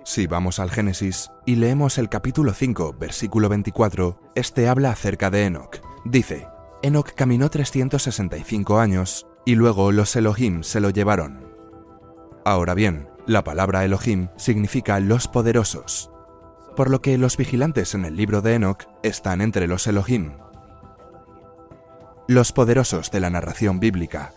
Si 0.05 0.27
vamos 0.27 0.59
al 0.61 0.71
Génesis 0.71 1.31
y 1.47 1.57
leemos 1.57 1.99
el 1.99 2.09
capítulo 2.09 2.53
5, 2.53 2.97
versículo 2.99 3.49
24, 3.49 4.33
este 4.35 4.69
habla 4.69 4.91
acerca 4.91 5.31
de 5.31 5.45
Enoch. 5.45 5.81
Dice, 6.05 6.47
Enoch 6.83 7.13
caminó 7.15 7.49
365 7.49 8.79
años 8.79 9.27
y 9.47 9.55
luego 9.55 9.93
los 9.93 10.15
Elohim 10.17 10.63
se 10.63 10.81
lo 10.81 10.91
llevaron. 10.91 11.49
Ahora 12.45 12.75
bien, 12.75 13.09
la 13.27 13.45
palabra 13.45 13.85
Elohim 13.85 14.29
significa 14.37 15.01
los 15.01 15.29
poderosos, 15.29 16.11
por 16.77 16.91
lo 16.91 17.01
que 17.01 17.17
los 17.19 17.37
vigilantes 17.37 17.95
en 17.95 18.05
el 18.05 18.17
libro 18.17 18.43
de 18.43 18.55
Enoch 18.55 18.85
están 19.03 19.41
entre 19.41 19.67
los 19.67 19.87
Elohim, 19.87 20.33
los 22.27 22.53
poderosos 22.53 23.11
de 23.11 23.21
la 23.21 23.31
narración 23.31 23.81
bíblica. 23.81 24.33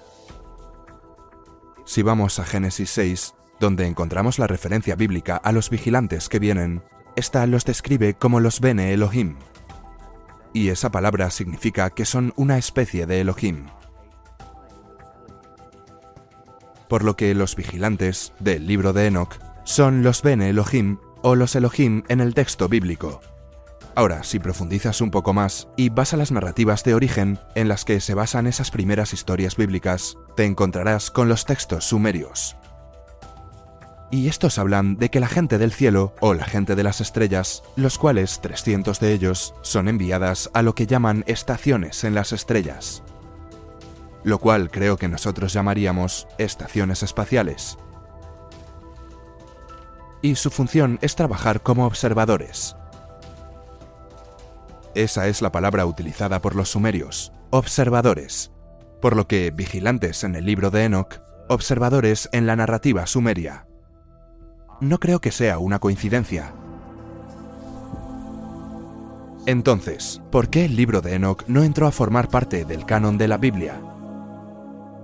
Si 1.86 2.02
vamos 2.02 2.38
a 2.40 2.46
Génesis 2.46 2.90
6, 2.92 3.34
donde 3.60 3.88
encontramos 3.88 4.40
la 4.40 4.48
referencia 4.48 4.96
bíblica 4.96 5.38
a 5.38 5.52
los 5.52 5.70
vigilantes 5.70 6.30
que 6.30 6.40
vienen, 6.40 6.84
esta 7.16 7.48
los 7.48 7.66
describe 7.66 8.14
como 8.14 8.40
los 8.40 8.60
Bene 8.60 8.94
Elohim. 8.94 9.38
Y 10.54 10.70
esa 10.70 10.92
palabra 10.92 11.32
significa 11.32 11.90
que 11.90 12.06
son 12.06 12.34
una 12.36 12.58
especie 12.58 13.06
de 13.06 13.22
Elohim. 13.22 13.68
Por 16.88 17.04
lo 17.04 17.16
que 17.16 17.34
los 17.34 17.56
vigilantes 17.56 18.34
del 18.40 18.68
libro 18.68 18.94
de 18.94 19.08
Enoch 19.08 19.36
son 19.64 20.04
los 20.04 20.22
Bene 20.22 20.50
Elohim 20.50 21.00
o 21.22 21.36
los 21.36 21.55
Elohim 21.55 22.03
en 22.07 22.22
el 22.22 22.34
texto 22.34 22.68
bíblico. 22.68 23.22
Ahora, 23.95 24.24
si 24.24 24.38
profundizas 24.38 25.01
un 25.01 25.09
poco 25.09 25.34
más 25.34 25.70
y 25.76 25.89
vas 25.89 26.13
a 26.13 26.18
las 26.18 26.32
narrativas 26.32 26.84
de 26.84 26.93
origen 26.93 27.39
en 27.55 27.68
las 27.68 27.84
que 27.84 27.99
se 27.99 28.13
basan 28.13 28.45
esas 28.45 28.70
primeras 28.70 29.11
historias 29.11 29.55
bíblicas, 29.55 30.18
te 30.36 30.45
encontrarás 30.45 31.09
con 31.09 31.30
los 31.30 31.45
textos 31.45 31.86
sumerios. 31.86 32.55
Y 34.11 34.28
estos 34.28 34.59
hablan 34.59 34.97
de 34.97 35.09
que 35.09 35.20
la 35.20 35.28
gente 35.28 35.57
del 35.57 35.74
cielo 35.74 36.13
o 36.22 36.34
la 36.34 36.45
gente 36.45 36.76
de 36.76 36.84
las 36.84 37.01
estrellas, 37.01 37.63
los 37.76 37.97
cuales 37.97 38.39
300 38.39 38.99
de 38.99 39.13
ellos 39.13 39.55
son 39.63 39.88
enviadas 39.88 40.49
a 40.53 40.61
lo 40.61 40.76
que 40.76 40.86
llaman 40.86 41.24
estaciones 41.28 42.03
en 42.03 42.13
las 42.13 42.34
estrellas, 42.34 43.03
lo 44.24 44.39
cual 44.39 44.70
creo 44.70 44.97
que 44.97 45.07
nosotros 45.07 45.53
llamaríamos 45.53 46.28
estaciones 46.38 47.01
espaciales. 47.01 47.78
Y 50.22 50.36
su 50.36 50.49
función 50.49 50.97
es 51.01 51.15
trabajar 51.15 51.61
como 51.61 51.86
observadores, 51.86 52.76
esa 54.97 55.28
es 55.28 55.43
la 55.43 55.51
palabra 55.51 55.86
utilizada 55.86 56.41
por 56.41 56.55
los 56.55 56.70
sumerios, 56.70 57.32
observadores, 57.51 58.51
por 58.99 59.15
lo 59.15 59.28
que 59.28 59.51
vigilantes 59.51 60.24
en 60.24 60.34
el 60.34 60.43
libro 60.43 60.72
de 60.72 60.86
Enoch, 60.86 61.22
observadores 61.49 62.28
en 62.32 62.47
la 62.47 62.55
narrativa 62.55 63.05
sumeria. 63.05 63.68
No 64.82 64.97
creo 64.99 65.22
que 65.22 65.32
sea 65.32 65.59
una 65.59 65.78
coincidencia. 65.78 66.51
Entonces, 69.45 70.20
¿por 70.32 70.49
qué 70.49 70.65
el 70.65 70.76
libro 70.76 71.01
de 71.01 71.13
Enoch 71.13 71.43
no 71.45 71.61
entró 71.61 71.86
a 71.86 71.91
formar 71.91 72.30
parte 72.30 72.65
del 72.65 72.84
canon 72.84 73.20
de 73.20 73.28
la 73.28 73.38
Biblia? 73.38 73.80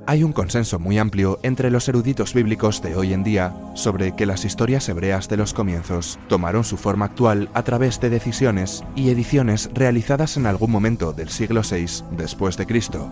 Hay 0.05 0.23
un 0.23 0.33
consenso 0.33 0.79
muy 0.79 0.97
amplio 0.97 1.39
entre 1.43 1.71
los 1.71 1.87
eruditos 1.87 2.33
bíblicos 2.33 2.81
de 2.81 2.97
hoy 2.97 3.13
en 3.13 3.23
día 3.23 3.55
sobre 3.73 4.13
que 4.13 4.25
las 4.25 4.43
historias 4.43 4.89
hebreas 4.89 5.29
de 5.29 5.37
los 5.37 5.53
comienzos 5.53 6.19
tomaron 6.27 6.65
su 6.65 6.75
forma 6.75 7.05
actual 7.05 7.49
a 7.53 7.63
través 7.63 8.01
de 8.01 8.09
decisiones 8.09 8.83
y 8.97 9.11
ediciones 9.11 9.69
realizadas 9.73 10.35
en 10.35 10.45
algún 10.45 10.71
momento 10.71 11.13
del 11.13 11.29
siglo 11.29 11.61
VI 11.61 12.03
después 12.17 12.57
de 12.57 12.65
Cristo. 12.65 13.09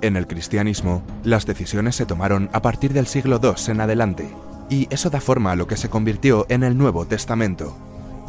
En 0.00 0.16
el 0.16 0.28
cristianismo, 0.28 1.02
las 1.24 1.44
decisiones 1.44 1.96
se 1.96 2.06
tomaron 2.06 2.48
a 2.52 2.62
partir 2.62 2.92
del 2.92 3.08
siglo 3.08 3.40
II 3.42 3.50
en 3.66 3.80
adelante, 3.80 4.28
y 4.70 4.86
eso 4.90 5.10
da 5.10 5.20
forma 5.20 5.52
a 5.52 5.56
lo 5.56 5.66
que 5.66 5.76
se 5.76 5.90
convirtió 5.90 6.46
en 6.50 6.62
el 6.62 6.78
Nuevo 6.78 7.04
Testamento, 7.06 7.76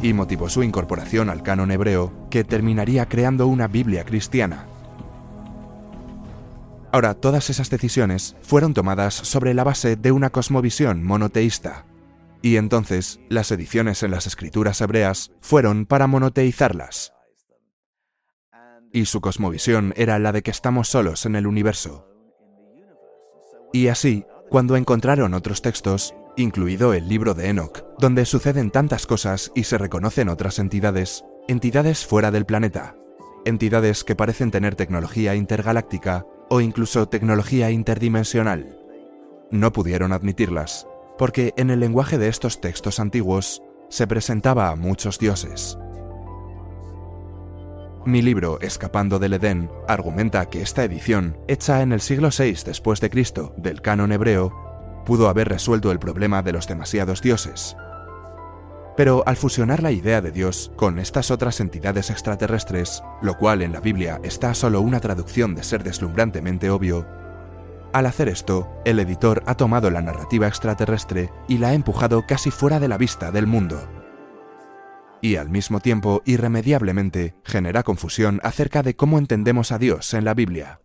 y 0.00 0.12
motivó 0.12 0.48
su 0.48 0.64
incorporación 0.64 1.30
al 1.30 1.44
canon 1.44 1.70
hebreo, 1.70 2.12
que 2.28 2.42
terminaría 2.42 3.06
creando 3.06 3.46
una 3.46 3.68
Biblia 3.68 4.04
cristiana. 4.04 4.66
Ahora, 6.94 7.14
todas 7.14 7.50
esas 7.50 7.70
decisiones 7.70 8.36
fueron 8.40 8.72
tomadas 8.72 9.14
sobre 9.14 9.52
la 9.52 9.64
base 9.64 9.96
de 9.96 10.12
una 10.12 10.30
cosmovisión 10.30 11.02
monoteísta. 11.02 11.86
Y 12.40 12.56
entonces, 12.56 13.18
las 13.28 13.50
ediciones 13.50 14.04
en 14.04 14.12
las 14.12 14.28
escrituras 14.28 14.80
hebreas 14.80 15.32
fueron 15.40 15.86
para 15.86 16.06
monoteizarlas. 16.06 17.12
Y 18.92 19.06
su 19.06 19.20
cosmovisión 19.20 19.92
era 19.96 20.20
la 20.20 20.30
de 20.30 20.44
que 20.44 20.52
estamos 20.52 20.86
solos 20.86 21.26
en 21.26 21.34
el 21.34 21.48
universo. 21.48 22.06
Y 23.72 23.88
así, 23.88 24.24
cuando 24.48 24.76
encontraron 24.76 25.34
otros 25.34 25.62
textos, 25.62 26.14
incluido 26.36 26.94
el 26.94 27.08
libro 27.08 27.34
de 27.34 27.48
Enoch, 27.48 27.82
donde 27.98 28.24
suceden 28.24 28.70
tantas 28.70 29.08
cosas 29.08 29.50
y 29.56 29.64
se 29.64 29.78
reconocen 29.78 30.28
otras 30.28 30.60
entidades, 30.60 31.24
entidades 31.48 32.06
fuera 32.06 32.30
del 32.30 32.46
planeta, 32.46 32.94
entidades 33.44 34.04
que 34.04 34.14
parecen 34.14 34.52
tener 34.52 34.76
tecnología 34.76 35.34
intergaláctica 35.34 36.24
o 36.54 36.60
incluso 36.60 37.08
tecnología 37.08 37.72
interdimensional. 37.72 38.78
No 39.50 39.72
pudieron 39.72 40.12
admitirlas, 40.12 40.86
porque 41.18 41.52
en 41.56 41.68
el 41.68 41.80
lenguaje 41.80 42.16
de 42.16 42.28
estos 42.28 42.60
textos 42.60 43.00
antiguos 43.00 43.60
se 43.88 44.06
presentaba 44.06 44.68
a 44.68 44.76
muchos 44.76 45.18
dioses. 45.18 45.76
Mi 48.06 48.22
libro 48.22 48.60
Escapando 48.60 49.18
del 49.18 49.32
Edén 49.32 49.68
argumenta 49.88 50.48
que 50.48 50.62
esta 50.62 50.84
edición, 50.84 51.36
hecha 51.48 51.82
en 51.82 51.90
el 51.90 52.00
siglo 52.00 52.28
VI 52.28 52.58
después 52.64 53.00
de 53.00 53.10
Cristo 53.10 53.52
del 53.56 53.82
canon 53.82 54.12
hebreo, 54.12 55.02
pudo 55.04 55.28
haber 55.28 55.48
resuelto 55.48 55.90
el 55.90 55.98
problema 55.98 56.42
de 56.42 56.52
los 56.52 56.68
demasiados 56.68 57.20
dioses, 57.20 57.76
pero 58.96 59.22
al 59.26 59.36
fusionar 59.36 59.82
la 59.82 59.90
idea 59.90 60.20
de 60.20 60.30
Dios 60.30 60.72
con 60.76 60.98
estas 60.98 61.30
otras 61.30 61.60
entidades 61.60 62.10
extraterrestres, 62.10 63.02
lo 63.22 63.36
cual 63.36 63.62
en 63.62 63.72
la 63.72 63.80
Biblia 63.80 64.20
está 64.22 64.54
solo 64.54 64.80
una 64.80 65.00
traducción 65.00 65.54
de 65.54 65.62
ser 65.62 65.82
deslumbrantemente 65.82 66.70
obvio, 66.70 67.06
al 67.94 68.06
hacer 68.06 68.28
esto, 68.28 68.68
el 68.84 68.98
editor 68.98 69.44
ha 69.46 69.54
tomado 69.54 69.88
la 69.88 70.02
narrativa 70.02 70.48
extraterrestre 70.48 71.30
y 71.46 71.58
la 71.58 71.68
ha 71.68 71.74
empujado 71.74 72.26
casi 72.26 72.50
fuera 72.50 72.80
de 72.80 72.88
la 72.88 72.98
vista 72.98 73.30
del 73.30 73.46
mundo. 73.46 73.88
y 75.22 75.36
al 75.36 75.48
mismo 75.48 75.80
tiempo 75.80 76.20
irremediablemente 76.26 77.34
genera 77.44 77.82
confusión 77.82 78.40
acerca 78.42 78.82
de 78.82 78.94
cómo 78.94 79.16
entendemos 79.16 79.72
a 79.72 79.78
Dios 79.78 80.12
en 80.12 80.24
la 80.26 80.34
Biblia. 80.34 80.80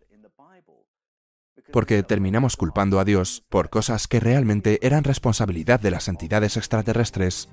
Porque 1.74 2.04
terminamos 2.04 2.56
culpando 2.56 3.02
a 3.02 3.06
Dios 3.06 3.44
por 3.50 3.70
cosas 3.70 4.08
que 4.08 4.22
realmente 4.22 4.80
eran 4.82 5.04
responsabilidad 5.04 5.82
de 5.82 5.92
las 5.92 6.08
entidades 6.08 6.56
extraterrestres 6.56 7.50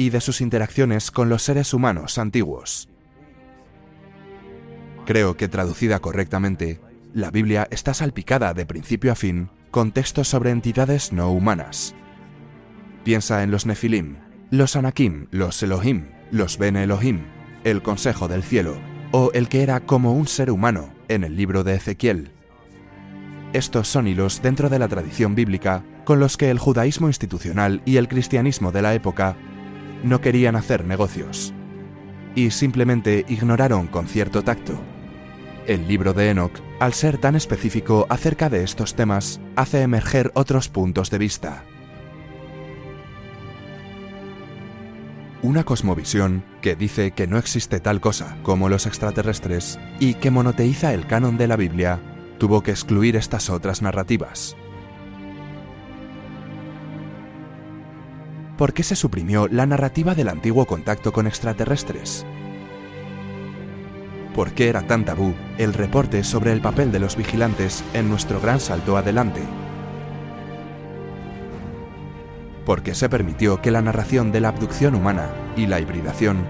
y 0.00 0.08
de 0.08 0.22
sus 0.22 0.40
interacciones 0.40 1.10
con 1.10 1.28
los 1.28 1.42
seres 1.42 1.74
humanos 1.74 2.16
antiguos. 2.16 2.88
Creo 5.04 5.36
que 5.36 5.46
traducida 5.46 5.98
correctamente, 5.98 6.80
la 7.12 7.30
Biblia 7.30 7.68
está 7.70 7.92
salpicada 7.92 8.54
de 8.54 8.64
principio 8.64 9.12
a 9.12 9.14
fin 9.14 9.50
con 9.70 9.92
textos 9.92 10.26
sobre 10.26 10.52
entidades 10.52 11.12
no 11.12 11.30
humanas. 11.30 11.94
Piensa 13.04 13.42
en 13.42 13.50
los 13.50 13.66
Nefilim, 13.66 14.16
los 14.50 14.74
Anakim, 14.74 15.26
los 15.32 15.62
Elohim, 15.62 16.06
los 16.30 16.56
Ben 16.56 16.76
Elohim, 16.76 17.26
el 17.64 17.82
Consejo 17.82 18.26
del 18.26 18.42
Cielo, 18.42 18.78
o 19.12 19.30
el 19.34 19.50
que 19.50 19.62
era 19.62 19.80
como 19.80 20.14
un 20.14 20.26
ser 20.26 20.50
humano 20.50 20.94
en 21.08 21.24
el 21.24 21.36
libro 21.36 21.62
de 21.62 21.74
Ezequiel. 21.74 22.30
Estos 23.52 23.86
son 23.86 24.08
hilos 24.08 24.40
dentro 24.40 24.70
de 24.70 24.78
la 24.78 24.88
tradición 24.88 25.34
bíblica 25.34 25.84
con 26.06 26.20
los 26.20 26.38
que 26.38 26.50
el 26.50 26.58
judaísmo 26.58 27.08
institucional 27.08 27.82
y 27.84 27.98
el 27.98 28.08
cristianismo 28.08 28.72
de 28.72 28.80
la 28.80 28.94
época 28.94 29.36
no 30.02 30.20
querían 30.20 30.56
hacer 30.56 30.84
negocios, 30.84 31.52
y 32.34 32.50
simplemente 32.50 33.24
ignoraron 33.28 33.86
con 33.86 34.06
cierto 34.06 34.42
tacto. 34.42 34.80
El 35.66 35.86
libro 35.88 36.14
de 36.14 36.30
Enoch, 36.30 36.52
al 36.78 36.94
ser 36.94 37.18
tan 37.18 37.36
específico 37.36 38.06
acerca 38.08 38.48
de 38.48 38.64
estos 38.64 38.94
temas, 38.94 39.40
hace 39.56 39.82
emerger 39.82 40.32
otros 40.34 40.68
puntos 40.68 41.10
de 41.10 41.18
vista. 41.18 41.64
Una 45.42 45.64
cosmovisión 45.64 46.44
que 46.60 46.76
dice 46.76 47.12
que 47.12 47.26
no 47.26 47.38
existe 47.38 47.80
tal 47.80 48.00
cosa 48.00 48.36
como 48.42 48.68
los 48.68 48.86
extraterrestres 48.86 49.78
y 49.98 50.14
que 50.14 50.30
monoteiza 50.30 50.92
el 50.92 51.06
canon 51.06 51.38
de 51.38 51.46
la 51.46 51.56
Biblia, 51.56 52.00
tuvo 52.38 52.62
que 52.62 52.72
excluir 52.72 53.16
estas 53.16 53.48
otras 53.48 53.80
narrativas. 53.80 54.56
¿Por 58.60 58.74
qué 58.74 58.82
se 58.82 58.94
suprimió 58.94 59.48
la 59.48 59.64
narrativa 59.64 60.14
del 60.14 60.28
antiguo 60.28 60.66
contacto 60.66 61.14
con 61.14 61.26
extraterrestres? 61.26 62.26
¿Por 64.34 64.52
qué 64.52 64.68
era 64.68 64.82
tan 64.82 65.06
tabú 65.06 65.32
el 65.56 65.72
reporte 65.72 66.22
sobre 66.24 66.52
el 66.52 66.60
papel 66.60 66.92
de 66.92 66.98
los 66.98 67.16
vigilantes 67.16 67.82
en 67.94 68.10
nuestro 68.10 68.38
gran 68.38 68.60
salto 68.60 68.98
adelante? 68.98 69.40
porque 72.66 72.94
se 72.94 73.08
permitió 73.08 73.62
que 73.62 73.70
la 73.70 73.80
narración 73.80 74.30
de 74.30 74.40
la 74.42 74.48
abducción 74.48 74.94
humana 74.94 75.30
y 75.56 75.66
la 75.66 75.80
hibridación 75.80 76.44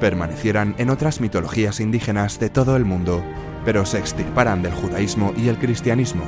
permanecieran 0.00 0.74
en 0.76 0.90
otras 0.90 1.22
mitologías 1.22 1.80
indígenas 1.80 2.38
de 2.38 2.50
todo 2.50 2.76
el 2.76 2.84
mundo, 2.84 3.24
pero 3.64 3.86
se 3.86 3.98
extirparan 3.98 4.62
del 4.62 4.74
judaísmo 4.74 5.32
y 5.34 5.48
el 5.48 5.58
cristianismo. 5.58 6.24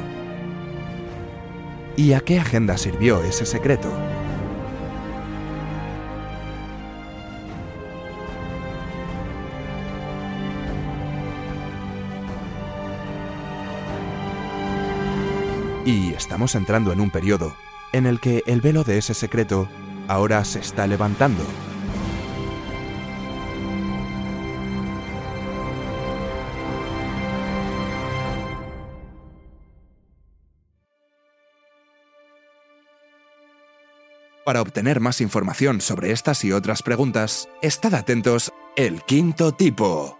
¿Y 1.94 2.14
a 2.14 2.20
qué 2.20 2.40
agenda 2.40 2.78
sirvió 2.78 3.22
ese 3.22 3.44
secreto? 3.44 3.92
Y 15.86 16.14
estamos 16.14 16.56
entrando 16.56 16.92
en 16.92 17.00
un 17.00 17.12
periodo 17.12 17.54
en 17.92 18.06
el 18.06 18.18
que 18.18 18.42
el 18.48 18.60
velo 18.60 18.82
de 18.82 18.98
ese 18.98 19.14
secreto 19.14 19.68
ahora 20.08 20.44
se 20.44 20.58
está 20.58 20.88
levantando. 20.88 21.44
Para 34.44 34.60
obtener 34.60 34.98
más 34.98 35.20
información 35.20 35.80
sobre 35.80 36.10
estas 36.10 36.44
y 36.44 36.50
otras 36.50 36.82
preguntas, 36.82 37.48
estad 37.62 37.94
atentos 37.94 38.52
El 38.76 39.02
Quinto 39.02 39.52
Tipo. 39.52 40.15